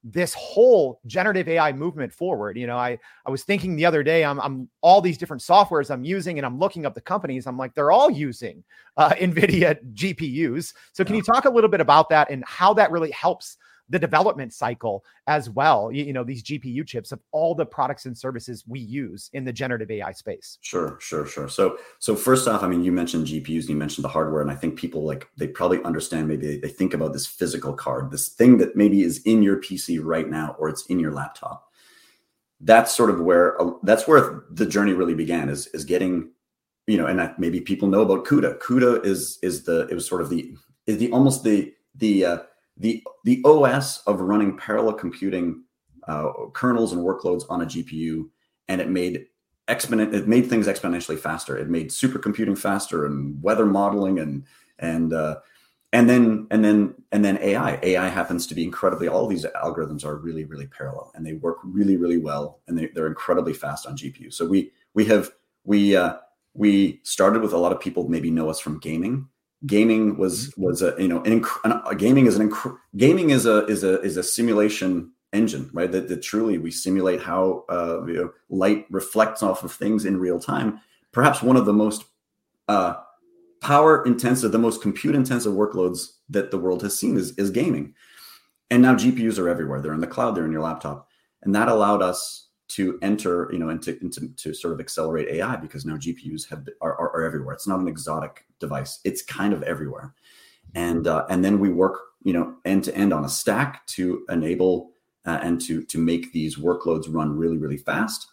this 0.08 0.36
whole 0.36 1.00
generative 1.08 1.48
AI 1.50 1.74
movement 1.74 2.13
forward. 2.13 2.58
You 2.58 2.68
know, 2.68 2.78
I 2.78 3.00
I 3.26 3.32
was 3.32 3.44
thinking 3.44 3.76
the 3.76 3.86
other 3.86 4.04
day, 4.04 4.24
I'm 4.24 4.39
I'm 4.39 4.70
all 4.82 5.02
these 5.02 5.18
different 5.18 5.41
softwares 5.41 5.89
I'm 5.89 6.06
using, 6.06 6.38
and 6.38 6.46
I'm 6.46 6.60
looking 6.60 6.86
up 6.86 6.94
the 6.94 7.02
companies. 7.02 7.48
I'm 7.48 7.58
like, 7.58 7.74
they're 7.74 7.91
all 7.91 8.12
using 8.12 8.63
uh, 8.98 9.10
NVIDIA 9.18 9.78
GPUs. 9.96 10.74
So, 10.94 11.04
can 11.04 11.15
you 11.15 11.24
talk 11.24 11.46
a 11.46 11.50
little 11.50 11.70
bit 11.70 11.82
about 11.82 12.10
that 12.10 12.30
and 12.30 12.44
how 12.46 12.74
that 12.76 12.91
really 12.91 13.12
helps 13.12 13.58
the 13.89 14.00
development 14.00 14.54
cycle 14.54 15.04
as 15.28 15.50
well. 15.50 15.91
You, 15.91 16.06
you, 16.06 16.13
know, 16.13 16.24
these 16.24 16.43
GPU 16.43 16.86
chips 16.88 17.12
of 17.12 17.19
all 17.32 17.54
the 17.54 17.65
products 17.65 18.06
and 18.06 18.17
services 18.17 18.63
we 18.67 18.80
use 18.80 19.30
in 19.34 19.45
the 19.45 19.54
generative 19.54 19.91
AI 19.91 20.12
space. 20.12 20.58
Sure, 20.62 20.98
sure, 21.00 21.26
sure. 21.26 21.48
So, 21.48 21.78
so 22.00 22.15
first 22.15 22.48
off, 22.48 22.63
I 22.63 22.67
mean, 22.67 22.84
you 22.84 22.91
mentioned 22.91 23.28
GPUs 23.28 23.62
and 23.62 23.69
you 23.69 23.76
mentioned 23.76 24.04
the 24.04 24.10
hardware, 24.10 24.41
and 24.41 24.52
I 24.52 24.56
think 24.56 24.78
people 24.78 25.06
like 25.06 25.28
they 25.38 25.48
probably 25.48 25.84
understand. 25.84 26.28
Maybe 26.28 26.58
they 26.58 26.69
think 26.69 26.93
about 26.93 27.13
this 27.13 27.28
physical 27.28 27.74
card, 27.74 28.12
this 28.12 28.30
thing 28.30 28.58
that 28.58 28.76
maybe 28.76 29.04
is 29.04 29.21
in 29.24 29.43
your 29.43 29.58
PC 29.58 30.00
right 30.02 30.30
now, 30.30 30.56
or 30.58 30.69
it's 30.69 30.86
in 30.88 31.00
your 31.00 31.12
laptop. 31.12 31.69
That's 32.62 32.95
sort 32.95 33.10
of 33.10 33.19
where 33.21 33.62
uh, 33.62 33.71
that's 33.84 34.08
where 34.08 34.43
the 34.50 34.65
journey 34.65 34.93
really 34.93 35.13
began. 35.13 35.50
Is 35.50 35.67
is 35.67 35.86
getting, 35.86 36.32
you 36.88 36.98
know, 36.98 37.06
and 37.06 37.34
maybe 37.38 37.62
people 37.62 37.88
know 37.88 38.02
about 38.02 38.26
CUDA. 38.26 38.60
CUDA 38.60 39.06
is 39.06 39.38
is 39.43 39.63
the 39.63 39.88
it 39.89 39.93
was 39.93 40.08
sort 40.08 40.21
of 40.21 40.30
the 40.30 40.56
is 40.88 40.98
the 40.98 41.12
almost 41.12 41.43
the 41.43 41.74
the 41.93 42.26
uh, 42.26 42.38
the 42.78 43.04
the 43.24 43.42
OS 43.46 44.00
of 44.04 44.20
running 44.20 44.58
parallel 44.58 44.94
computing 44.94 45.64
uh, 46.08 46.30
kernels 46.54 46.94
and 46.94 47.02
workloads 47.02 47.44
on 47.50 47.62
a 47.62 47.66
GPU, 47.66 48.30
and 48.68 48.82
it 48.82 48.90
made 48.90 49.28
exponent 49.68 50.14
it 50.14 50.28
made 50.28 50.48
things 50.48 50.68
exponentially 50.68 51.18
faster. 51.18 51.58
It 51.58 51.70
made 51.70 51.90
supercomputing 51.90 52.58
faster 52.58 53.06
and 53.06 53.42
weather 53.42 53.66
modeling 53.66 54.20
and 54.20 54.44
and 54.80 55.14
uh, 55.14 55.38
and 55.94 56.10
then 56.10 56.48
and 56.52 56.64
then 56.64 56.94
and 57.12 57.24
then 57.24 57.38
AI. 57.42 57.80
AI 57.82 58.08
happens 58.10 58.46
to 58.48 58.56
be 58.56 58.64
incredibly. 58.64 59.08
All 59.08 59.28
these 59.28 59.46
algorithms 59.64 60.04
are 60.04 60.18
really 60.18 60.44
really 60.46 60.68
parallel, 60.68 61.12
and 61.16 61.26
they 61.26 61.34
work 61.34 61.58
really 61.64 61.98
really 61.98 62.18
well, 62.18 62.60
and 62.68 62.78
they, 62.78 62.88
they're 62.88 63.08
incredibly 63.08 63.54
fast 63.54 63.88
on 63.88 63.96
GPU. 63.96 64.34
So 64.34 64.46
we 64.46 64.72
we 64.94 65.06
have 65.06 65.32
we 65.64 65.96
uh, 65.96 66.16
we 66.54 67.00
started 67.04 67.42
with 67.42 67.54
a 67.54 67.58
lot 67.58 67.72
of 67.72 67.80
people 67.80 68.10
maybe 68.10 68.32
know 68.32 68.50
us 68.50 68.60
from 68.60 68.80
gaming 68.80 69.28
gaming 69.65 70.17
was 70.17 70.54
was 70.58 70.82
a 70.82 70.95
you 70.97 71.08
know 71.08 71.21
an, 71.23 71.41
inc- 71.41 71.89
a 71.89 71.95
gaming 71.95 72.25
is 72.28 72.38
an 72.38 72.49
inc- 72.49 72.78
gaming 72.95 73.30
is 73.30 73.45
a 73.45 73.65
is 73.65 73.84
a 73.84 74.01
is 74.01 74.17
a 74.17 74.23
simulation 74.23 75.12
engine 75.36 75.69
right? 75.73 75.91
That, 75.91 76.08
that 76.08 76.21
truly 76.21 76.58
we 76.58 76.71
simulate 76.71 77.21
how 77.21 77.65
uh, 77.69 78.06
you 78.06 78.13
know, 78.13 78.32
light 78.49 78.86
reflects 78.89 79.43
off 79.43 79.63
of 79.63 79.71
things 79.71 80.06
in 80.06 80.17
real 80.17 80.39
time. 80.39 80.80
Perhaps 81.12 81.43
one 81.43 81.58
of 81.58 81.65
the 81.65 81.73
most 81.73 82.06
uh, 82.67 82.95
power 83.62 84.04
intensive 84.06 84.51
the 84.51 84.58
most 84.58 84.82
compute 84.82 85.15
intensive 85.15 85.54
workloads 85.54 86.08
that 86.30 86.51
the 86.51 86.58
world 86.58 86.82
has 86.82 86.97
seen 86.97 87.17
is, 87.17 87.32
is 87.38 87.51
gaming. 87.51 87.93
And 88.71 88.82
now 88.82 88.95
gpus 88.95 89.38
are 89.38 89.49
everywhere. 89.49 89.82
They're 89.82 89.93
in 89.93 90.01
the 90.01 90.08
cloud 90.08 90.36
they're 90.36 90.45
in 90.45 90.51
your 90.51 90.62
laptop. 90.62 91.08
And 91.43 91.54
that 91.54 91.67
allowed 91.67 92.01
us 92.01 92.44
to 92.67 92.97
enter, 93.01 93.49
you 93.51 93.60
know, 93.60 93.69
into, 93.69 93.99
into 94.01 94.28
to 94.30 94.54
sort 94.54 94.73
of 94.73 94.80
accelerate 94.80 95.28
AI 95.30 95.56
because 95.56 95.86
now 95.86 95.95
GPUs 95.95 96.47
have 96.49 96.67
are, 96.82 96.95
are, 96.95 97.12
are 97.12 97.23
everywhere. 97.23 97.54
It's 97.54 97.67
not 97.67 97.80
an 97.80 97.88
exotic 97.88 98.45
device; 98.60 98.99
it's 99.04 99.21
kind 99.21 99.54
of 99.54 99.63
everywhere, 99.63 100.13
and 100.73 101.08
uh, 101.08 101.25
and 101.30 101.43
then 101.45 101.60
we 101.60 101.69
work, 101.69 101.99
you 102.23 102.34
know, 102.34 102.56
end 102.65 102.84
to 102.86 102.95
end 102.95 103.13
on 103.13 103.25
a 103.25 103.30
stack 103.30 103.86
to 103.88 104.25
enable 104.30 104.91
uh, 105.25 105.39
and 105.41 105.62
to 105.62 105.84
to 105.84 105.97
make 105.97 106.34
these 106.34 106.58
workloads 106.58 107.06
run 107.08 107.38
really 107.38 107.58
really 107.58 107.78
fast, 107.78 108.28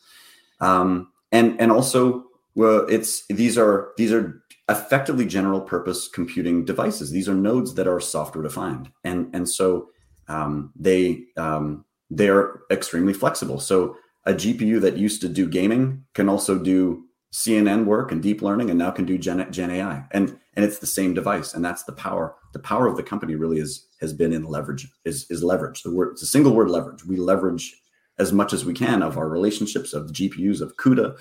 um, 0.61 1.13
and 1.31 1.61
and 1.61 1.71
also 1.71 2.25
well, 2.55 2.87
it's 2.89 3.27
these 3.29 3.57
are 3.57 3.93
these 3.97 4.13
are 4.13 4.43
effectively 4.69 5.27
general 5.27 5.61
purpose 5.61 6.09
computing 6.09 6.65
devices. 6.65 7.11
These 7.11 7.29
are 7.29 7.35
nodes 7.35 7.75
that 7.75 7.89
are 7.89 8.01
software 8.01 8.43
defined, 8.43 8.91
and 9.05 9.35
and 9.35 9.49
so 9.49 9.89
um, 10.29 10.73
they 10.77 11.25
um, 11.37 11.85
they're 12.11 12.61
extremely 12.71 13.15
flexible. 13.15 13.59
So 13.59 13.97
a 14.25 14.33
GPU 14.33 14.81
that 14.81 14.97
used 14.97 15.21
to 15.23 15.29
do 15.29 15.49
gaming 15.49 16.05
can 16.15 16.29
also 16.29 16.59
do 16.59 17.05
CNN 17.33 17.87
work 17.87 18.13
and 18.13 18.23
deep 18.23 18.43
learning, 18.43 18.71
and 18.71 18.79
now 18.79 18.91
can 18.91 19.07
do 19.07 19.17
Gen, 19.17 19.51
Gen 19.51 19.71
AI, 19.71 20.05
and 20.11 20.39
and 20.55 20.65
it's 20.65 20.79
the 20.79 20.87
same 20.87 21.15
device, 21.15 21.55
and 21.55 21.65
that's 21.65 21.85
the 21.85 21.93
power. 21.93 22.37
The 22.53 22.59
power 22.59 22.87
of 22.87 22.97
the 22.97 23.03
company 23.03 23.35
really 23.37 23.59
is 23.59 23.89
has 24.01 24.13
been 24.13 24.33
in 24.33 24.45
leverage. 24.45 24.87
Is 25.05 25.27
is 25.31 25.43
leverage. 25.43 25.83
The 25.83 25.95
word 25.95 26.13
it's 26.13 26.23
a 26.23 26.27
single 26.27 26.55
word 26.55 26.71
leverage. 26.71 27.05
We 27.07 27.17
leverage 27.17 27.75
as 28.19 28.33
much 28.33 28.53
as 28.53 28.65
we 28.65 28.75
can 28.75 29.03
of 29.03 29.17
our 29.17 29.29
relationships 29.29 29.95
of 29.95 30.13
GPUs 30.13 30.61
of 30.61 30.77
CUDA, 30.77 31.19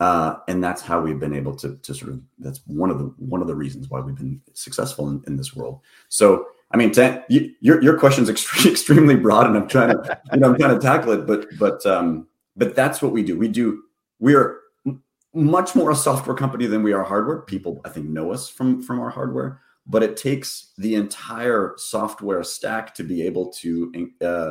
uh, 0.00 0.36
and 0.48 0.62
that's 0.62 0.82
how 0.82 1.00
we've 1.00 1.20
been 1.20 1.34
able 1.34 1.54
to 1.56 1.76
to 1.76 1.94
sort 1.94 2.12
of. 2.12 2.20
That's 2.38 2.60
one 2.66 2.90
of 2.90 2.98
the 2.98 3.14
one 3.18 3.40
of 3.40 3.46
the 3.46 3.54
reasons 3.54 3.88
why 3.88 4.00
we've 4.00 4.16
been 4.16 4.40
successful 4.54 5.08
in, 5.08 5.22
in 5.28 5.36
this 5.36 5.54
world. 5.54 5.80
So 6.08 6.46
I 6.70 6.76
mean, 6.76 6.92
you, 7.28 7.54
your 7.60 7.82
your 7.82 7.98
question's 7.98 8.28
extremely 8.28 8.70
extremely 8.72 9.16
broad, 9.16 9.46
and 9.46 9.56
I'm 9.56 9.68
trying 9.68 9.90
to 9.90 10.18
know 10.36 10.50
I'm 10.50 10.58
trying 10.58 10.78
to 10.78 10.80
tackle 10.80 11.12
it, 11.12 11.26
but 11.26 11.46
but 11.58 11.84
um, 11.86 12.26
but 12.56 12.74
that's 12.74 13.00
what 13.00 13.12
we 13.12 13.22
do. 13.22 13.38
We 13.38 13.48
do 13.48 13.82
we 14.18 14.34
are 14.34 14.58
much 15.34 15.74
more 15.74 15.90
a 15.90 15.96
software 15.96 16.36
company 16.36 16.66
than 16.66 16.82
we 16.82 16.92
are 16.92 17.04
hardware. 17.04 17.42
People 17.42 17.80
I 17.84 17.88
think 17.88 18.06
know 18.08 18.32
us 18.32 18.48
from 18.48 18.82
from 18.82 19.00
our 19.00 19.08
hardware, 19.08 19.60
but 19.86 20.02
it 20.02 20.16
takes 20.16 20.72
the 20.76 20.94
entire 20.94 21.74
software 21.78 22.44
stack 22.44 22.94
to 22.96 23.02
be 23.02 23.22
able 23.22 23.50
to 23.52 24.10
uh, 24.20 24.50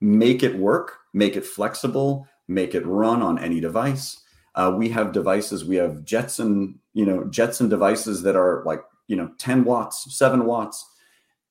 make 0.00 0.42
it 0.42 0.56
work, 0.56 0.96
make 1.14 1.36
it 1.36 1.44
flexible, 1.46 2.26
make 2.48 2.74
it 2.74 2.84
run 2.86 3.22
on 3.22 3.38
any 3.38 3.60
device. 3.60 4.20
Uh, 4.56 4.74
we 4.76 4.88
have 4.88 5.12
devices. 5.12 5.64
We 5.64 5.76
have 5.76 6.04
Jetson, 6.04 6.80
you 6.92 7.06
know, 7.06 7.24
Jetson 7.26 7.68
devices 7.68 8.22
that 8.22 8.34
are 8.34 8.64
like 8.66 8.80
you 9.06 9.14
know 9.14 9.30
10 9.38 9.62
watts, 9.62 10.16
seven 10.16 10.44
watts 10.44 10.84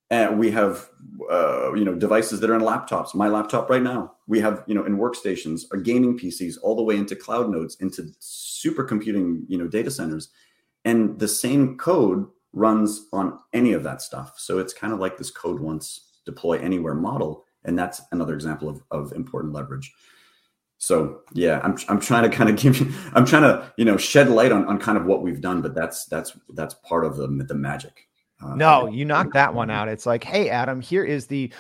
and 0.10 0.40
we 0.40 0.52
have 0.52 0.90
uh, 1.30 1.74
you 1.74 1.86
know 1.86 1.96
devices 1.96 2.40
that 2.40 2.50
are 2.50 2.56
in 2.56 2.62
laptops 2.62 3.14
my 3.14 3.28
laptop 3.28 3.70
right 3.70 3.82
now. 3.82 4.14
We 4.28 4.40
have 4.40 4.64
you 4.68 4.74
know 4.74 4.86
in 4.86 4.98
workstations 4.98 5.64
or 5.72 5.80
gaming 5.80 6.18
pcs 6.18 6.56
all 6.62 6.76
the 6.76 6.84
way 6.84 6.98
into 6.98 7.16
cloud 7.16 7.50
nodes 7.50 7.78
into 7.80 8.04
supercomputing 8.20 9.44
you 9.48 9.58
know 9.58 9.68
data 9.68 9.92
centers. 9.92 10.30
And 10.86 11.20
the 11.20 11.28
same 11.28 11.78
code 11.78 12.26
runs 12.54 13.08
on 13.14 13.38
any 13.54 13.74
of 13.74 13.84
that 13.84 14.02
stuff. 14.02 14.34
So 14.38 14.58
it's 14.60 14.74
kind 14.74 14.94
of 14.94 15.00
like 15.00 15.18
this 15.18 15.30
code 15.30 15.60
once 15.60 16.20
deploy 16.26 16.58
anywhere 16.60 16.96
model. 16.96 17.44
And 17.66 17.78
that's 17.78 18.02
another 18.12 18.34
example 18.34 18.70
of, 18.70 18.82
of 18.90 19.12
important 19.12 19.54
leverage. 19.54 19.92
So 20.78 21.22
yeah 21.34 21.60
i'm, 21.64 21.78
I'm 21.90 22.00
trying 22.00 22.30
to 22.30 22.36
kind 22.36 22.50
of 22.50 22.56
give 22.56 22.80
you 22.80 22.92
i'm 23.14 23.26
trying 23.26 23.44
to 23.44 23.72
you 23.76 23.84
know 23.84 23.98
shed 23.98 24.30
light 24.30 24.54
on, 24.54 24.66
on 24.66 24.80
kind 24.80 24.98
of 24.98 25.06
what 25.06 25.22
we've 25.22 25.42
done 25.42 25.62
but 25.62 25.76
that's 25.76 26.06
that's 26.06 26.38
that's 26.54 26.74
part 26.74 27.04
of 27.04 27.18
the, 27.18 27.28
the 27.28 27.54
magic 27.54 28.09
Uh, 28.42 28.56
no, 28.56 28.88
you 28.88 29.04
knocked 29.04 29.34
that 29.34 29.54
one 29.54 29.70
out. 29.70 29.90
It's 29.90 30.06
like, 30.06 30.24
hey, 30.24 30.50
Adam, 30.50 30.80
here 30.80 31.04
is 31.04 31.28
the 31.28 31.52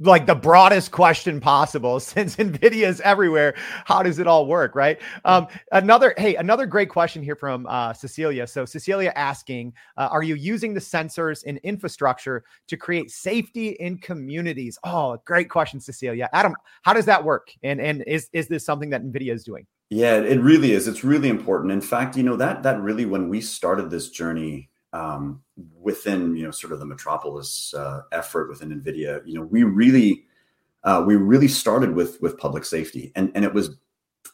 like 0.00 0.26
the 0.26 0.34
broadest 0.34 0.90
question 0.90 1.40
possible. 1.40 1.98
Since 2.06 2.36
Nvidia 2.36 2.86
is 2.88 3.00
everywhere, 3.00 3.54
how 3.84 4.02
does 4.02 4.18
it 4.18 4.26
all 4.26 4.46
work, 4.46 4.74
right? 4.74 5.00
Um, 5.24 5.46
another, 5.72 6.14
hey, 6.18 6.36
another 6.36 6.66
great 6.66 6.90
question 6.90 7.22
here 7.22 7.36
from 7.36 7.66
uh, 7.66 7.94
Cecilia. 7.94 8.46
So 8.46 8.66
Cecilia 8.66 9.12
asking, 9.16 9.72
uh, 9.96 10.08
are 10.10 10.22
you 10.22 10.34
using 10.34 10.74
the 10.74 10.80
sensors 10.80 11.42
in 11.44 11.56
infrastructure 11.58 12.44
to 12.68 12.76
create 12.76 13.10
safety 13.10 13.70
in 13.70 13.96
communities? 13.98 14.78
Oh, 14.84 15.18
great 15.24 15.48
question, 15.48 15.80
Cecilia. 15.80 16.28
Adam, 16.34 16.54
how 16.82 16.92
does 16.92 17.06
that 17.06 17.24
work? 17.24 17.50
And 17.62 17.80
and 17.80 18.04
is 18.06 18.28
is 18.34 18.46
this 18.46 18.64
something 18.64 18.90
that 18.90 19.02
Nvidia 19.02 19.32
is 19.32 19.44
doing? 19.44 19.66
Yeah, 19.88 20.16
it 20.16 20.40
really 20.40 20.72
is. 20.72 20.88
It's 20.88 21.04
really 21.04 21.28
important. 21.28 21.72
In 21.72 21.80
fact, 21.80 22.16
you 22.16 22.24
know 22.24 22.36
that 22.36 22.62
that 22.64 22.80
really 22.80 23.06
when 23.06 23.30
we 23.30 23.40
started 23.40 23.90
this 23.90 24.10
journey 24.10 24.68
um, 24.92 25.42
within 25.80 26.36
you 26.36 26.44
know 26.44 26.50
sort 26.50 26.72
of 26.72 26.78
the 26.78 26.86
metropolis 26.86 27.74
uh, 27.74 28.02
effort 28.12 28.48
within 28.48 28.80
nvidia 28.80 29.20
you 29.26 29.34
know 29.34 29.42
we 29.42 29.62
really 29.62 30.24
uh, 30.86 31.02
we 31.04 31.16
really 31.16 31.48
started 31.48 31.94
with 31.94 32.22
with 32.22 32.38
public 32.38 32.64
safety. 32.64 33.12
And 33.14 33.30
and 33.34 33.44
it 33.44 33.52
was 33.52 33.76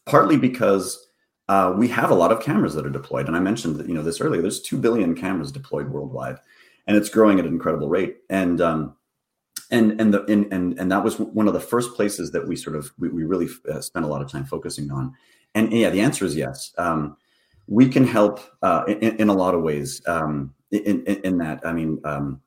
partly 0.06 0.36
because 0.36 1.08
uh, 1.48 1.74
we 1.76 1.88
have 1.88 2.10
a 2.10 2.14
lot 2.14 2.30
of 2.30 2.40
cameras 2.40 2.74
that 2.74 2.86
are 2.86 2.90
deployed. 2.90 3.26
And 3.26 3.36
i 3.36 3.40
mentioned 3.40 3.76
that 3.76 3.88
you 3.88 3.94
know 3.94 4.02
this 4.02 4.20
earlier 4.20 4.42
there's 4.42 4.60
2 4.60 4.78
billion 4.78 5.14
cameras 5.16 5.50
deployed 5.50 5.88
worldwide 5.88 6.38
and 6.86 6.96
it's 6.96 7.08
growing 7.08 7.38
at 7.40 7.46
an 7.46 7.52
incredible 7.52 7.88
rate. 7.88 8.18
And 8.30 8.60
um, 8.60 8.94
and 9.70 9.98
and 10.00 10.12
the 10.12 10.24
and, 10.24 10.52
and 10.52 10.78
and 10.78 10.92
that 10.92 11.02
was 11.02 11.18
one 11.18 11.48
of 11.48 11.54
the 11.54 11.60
first 11.60 11.94
places 11.94 12.30
that 12.32 12.46
we 12.46 12.54
sort 12.54 12.76
of 12.76 12.92
we, 12.98 13.08
we 13.08 13.24
really 13.24 13.48
uh, 13.72 13.80
spent 13.80 14.04
a 14.04 14.08
lot 14.08 14.22
of 14.22 14.30
time 14.30 14.44
focusing 14.44 14.90
on. 14.92 15.14
And 15.54 15.72
yeah 15.72 15.90
the 15.90 16.00
answer 16.00 16.24
is 16.24 16.36
yes. 16.36 16.72
Um, 16.76 17.16
we 17.66 17.88
can 17.88 18.06
help 18.06 18.40
uh, 18.62 18.84
in, 18.86 19.16
in, 19.16 19.28
a 19.28 19.32
lot 19.32 19.54
of 19.54 19.62
ways 19.62 20.02
um, 20.06 20.54
in, 20.70 21.04
in, 21.04 21.16
in, 21.24 21.38
that. 21.38 21.60
I 21.64 21.72
mean, 21.72 22.00
um, 22.04 22.40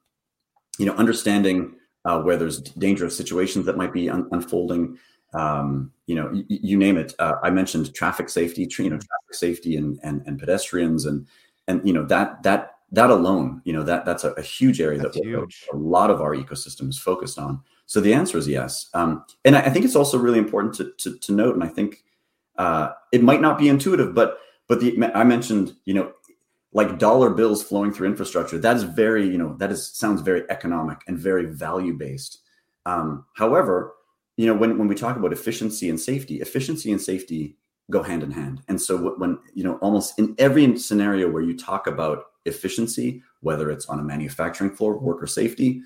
you 0.78 0.86
know, 0.86 0.94
understanding 0.94 1.76
uh, 2.06 2.22
where 2.22 2.38
there's 2.38 2.60
dangerous 2.60 3.16
situations 3.16 3.66
that 3.66 3.78
might 3.78 3.94
be 3.94 4.10
un- 4.10 4.28
unfolding. 4.32 4.98
Um, 5.34 5.92
you 6.06 6.16
know, 6.16 6.30
y- 6.32 6.44
you 6.48 6.78
name 6.78 6.98
it. 6.98 7.14
Uh, 7.20 7.36
I 7.44 7.50
mentioned 7.50 7.94
traffic 7.94 8.30
safety, 8.30 8.68
you 8.78 8.90
know, 8.90 8.98
traffic 8.98 9.34
safety 9.34 9.78
and, 9.78 10.00
and 10.04 10.22
and 10.26 10.40
pedestrians, 10.40 11.06
and 11.06 11.28
and 11.68 11.86
you 11.86 11.94
know 11.94 12.06
that 12.06 12.44
that 12.44 12.76
that 12.92 13.10
alone, 13.10 13.62
you 13.66 13.74
know, 13.74 13.84
that 13.84 14.06
that's 14.06 14.24
a, 14.24 14.32
a 14.32 14.42
huge 14.42 14.80
area 14.80 15.00
that's 15.00 15.18
that 15.18 15.26
huge. 15.26 15.66
a 15.74 15.76
lot 15.76 16.10
of 16.10 16.22
our 16.22 16.36
ecosystem 16.36 16.90
is 16.90 16.98
focused 16.98 17.38
on. 17.40 17.62
So 17.88 18.00
the 18.00 18.14
answer 18.14 18.38
is 18.38 18.48
yes. 18.48 18.90
Um, 18.94 19.26
and 19.44 19.56
I, 19.56 19.62
I, 19.62 19.70
think 19.70 19.86
it's 19.86 19.96
also 19.96 20.18
really 20.18 20.40
important 20.40 20.74
to, 20.76 20.92
to, 20.98 21.18
to 21.20 21.32
note, 21.32 21.56
and 21.56 21.64
I 21.64 21.68
think 21.68 22.04
uh, 22.58 22.90
it 23.12 23.22
might 23.22 23.42
not 23.42 23.58
be 23.58 23.70
intuitive, 23.70 24.16
but 24.16 24.38
but 24.68 24.80
the 24.80 25.12
I 25.14 25.24
mentioned, 25.24 25.76
you 25.86 25.94
know, 25.94 26.12
like 26.74 27.00
dollar 27.00 27.30
bills 27.30 27.64
flowing 27.64 27.94
through 27.94 28.08
infrastructure. 28.08 28.58
That 28.58 28.76
is 28.76 28.84
very, 28.84 29.26
you 29.26 29.38
know, 29.38 29.56
that 29.58 29.72
is 29.72 29.88
sounds 29.88 30.22
very 30.22 30.44
economic 30.50 31.00
and 31.08 31.18
very 31.18 31.46
value 31.46 31.94
based. 31.94 32.40
Um, 32.86 33.26
however, 33.36 33.94
you 34.38 34.46
know, 34.46 34.54
when 34.54 34.78
when 34.78 34.88
we 34.88 34.96
talk 34.96 35.16
about 35.16 35.34
efficiency 35.34 35.90
and 35.90 36.00
safety, 36.00 36.42
efficiency 36.42 36.92
and 36.92 37.02
safety 37.02 37.56
go 37.92 38.02
hand 38.02 38.24
in 38.24 38.32
hand. 38.32 38.62
And 38.68 38.82
so 38.82 38.98
when 39.18 39.40
you 39.54 39.64
know, 39.64 39.78
almost 39.78 40.18
in 40.20 40.36
every 40.38 40.78
scenario 40.78 41.30
where 41.30 41.44
you 41.44 41.58
talk 41.58 41.88
about 41.88 42.26
efficiency, 42.46 43.24
whether 43.42 43.70
it's 43.72 43.86
on 43.86 44.00
a 44.00 44.04
manufacturing 44.04 44.76
floor, 44.76 44.98
worker 44.98 45.28
safety, 45.28 45.82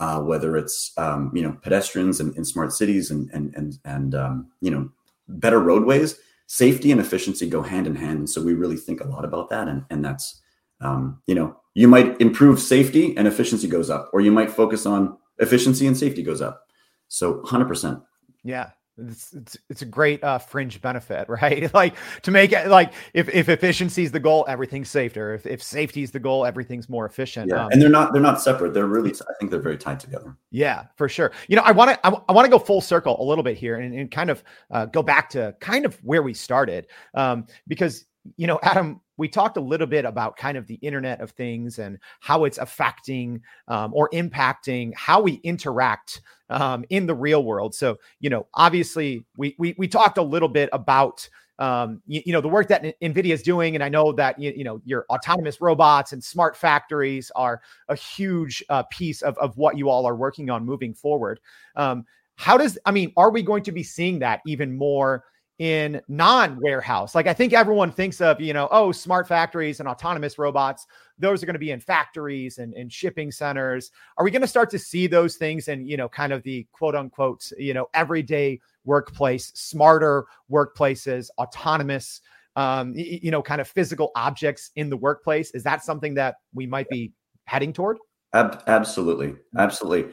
uh, 0.00 0.20
whether 0.20 0.56
it's 0.56 0.92
um, 0.96 1.30
you 1.34 1.42
know 1.42 1.52
pedestrians 1.62 2.20
in, 2.20 2.34
in 2.34 2.44
smart 2.44 2.72
cities 2.72 3.10
and 3.10 3.30
and 3.32 3.54
and 3.54 3.78
and 3.84 4.14
um, 4.14 4.46
you 4.60 4.70
know 4.70 4.90
better 5.28 5.60
roadways 5.60 6.18
safety 6.50 6.90
and 6.90 7.00
efficiency 7.00 7.48
go 7.48 7.62
hand 7.62 7.86
in 7.86 7.94
hand. 7.94 8.18
And 8.18 8.28
so 8.28 8.42
we 8.42 8.54
really 8.54 8.76
think 8.76 9.00
a 9.00 9.06
lot 9.06 9.24
about 9.24 9.50
that. 9.50 9.68
And, 9.68 9.84
and 9.88 10.04
that's, 10.04 10.42
um, 10.80 11.22
you 11.28 11.34
know, 11.36 11.56
you 11.74 11.86
might 11.86 12.20
improve 12.20 12.58
safety 12.58 13.16
and 13.16 13.28
efficiency 13.28 13.68
goes 13.68 13.88
up, 13.88 14.10
or 14.12 14.20
you 14.20 14.32
might 14.32 14.50
focus 14.50 14.84
on 14.84 15.16
efficiency 15.38 15.86
and 15.86 15.96
safety 15.96 16.24
goes 16.24 16.42
up. 16.42 16.66
So 17.06 17.40
100%. 17.42 18.02
Yeah. 18.42 18.70
It's, 19.08 19.32
it's, 19.32 19.56
it's 19.68 19.82
a 19.82 19.86
great 19.86 20.22
uh, 20.22 20.38
fringe 20.38 20.80
benefit, 20.80 21.28
right? 21.42 21.72
like 21.74 21.94
to 22.22 22.30
make 22.30 22.52
it 22.52 22.68
like 22.68 22.92
if, 23.14 23.28
if 23.28 23.48
efficiency 23.48 24.02
is 24.02 24.12
the 24.12 24.20
goal, 24.20 24.44
everything's 24.48 24.90
safer. 24.90 25.34
If, 25.34 25.46
if 25.46 25.62
safety 25.62 26.02
is 26.02 26.10
the 26.10 26.20
goal, 26.20 26.44
everything's 26.44 26.88
more 26.88 27.06
efficient. 27.06 27.50
Yeah, 27.50 27.64
um, 27.64 27.72
and 27.72 27.80
they're 27.80 27.88
not 27.88 28.12
they're 28.12 28.22
not 28.22 28.40
separate. 28.40 28.74
They're 28.74 28.86
really 28.86 29.10
I 29.10 29.32
think 29.38 29.50
they're 29.50 29.60
very 29.60 29.78
tied 29.78 30.00
together. 30.00 30.36
Yeah, 30.50 30.86
for 30.96 31.08
sure. 31.08 31.32
You 31.48 31.56
know, 31.56 31.62
I 31.62 31.72
want 31.72 31.90
to 31.90 32.06
I, 32.06 32.10
I 32.28 32.32
want 32.32 32.44
to 32.44 32.50
go 32.50 32.58
full 32.58 32.80
circle 32.80 33.20
a 33.20 33.24
little 33.24 33.44
bit 33.44 33.56
here 33.56 33.76
and, 33.76 33.94
and 33.94 34.10
kind 34.10 34.30
of 34.30 34.42
uh, 34.70 34.86
go 34.86 35.02
back 35.02 35.30
to 35.30 35.54
kind 35.60 35.84
of 35.84 35.96
where 36.04 36.22
we 36.22 36.34
started 36.34 36.86
um, 37.14 37.46
because 37.66 38.06
you 38.36 38.46
know, 38.46 38.58
Adam, 38.62 39.00
we 39.16 39.28
talked 39.28 39.56
a 39.56 39.60
little 39.60 39.86
bit 39.86 40.04
about 40.04 40.36
kind 40.36 40.56
of 40.56 40.66
the 40.66 40.76
Internet 40.76 41.20
of 41.20 41.30
Things 41.32 41.78
and 41.78 41.98
how 42.20 42.44
it's 42.44 42.58
affecting 42.58 43.42
um, 43.68 43.92
or 43.94 44.08
impacting 44.10 44.94
how 44.94 45.20
we 45.20 45.34
interact 45.44 46.22
um, 46.48 46.84
in 46.88 47.06
the 47.06 47.14
real 47.14 47.44
world. 47.44 47.74
So, 47.74 47.98
you 48.18 48.30
know, 48.30 48.46
obviously, 48.54 49.26
we 49.36 49.54
we, 49.58 49.74
we 49.76 49.88
talked 49.88 50.18
a 50.18 50.22
little 50.22 50.48
bit 50.48 50.68
about. 50.72 51.28
Um, 51.58 52.00
you, 52.06 52.22
you, 52.24 52.32
know 52.32 52.40
the 52.40 52.48
work 52.48 52.68
that 52.68 52.98
nvidia 53.02 53.34
is 53.34 53.42
doing 53.42 53.74
and 53.74 53.84
i 53.84 53.88
know 53.90 54.12
that 54.12 54.38
you, 54.38 54.50
you 54.56 54.64
know 54.64 54.80
your 54.86 55.04
autonomous 55.10 55.60
robots 55.60 56.14
and 56.14 56.24
smart 56.24 56.56
factories 56.56 57.30
are 57.36 57.60
a 57.90 57.94
huge 57.94 58.64
uh, 58.70 58.82
piece 58.84 59.20
of, 59.20 59.36
of 59.36 59.58
what 59.58 59.76
you 59.76 59.90
all 59.90 60.06
are 60.06 60.16
working 60.16 60.48
on 60.48 60.64
moving 60.64 60.94
forward 60.94 61.38
um, 61.76 62.06
how 62.36 62.56
does 62.56 62.78
i 62.86 62.90
mean 62.90 63.12
are 63.18 63.30
we 63.30 63.42
going 63.42 63.62
to 63.62 63.72
be 63.72 63.82
seeing 63.82 64.20
that 64.20 64.40
even 64.46 64.74
more 64.74 65.22
in 65.60 66.00
non-warehouse. 66.08 67.14
Like 67.14 67.26
I 67.26 67.34
think 67.34 67.52
everyone 67.52 67.92
thinks 67.92 68.22
of, 68.22 68.40
you 68.40 68.54
know, 68.54 68.66
oh, 68.70 68.92
smart 68.92 69.28
factories 69.28 69.78
and 69.78 69.86
autonomous 69.86 70.38
robots. 70.38 70.86
Those 71.18 71.42
are 71.42 71.46
going 71.46 71.54
to 71.54 71.60
be 71.60 71.70
in 71.70 71.80
factories 71.80 72.56
and, 72.56 72.72
and 72.72 72.90
shipping 72.90 73.30
centers. 73.30 73.90
Are 74.16 74.24
we 74.24 74.30
going 74.30 74.40
to 74.40 74.48
start 74.48 74.70
to 74.70 74.78
see 74.78 75.06
those 75.06 75.36
things 75.36 75.68
in, 75.68 75.86
you 75.86 75.98
know, 75.98 76.08
kind 76.08 76.32
of 76.32 76.42
the 76.44 76.66
quote 76.72 76.94
unquote, 76.94 77.52
you 77.58 77.74
know, 77.74 77.90
everyday 77.92 78.58
workplace, 78.86 79.52
smarter 79.54 80.24
workplaces, 80.50 81.28
autonomous, 81.36 82.22
um, 82.56 82.94
you 82.96 83.30
know, 83.30 83.42
kind 83.42 83.60
of 83.60 83.68
physical 83.68 84.12
objects 84.16 84.70
in 84.76 84.88
the 84.88 84.96
workplace? 84.96 85.50
Is 85.50 85.62
that 85.64 85.84
something 85.84 86.14
that 86.14 86.36
we 86.54 86.66
might 86.66 86.88
be 86.88 87.12
heading 87.44 87.74
toward? 87.74 87.98
Ab- 88.32 88.62
absolutely, 88.66 89.36
absolutely. 89.58 90.10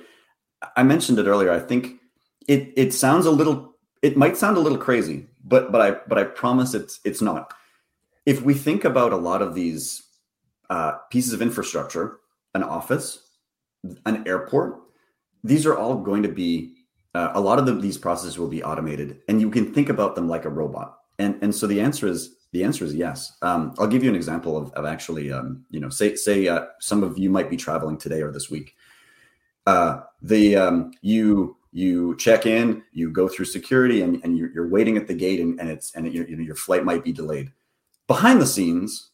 I 0.76 0.84
mentioned 0.84 1.20
it 1.20 1.26
earlier. 1.26 1.52
I 1.52 1.60
think 1.60 2.02
it 2.50 2.74
it 2.76 2.94
sounds 2.94 3.26
a 3.26 3.32
little 3.32 3.78
it 4.02 4.18
might 4.18 4.38
sound 4.38 4.58
a 4.58 4.60
little 4.60 4.78
crazy, 4.78 5.26
but 5.48 5.72
but 5.72 5.82
I 5.82 5.92
but 6.08 6.18
I 6.18 6.24
promise 6.24 6.74
it's 6.74 7.00
it's 7.04 7.22
not. 7.22 7.54
If 8.26 8.42
we 8.42 8.54
think 8.54 8.84
about 8.84 9.14
a 9.14 9.18
lot 9.18 9.42
of 9.42 9.56
these 9.56 10.04
uh, 10.70 10.94
pieces 11.10 11.34
of 11.34 11.42
infrastructure, 11.42 12.18
an 12.54 12.64
office, 12.64 13.20
an 14.06 14.28
airport, 14.28 14.82
these 15.44 15.66
are 15.66 15.78
all 15.78 15.96
going 15.96 16.24
to 16.24 16.30
be 16.30 16.76
uh, 17.16 17.32
a 17.34 17.40
lot 17.40 17.58
of 17.58 17.66
the, 17.66 17.74
these 17.74 17.98
processes 17.98 18.38
will 18.38 18.50
be 18.50 18.64
automated, 18.64 19.22
and 19.30 19.40
you 19.40 19.50
can 19.50 19.74
think 19.74 19.90
about 19.90 20.16
them 20.16 20.28
like 20.28 20.46
a 20.46 20.50
robot. 20.50 20.98
And 21.20 21.42
and 21.42 21.56
so 21.56 21.68
the 21.68 21.82
answer 21.82 22.08
is 22.08 22.36
the 22.52 22.64
answer 22.64 22.86
is 22.86 22.94
yes. 22.94 23.36
Um, 23.42 23.74
I'll 23.80 23.88
give 23.88 24.04
you 24.04 24.10
an 24.10 24.16
example 24.16 24.58
of, 24.58 24.72
of 24.74 24.86
actually, 24.86 25.32
um, 25.32 25.66
you 25.70 25.80
know, 25.80 25.90
say 25.90 26.16
say 26.16 26.48
uh, 26.48 26.66
some 26.80 27.04
of 27.04 27.18
you 27.18 27.30
might 27.30 27.50
be 27.50 27.58
traveling 27.58 27.98
today 27.98 28.22
or 28.22 28.32
this 28.32 28.50
week. 28.50 28.76
Uh, 29.66 30.02
the 30.22 30.56
um, 30.56 30.92
you 31.02 31.57
you 31.72 32.16
check 32.18 32.46
in, 32.46 32.84
you 32.92 33.12
go 33.12 33.28
through 33.28 33.46
security, 33.46 34.02
and, 34.02 34.22
and 34.24 34.38
you're, 34.38 34.52
you're 34.54 34.70
waiting 34.70 34.98
at 34.98 35.08
the 35.08 35.14
gate, 35.14 35.40
and, 35.40 35.60
and 35.60 35.70
it's 35.70 35.94
and 35.96 36.12
you 36.14 36.36
know, 36.36 36.44
your 36.44 36.56
flight 36.56 36.84
might 36.84 37.04
be 37.04 37.12
delayed. 37.12 37.52
Behind 38.08 38.42
the 38.42 38.48
scenes, 38.48 39.12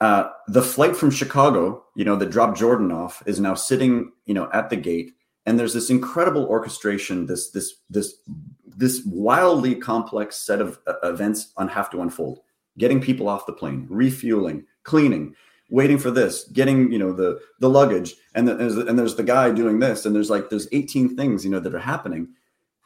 uh, 0.00 0.30
the 0.46 0.62
flight 0.62 0.96
from 0.96 1.10
Chicago, 1.10 1.84
you 1.96 2.04
know, 2.04 2.16
that 2.16 2.30
dropped 2.30 2.58
Jordan 2.58 2.92
off, 2.92 3.22
is 3.26 3.40
now 3.40 3.54
sitting, 3.54 4.12
you 4.26 4.34
know, 4.34 4.48
at 4.52 4.70
the 4.70 4.76
gate, 4.76 5.12
and 5.44 5.58
there's 5.58 5.74
this 5.74 5.90
incredible 5.90 6.46
orchestration, 6.46 7.26
this 7.26 7.50
this 7.50 7.74
this 7.90 8.16
this 8.64 9.02
wildly 9.04 9.74
complex 9.74 10.36
set 10.36 10.60
of 10.60 10.78
uh, 10.86 10.94
events 11.02 11.52
on 11.56 11.68
have 11.68 11.90
to 11.90 12.02
unfold. 12.02 12.40
Getting 12.76 13.00
people 13.00 13.28
off 13.28 13.46
the 13.46 13.52
plane, 13.52 13.86
refueling, 13.90 14.64
cleaning, 14.84 15.34
waiting 15.70 15.98
for 15.98 16.10
this, 16.10 16.44
getting 16.52 16.90
you 16.92 16.98
know 16.98 17.12
the 17.12 17.40
the 17.60 17.68
luggage, 17.68 18.14
and 18.34 18.48
the, 18.48 18.54
there's, 18.54 18.76
and 18.76 18.98
there's 18.98 19.16
the 19.16 19.22
guy 19.22 19.50
doing 19.50 19.78
this, 19.78 20.06
and 20.06 20.14
there's 20.14 20.30
like 20.30 20.50
there's 20.50 20.68
18 20.72 21.16
things 21.16 21.44
you 21.44 21.50
know 21.50 21.60
that 21.60 21.74
are 21.74 21.78
happening. 21.78 22.28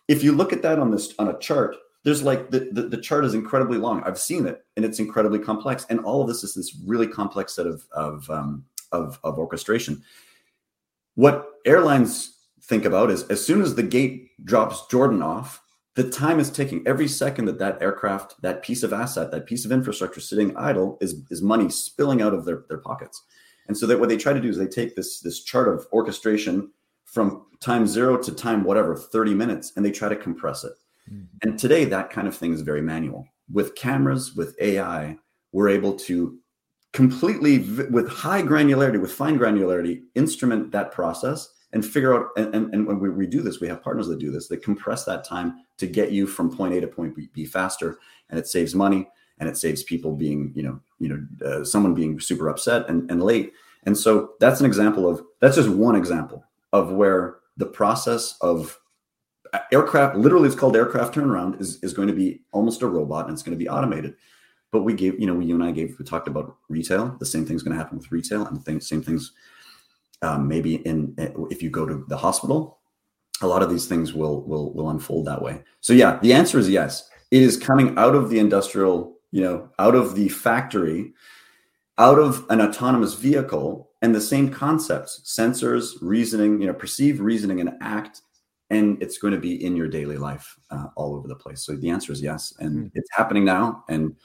If 0.09 0.23
you 0.25 0.33
look 0.33 0.53
at 0.53 0.63
that 0.63 0.79
on 0.79 0.91
this 0.91 1.15
on 1.19 1.29
a 1.29 1.39
chart, 1.39 1.77
there's 2.05 2.23
like 2.23 2.51
the, 2.51 2.69
the, 2.73 2.83
the 2.83 2.97
chart 2.97 3.25
is 3.25 3.35
incredibly 3.35 3.79
long. 3.79 4.03
I've 4.05 4.19
seen 4.19 4.47
it, 4.47 4.65
and 4.77 4.85
it's 4.85 4.99
incredibly 4.99 5.39
complex, 5.39 5.87
and 5.89 6.01
all 6.01 6.23
of 6.23 6.29
this 6.29 6.45
is 6.45 6.55
this 6.55 6.77
really 6.85 7.07
complex 7.07 7.55
set 7.55 7.67
of 7.67 7.85
of 7.93 8.29
um, 8.31 8.65
of, 8.93 9.19
of 9.25 9.39
orchestration. 9.39 10.03
What 11.15 11.47
airlines 11.67 12.37
think 12.63 12.85
about 12.85 13.11
is 13.11 13.25
as 13.25 13.45
soon 13.45 13.63
as 13.63 13.75
the 13.75 13.83
gate 13.83 14.31
drops 14.45 14.87
Jordan 14.87 15.23
off, 15.23 15.62
the 15.95 16.09
time 16.09 16.41
is 16.41 16.51
ticking. 16.51 16.83
Every 16.87 17.09
second 17.09 17.45
that 17.47 17.59
that 17.59 17.83
aircraft, 17.83 18.41
that 18.43 18.63
piece 18.63 18.83
of 18.83 18.93
asset, 18.93 19.31
that 19.31 19.47
piece 19.47 19.65
of 19.65 19.73
infrastructure 19.73 20.21
sitting 20.21 20.57
idle 20.57 20.97
is, 21.01 21.23
is 21.31 21.43
money 21.43 21.69
spilling 21.69 22.23
out 22.23 22.33
of 22.33 22.45
their, 22.45 22.65
their 22.69 22.79
pockets. 22.79 23.23
And 23.69 23.77
so 23.77 23.87
that 23.87 24.01
what 24.01 24.09
they 24.09 24.17
try 24.17 24.33
to 24.33 24.41
do 24.41 24.49
is 24.49 24.57
they 24.57 24.67
take 24.67 24.97
this, 24.97 25.21
this 25.21 25.43
chart 25.43 25.69
of 25.69 25.87
orchestration 25.93 26.71
from 27.05 27.47
time 27.61 27.87
zero 27.87 28.17
to 28.17 28.33
time 28.33 28.65
whatever, 28.65 28.97
30 28.97 29.35
minutes, 29.35 29.73
and 29.77 29.85
they 29.85 29.91
try 29.91 30.09
to 30.09 30.17
compress 30.17 30.65
it. 30.65 30.73
Mm-hmm. 31.11 31.25
And 31.43 31.59
today 31.59 31.85
that 31.85 32.11
kind 32.11 32.27
of 32.27 32.35
thing 32.35 32.53
is 32.55 32.63
very 32.63 32.83
manual. 32.83 33.27
With 33.53 33.75
cameras, 33.75 34.35
with 34.35 34.57
AI, 34.61 35.19
we're 35.53 35.69
able 35.69 35.95
to 35.95 36.39
completely 36.93 37.59
with 37.91 38.09
high 38.09 38.43
granularity, 38.43 39.01
with 39.01 39.13
fine 39.13 39.39
granularity, 39.39 40.03
instrument 40.15 40.73
that 40.73 40.91
process 40.91 41.49
and 41.73 41.85
figure 41.85 42.15
out. 42.15 42.29
And, 42.37 42.55
and, 42.55 42.87
when 42.87 42.99
we, 42.99 43.11
we 43.11 43.27
do 43.27 43.43
this, 43.43 43.61
we 43.61 43.69
have 43.69 43.83
partners 43.83 44.09
that 44.09 44.19
do 44.19 44.31
this. 44.31 44.49
that 44.49 44.63
compress 44.63 45.05
that 45.05 45.25
time 45.25 45.65
to 45.79 45.87
get 45.87 46.13
you 46.13 46.27
from 46.27 46.55
point 46.55 46.75
A 46.75 46.81
to 46.81 46.87
point 46.87 47.17
B, 47.33 47.45
faster, 47.45 47.99
and 48.31 48.39
it 48.39 48.47
saves 48.47 48.75
money 48.75 49.09
and 49.39 49.49
it 49.49 49.57
saves 49.57 49.83
people 49.83 50.15
being, 50.15 50.53
you 50.55 50.63
know, 50.63 50.81
you 50.99 51.09
know, 51.09 51.47
uh, 51.47 51.65
someone 51.65 51.95
being 51.95 52.21
super 52.21 52.49
upset 52.49 52.89
and, 52.89 53.11
and 53.11 53.23
late. 53.23 53.53
And 53.85 53.97
so 53.97 54.35
that's 54.39 54.61
an 54.61 54.67
example 54.67 55.09
of 55.09 55.23
that's 55.41 55.57
just 55.57 55.69
one 55.69 55.97
example 55.97 56.45
of 56.73 56.93
where 56.93 57.39
the 57.57 57.67
process 57.67 58.37
of 58.41 58.79
uh, 59.53 59.59
aircraft, 59.73 60.17
literally, 60.17 60.47
it's 60.47 60.57
called 60.57 60.77
aircraft 60.77 61.15
turnaround, 61.15 61.61
is 61.61 61.83
is 61.83 61.93
going 61.93 62.09
to 62.09 62.15
be 62.15 62.43
almost 62.53 62.83
a 62.83 62.87
robot 62.87 63.27
and 63.27 63.35
it's 63.35 63.43
going 63.43 63.59
to 63.59 63.63
be 63.63 63.69
automated. 63.69 64.15
But 64.71 64.85
we 64.85 64.95
gave, 64.95 65.21
you 65.21 65.27
know, 65.27 65.35
we 65.35 65.47
you 65.47 65.55
and 65.55 65.65
I 65.65 65.71
gave, 65.71 65.97
we 65.99 66.05
talked 66.05 66.29
about 66.29 66.57
retail. 66.69 67.17
The 67.19 67.27
same 67.27 67.45
thing's 67.45 67.63
going 67.63 67.77
to 67.77 67.83
happen 67.83 67.99
with 67.99 68.13
retail, 68.13 68.47
and 68.47 68.65
the 68.65 68.81
same 68.81 69.03
things 69.03 69.33
um, 70.23 70.49
maybe 70.49 70.77
in 70.77 71.15
if 71.51 71.63
you 71.63 71.71
go 71.71 71.87
to 71.87 72.05
the 72.09 72.17
hospital. 72.17 72.79
A 73.41 73.47
lot 73.47 73.63
of 73.63 73.71
these 73.71 73.87
things 73.87 74.13
will 74.13 74.43
will 74.47 74.73
will 74.73 74.91
unfold 74.91 75.27
that 75.27 75.43
way. 75.43 75.63
So 75.81 75.93
yeah, 75.93 76.19
the 76.23 76.33
answer 76.33 76.59
is 76.59 76.69
yes. 76.69 77.09
It 77.31 77.43
is 77.43 77.57
coming 77.57 77.97
out 77.99 78.15
of 78.15 78.31
the 78.31 78.39
industrial, 78.39 79.17
you 79.31 79.41
know, 79.41 79.69
out 79.79 79.95
of 79.95 80.15
the 80.15 80.29
factory, 80.29 81.13
out 81.99 82.19
of 82.19 82.47
an 82.51 82.61
autonomous 82.61 83.15
vehicle, 83.15 83.91
and 84.01 84.15
the 84.15 84.21
same 84.21 84.49
concepts: 84.49 85.23
sensors, 85.25 85.95
reasoning, 86.01 86.61
you 86.61 86.67
know, 86.67 86.75
perceive, 86.75 87.21
reasoning, 87.21 87.61
and 87.61 87.71
act 87.81 88.23
and 88.73 89.01
it's 89.03 89.19
going 89.19 89.35
to 89.35 89.41
be 89.41 89.63
in 89.63 89.77
your 89.77 89.87
daily 89.87 90.17
life 90.17 90.59
uh, 90.71 90.87
all 90.97 91.15
over 91.15 91.29
the 91.29 91.37
place. 91.37 91.63
So 91.63 91.77
the 91.77 91.91
answer 91.91 92.11
is 92.11 92.23
yes, 92.23 92.55
and 92.59 92.77
mm-hmm. 92.77 92.87
it's 92.95 93.11
happening 93.13 93.45
now. 93.45 93.85
And 93.89 94.17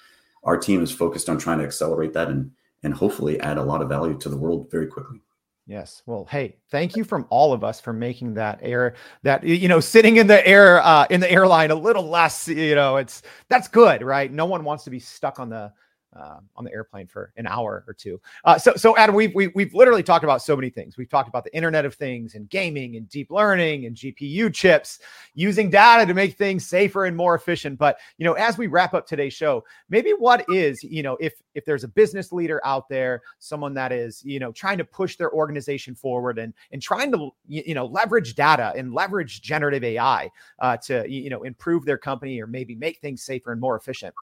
our 0.46 0.58
team 0.58 0.82
is 0.82 0.90
focused 0.90 1.28
on 1.28 1.38
trying 1.38 1.60
to 1.60 1.66
accelerate 1.66 2.14
that 2.14 2.30
and 2.30 2.52
and 2.84 2.94
hopefully 2.94 3.40
add 3.42 3.58
a 3.58 3.64
lot 3.64 3.82
of 3.82 3.90
value 3.90 4.18
to 4.20 4.30
the 4.30 4.38
world 4.38 4.70
very 4.72 4.88
quickly. 4.88 5.20
Yes. 5.68 6.02
Well, 6.06 6.26
hey, 6.32 6.56
thank 6.72 6.96
you 6.96 7.04
from 7.04 7.28
all 7.30 7.52
of 7.52 7.62
us 7.62 7.82
for 7.82 7.92
making 7.92 8.34
that 8.36 8.60
air 8.62 8.96
that 9.24 9.44
you 9.44 9.68
know 9.68 9.82
sitting 9.82 10.16
in 10.16 10.26
the 10.26 10.46
air 10.48 10.82
uh, 10.82 11.06
in 11.10 11.20
the 11.20 11.30
airline 11.30 11.72
a 11.72 11.76
little 11.76 12.08
less. 12.08 12.48
You 12.48 12.74
know, 12.74 12.96
it's 12.96 13.22
that's 13.50 13.68
good, 13.68 14.02
right? 14.02 14.32
No 14.32 14.46
one 14.46 14.64
wants 14.64 14.86
to 14.86 14.90
be 14.90 15.00
stuck 15.00 15.40
on 15.42 15.50
the 15.50 15.74
uh, 16.18 16.40
on 16.56 16.64
the 16.64 16.72
airplane 16.74 17.08
for 17.08 17.32
an 17.38 17.48
hour 17.48 17.84
or 17.88 17.94
two. 17.94 18.20
Uh, 18.44 18.58
so, 18.58 18.74
so 18.76 18.98
Adam, 18.98 19.16
we've, 19.16 19.34
we've 19.36 19.52
we've 19.54 19.74
literally 19.74 20.04
talked 20.04 20.24
about 20.24 20.42
so 20.42 20.56
many 20.56 20.70
things. 20.70 20.98
We've 20.98 21.10
talked 21.10 21.30
about 21.30 21.44
the 21.44 21.56
Internet 21.56 21.86
of 21.86 21.96
Things 21.96 22.36
and 22.36 22.50
gaming 22.50 22.96
and 22.96 23.08
deep 23.10 23.30
learning 23.32 23.86
and 23.86 23.96
GPU 23.96 24.54
chips, 24.54 25.00
using 25.34 25.70
data 25.70 26.06
to 26.06 26.14
make 26.14 26.38
things 26.38 26.66
safer 26.66 27.06
and 27.06 27.16
more 27.16 27.36
efficient. 27.36 27.78
But 27.78 28.00
you 28.18 28.26
know, 28.26 28.34
as 28.34 28.58
we 28.58 28.68
wrap 28.68 28.94
up 28.94 29.06
today's 29.06 29.34
show, 29.34 29.64
maybe 29.90 30.12
what 30.12 30.46
is 30.50 30.82
you 30.84 31.04
know, 31.04 31.18
if 31.20 31.34
if 31.54 31.66
there's 31.66 31.84
a 31.84 31.88
business 31.88 32.32
leader 32.32 32.62
out 32.66 32.90
there, 32.90 33.22
someone 33.40 33.74
that 33.76 33.92
is 33.92 34.24
you 34.24 34.40
know 34.40 34.52
trying 34.52 34.78
to 34.78 34.86
push 34.86 35.18
their 35.18 35.32
organization 35.32 35.96
forward 35.96 36.40
and 36.40 36.54
and 36.72 36.82
trying 36.82 37.12
to 37.12 37.30
you 37.48 37.76
know 37.76 37.86
leverage 37.86 38.36
data 38.36 38.74
and 38.76 38.94
leverage 38.94 39.42
generative 39.42 39.84
AI 39.84 40.30
uh, 40.60 40.78
to 40.78 41.06
you 41.08 41.30
know 41.30 41.44
improve 41.44 41.86
their 41.86 41.98
company 41.98 42.42
or 42.42 42.48
maybe 42.48 42.76
make 42.76 43.00
things 43.00 43.24
safer 43.24 43.52
and 43.52 43.62
more 43.62 43.76
efficient 43.76 44.14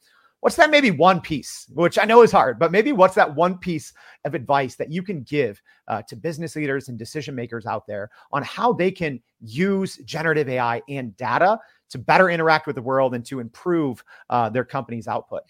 what's 0.45 0.57
that 0.57 0.69
maybe 0.69 0.91
one 0.91 1.19
piece, 1.19 1.65
which 1.73 1.97
I 1.97 2.05
know 2.05 2.21
is 2.21 2.31
hard, 2.31 2.59
but 2.59 2.71
maybe 2.71 2.91
what's 2.91 3.15
that 3.15 3.33
one 3.33 3.57
piece 3.57 3.93
of 4.25 4.35
advice 4.35 4.75
that 4.75 4.91
you 4.91 5.01
can 5.01 5.23
give 5.23 5.59
uh, 5.87 6.03
to 6.03 6.15
business 6.15 6.55
leaders 6.55 6.87
and 6.87 6.99
decision 6.99 7.33
makers 7.33 7.65
out 7.65 7.87
there 7.87 8.11
on 8.31 8.43
how 8.43 8.71
they 8.71 8.91
can 8.91 9.19
use 9.41 9.97
generative 10.05 10.47
AI 10.47 10.83
and 10.87 11.17
data 11.17 11.57
to 11.89 11.97
better 11.97 12.29
interact 12.29 12.67
with 12.67 12.75
the 12.75 12.81
world 12.83 13.15
and 13.15 13.25
to 13.25 13.39
improve 13.39 14.03
uh, 14.29 14.47
their 14.47 14.63
company's 14.63 15.07
output? 15.07 15.41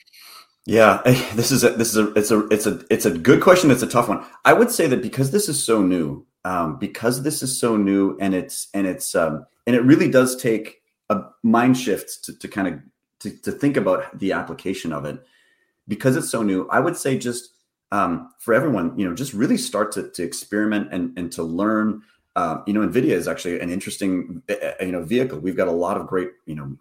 Yeah, 0.66 1.02
this 1.36 1.52
is 1.52 1.66
a 1.66 1.72
this 1.72 1.90
is 1.90 1.98
a 1.98 2.14
it's 2.14 2.32
a 2.32 2.48
it's 2.48 2.66
a 2.66 2.82
it's 2.90 3.06
a 3.06 3.12
good 3.12 3.42
question. 3.42 3.72
It's 3.72 3.84
a 3.84 3.88
tough 3.88 4.08
one. 4.08 4.26
I 4.46 4.54
would 4.54 4.72
say 4.72 4.88
that 4.88 5.02
because 5.02 5.30
this 5.30 5.50
is 5.50 5.62
so 5.62 5.82
new, 5.82 6.26
um, 6.46 6.80
because 6.80 7.22
this 7.22 7.44
is 7.44 7.60
so 7.60 7.76
new, 7.76 8.18
and 8.22 8.34
it's 8.34 8.70
and 8.74 8.88
it's 8.88 9.14
um, 9.14 9.46
and 9.68 9.76
it 9.76 9.82
really 9.82 10.10
does 10.10 10.38
take 10.38 10.84
a 11.10 11.22
mind 11.44 11.78
shift 11.78 12.24
to, 12.24 12.40
to 12.40 12.48
kind 12.48 12.70
of 12.70 12.80
to, 13.26 13.42
to 13.42 13.52
think 13.52 13.78
about 13.78 14.18
the 14.20 14.32
application 14.32 14.94
of 14.94 15.06
it. 15.06 15.20
Because 15.88 16.16
it's 16.16 16.32
so 16.32 16.42
new 16.42 16.68
i 16.72 16.80
would 16.80 16.98
say 16.98 17.16
just 17.16 17.52
um, 17.92 18.34
for 18.40 18.54
everyone 18.54 18.98
you 18.98 19.08
know 19.08 19.16
just 19.16 19.34
really 19.34 19.58
start 19.58 19.92
to, 19.94 20.10
to 20.10 20.24
experiment 20.24 20.90
and, 20.92 21.18
and 21.18 21.32
to 21.32 21.44
learn 21.44 22.02
uh, 22.36 22.58
you 22.66 22.74
know 22.74 22.86
nvidia 22.86 23.12
is 23.12 23.28
actually 23.28 23.60
an 23.60 23.70
interesting 23.70 24.42
eh, 24.50 24.56
eh, 24.62 24.86
you 24.86 24.92
know 24.92 25.04
vehicle. 25.04 25.40
We've 25.40 25.56
got 25.56 25.68
a 25.68 25.72
lot 25.72 25.98
of 25.98 26.08
great 26.08 26.32
you 26.46 26.56
know 26.56 26.76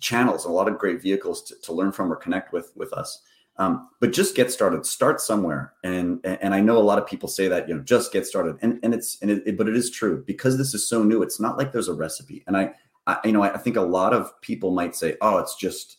channels 0.00 0.44
a 0.44 0.50
lot 0.50 0.68
of 0.68 0.78
great 0.78 1.00
vehicles 1.02 1.42
to, 1.42 1.54
to 1.62 1.72
learn 1.72 1.92
from 1.92 2.12
or 2.12 2.16
connect 2.16 2.52
with 2.52 2.72
with 2.74 2.92
us. 2.92 3.22
Um, 3.58 3.88
but 4.00 4.12
just 4.12 4.34
get 4.34 4.50
started. 4.50 4.84
Start 4.84 5.20
somewhere. 5.20 5.72
And 5.84 6.20
and 6.24 6.54
i 6.54 6.60
know 6.60 6.78
a 6.78 6.88
lot 6.90 6.98
of 6.98 7.06
people 7.06 7.28
say 7.28 7.48
that 7.48 7.68
you 7.68 7.74
know 7.74 7.82
just 7.82 8.12
get 8.12 8.26
started. 8.26 8.56
And 8.62 8.80
and 8.82 8.92
it's 8.92 9.18
and 9.22 9.30
it, 9.30 9.56
but 9.56 9.68
it 9.68 9.76
is 9.76 9.90
true. 9.90 10.24
Because 10.26 10.58
this 10.58 10.74
is 10.74 10.88
so 10.88 11.02
new 11.02 11.22
it's 11.22 11.40
not 11.40 11.56
like 11.56 11.72
there's 11.72 11.88
a 11.88 11.94
recipe. 11.94 12.42
And 12.46 12.56
i 12.56 12.72
I, 13.06 13.18
you 13.24 13.32
know, 13.32 13.42
I, 13.42 13.54
I 13.54 13.58
think 13.58 13.76
a 13.76 13.82
lot 13.82 14.12
of 14.12 14.38
people 14.40 14.70
might 14.72 14.96
say, 14.96 15.16
"Oh, 15.20 15.38
it's 15.38 15.54
just 15.56 15.98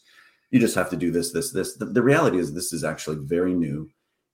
you 0.52 0.60
just 0.60 0.76
have 0.76 0.90
to 0.90 0.98
do 0.98 1.12
this, 1.12 1.32
this, 1.32 1.52
this." 1.52 1.76
The, 1.76 1.86
the 1.86 2.02
reality 2.02 2.38
is, 2.38 2.54
this 2.54 2.74
is 2.74 2.84
actually 2.84 3.18
very 3.18 3.54
new, 3.54 3.90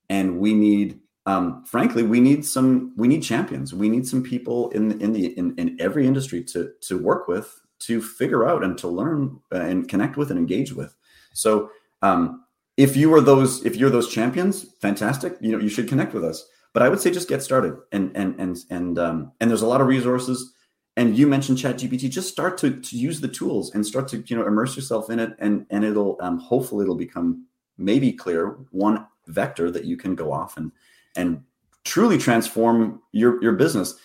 and 0.10 0.40
we 0.40 0.54
need, 0.54 1.00
um, 1.26 1.64
frankly, 1.66 2.04
we 2.04 2.20
need 2.20 2.46
some, 2.46 2.94
we 2.98 3.08
need 3.08 3.24
champions. 3.24 3.74
We 3.74 3.90
need 3.90 4.08
some 4.08 4.24
people 4.24 4.70
in 4.72 5.00
in 5.02 5.14
the 5.14 5.38
in, 5.38 5.56
in 5.58 5.78
every 5.80 6.08
industry 6.08 6.44
to 6.46 6.72
to 6.82 6.98
work 6.98 7.28
with, 7.28 7.54
to 7.80 8.02
figure 8.02 8.48
out, 8.48 8.64
and 8.64 8.78
to 8.80 8.88
learn 8.88 9.40
uh, 9.52 9.58
and 9.58 9.88
connect 9.88 10.18
with 10.18 10.30
and 10.32 10.40
engage 10.40 10.74
with. 10.74 10.96
So, 11.34 11.70
um, 12.02 12.44
if 12.78 12.96
you 12.96 13.14
are 13.14 13.22
those, 13.22 13.66
if 13.66 13.76
you're 13.76 13.90
those 13.90 14.12
champions, 14.12 14.66
fantastic. 14.82 15.38
You 15.42 15.52
know, 15.52 15.60
you 15.60 15.70
should 15.70 15.88
connect 15.88 16.14
with 16.14 16.24
us. 16.24 16.48
But 16.74 16.82
I 16.82 16.90
would 16.90 17.00
say 17.00 17.12
just 17.12 17.30
get 17.30 17.44
started, 17.44 17.78
and 17.92 18.12
and 18.16 18.40
and 18.40 18.58
and 18.72 18.98
um, 18.98 19.32
and 19.40 19.50
there's 19.50 19.62
a 19.62 19.68
lot 19.68 19.82
of 19.82 19.88
resources 19.88 20.53
and 20.96 21.18
you 21.18 21.26
mentioned 21.28 21.58
chat 21.58 21.78
gpt 21.78 22.10
just 22.10 22.32
start 22.32 22.58
to, 22.58 22.80
to 22.80 22.98
use 22.98 23.20
the 23.20 23.28
tools 23.28 23.74
and 23.74 23.86
start 23.86 24.08
to 24.08 24.24
you 24.28 24.36
know 24.36 24.46
immerse 24.46 24.76
yourself 24.76 25.10
in 25.10 25.20
it 25.20 25.36
and 25.40 25.66
and 25.70 25.84
it'll 25.84 26.18
um, 26.22 26.38
hopefully 26.40 26.84
it'll 26.84 26.96
become 26.96 27.46
maybe 27.78 28.12
clear 28.12 28.58
one 28.72 29.06
vector 29.28 29.72
that 29.72 29.86
you 29.86 29.98
can 29.98 30.16
go 30.16 30.32
off 30.32 30.58
and 30.58 30.72
and 31.16 31.42
truly 31.84 32.18
transform 32.18 33.02
your 33.12 33.42
your 33.42 33.54
business. 33.54 33.96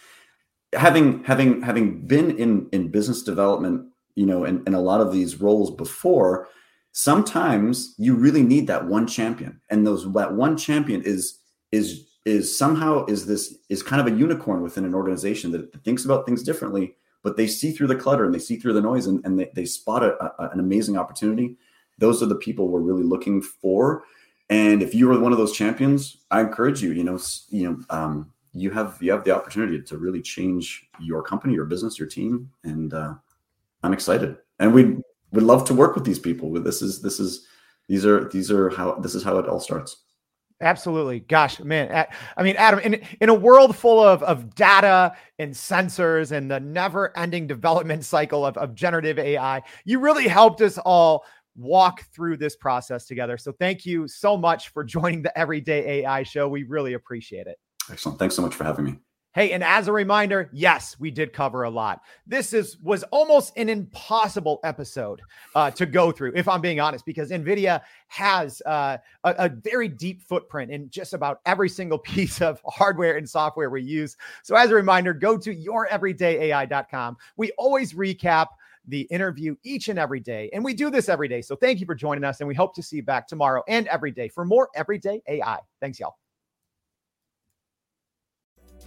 Having 0.75 1.25
having 1.25 1.63
having 1.63 2.07
been 2.07 2.37
in 2.39 2.69
in 2.73 2.91
business 2.91 3.23
development 3.23 3.87
you 4.15 4.27
know 4.27 4.45
in, 4.45 4.63
in 4.67 4.75
a 4.75 4.81
lot 4.81 5.01
of 5.01 5.13
these 5.13 5.41
roles 5.41 5.71
before 5.71 6.49
sometimes 6.93 7.95
you 7.99 8.15
really 8.15 8.43
need 8.43 8.67
that 8.67 8.87
one 8.87 9.07
champion. 9.07 9.61
And 9.71 9.87
those 9.87 10.11
that 10.13 10.35
one 10.35 10.57
champion 10.57 11.03
is 11.03 11.39
is 11.73 12.07
is 12.29 12.57
somehow 12.57 13.05
is 13.07 13.27
this 13.27 13.59
is 13.69 13.83
kind 13.83 14.01
of 14.01 14.13
a 14.13 14.17
unicorn 14.17 14.63
within 14.63 14.85
an 14.85 14.95
organization 14.95 15.51
that 15.53 15.73
thinks 15.85 16.05
about 16.05 16.27
things 16.27 16.43
differently 16.43 16.95
but 17.23 17.37
they 17.37 17.47
see 17.47 17.73
through 17.73 17.89
the 17.89 17.97
clutter 17.97 18.25
and 18.25 18.35
they 18.35 18.39
see 18.39 18.57
through 18.57 18.73
the 18.73 18.81
noise 18.81 19.07
and, 19.07 19.25
and 19.25 19.39
they, 19.39 19.51
they 19.55 19.65
spot 19.65 20.03
a, 20.03 20.25
a, 20.25 20.51
an 20.51 20.61
amazing 20.61 20.97
opportunity. 20.97 21.57
Those 21.99 22.23
are 22.23 22.27
the 22.27 22.37
people 22.37 22.69
we're 22.69 22.81
really 22.81 23.03
looking 23.03 23.43
for. 23.43 24.05
And 24.51 24.83
if 24.83 24.95
you 24.95 25.11
are 25.11 25.19
one 25.19 25.33
of 25.33 25.39
those 25.39 25.53
champions 25.53 26.19
i 26.31 26.41
encourage 26.41 26.81
you 26.83 26.93
you 26.93 27.05
know 27.05 27.19
you 27.51 27.69
know 27.69 27.79
um, 27.91 28.33
you 28.55 28.71
have 28.71 28.97
you 29.01 29.11
have 29.13 29.25
the 29.25 29.31
opportunity 29.31 29.83
to 29.83 29.99
really 29.99 30.23
change 30.23 30.89
your 31.01 31.23
company 31.23 31.53
your 31.53 31.67
business 31.67 31.99
your 31.99 32.09
team 32.09 32.51
and 32.65 32.95
uh, 32.95 33.15
i'm 33.83 33.93
excited. 33.93 34.37
And 34.59 34.73
we 34.73 34.97
would 35.33 35.45
love 35.45 35.65
to 35.67 35.75
work 35.75 35.95
with 35.95 36.05
these 36.05 36.19
people. 36.19 36.51
This 36.53 36.81
is 36.81 37.03
this 37.03 37.21
is 37.21 37.47
these 37.89 38.07
are 38.07 38.29
these 38.31 38.51
are 38.51 38.71
how 38.71 38.95
this 38.95 39.15
is 39.15 39.23
how 39.23 39.39
it 39.39 39.49
all 39.49 39.61
starts 39.61 40.05
Absolutely. 40.61 41.21
Gosh, 41.21 41.61
man. 41.61 42.07
I 42.37 42.43
mean, 42.43 42.57
Adam, 42.57 42.81
in, 42.81 43.01
in 43.21 43.29
a 43.29 43.35
world 43.35 43.77
full 43.77 44.03
of, 44.03 44.23
of 44.25 44.55
data 44.55 45.15
and 45.39 45.53
sensors 45.53 46.33
and 46.33 46.51
the 46.51 46.59
never 46.59 47.17
ending 47.17 47.47
development 47.47 48.05
cycle 48.05 48.45
of, 48.45 48.57
of 48.57 48.75
generative 48.75 49.19
AI, 49.19 49.63
you 49.85 50.01
really 50.01 50.27
helped 50.27 50.61
us 50.61 50.79
all 50.79 51.25
walk 51.57 52.03
through 52.13 52.37
this 52.37 52.57
process 52.57 53.07
together. 53.07 53.37
So 53.37 53.53
thank 53.53 53.87
you 53.87 54.09
so 54.09 54.37
much 54.37 54.71
for 54.71 54.85
joining 54.85 55.23
the 55.23 55.37
Everyday 55.39 56.03
AI 56.03 56.25
show. 56.25 56.49
We 56.49 56.65
really 56.65 56.95
appreciate 56.95 57.47
it. 57.47 57.59
Excellent. 57.91 58.19
Thanks 58.19 58.35
so 58.35 58.43
much 58.43 58.55
for 58.55 58.65
having 58.65 58.85
me. 58.85 58.99
Hey, 59.35 59.53
and 59.53 59.63
as 59.63 59.89
a 59.89 59.93
reminder, 59.93 60.49
yes, 60.55 60.97
we 60.99 61.11
did 61.11 61.35
cover 61.35 61.65
a 61.65 61.71
lot. 61.71 62.01
This 62.27 62.55
is 62.55 62.79
was 62.79 63.03
almost 63.05 63.53
an 63.59 63.69
impossible 63.69 64.59
episode 64.65 65.21
uh, 65.55 65.71
to 65.73 65.85
go 65.85 66.11
through, 66.11 66.33
if 66.35 66.49
I'm 66.49 66.63
being 66.63 66.81
honest, 66.81 67.05
because 67.05 67.31
Nvidia 67.31 67.83
has 68.07 68.63
uh, 68.65 68.97
a, 69.25 69.35
a, 69.39 69.49
very 69.51 69.87
deep 69.87 70.23
footprint 70.23 70.71
in 70.71 70.89
just 70.89 71.13
about 71.13 71.41
every 71.45 71.69
single 71.69 71.99
piece 72.15 72.41
of 72.41 72.61
hardware 72.67 73.19
and 73.19 73.29
software 73.29 73.69
we 73.69 73.83
use. 73.83 74.17
So, 74.43 74.57
as 74.57 74.71
a 74.71 74.75
reminder, 74.75 75.13
go 75.13 75.37
to 75.37 75.55
youreverydayai.com. 75.55 77.17
We 77.37 77.53
always 77.59 77.93
recap 77.93 78.47
the 78.87 79.03
interview 79.03 79.57
each 79.63 79.91
and 79.91 79.99
every 79.99 80.21
day, 80.21 80.49
and 80.55 80.65
we 80.65 80.73
do 80.73 80.91
this 80.91 81.11
every 81.11 81.29
day. 81.29 81.43
So, 81.43 81.55
thank 81.55 81.81
you 81.81 81.87
for 81.87 81.95
joining 81.95 82.25
us, 82.25 82.41
and 82.41 82.49
we 82.49 82.55
hope 82.55 82.75
to 82.77 82.83
see 82.83 82.97
you 82.97 83.03
back 83.03 83.29
tomorrow 83.29 83.63
and 83.69 83.87
every 83.89 84.11
day 84.11 84.29
for 84.29 84.47
more 84.47 84.71
Everyday 84.75 85.21
AI. 85.29 85.59
Thanks, 85.81 86.01
y'all. 86.01 86.17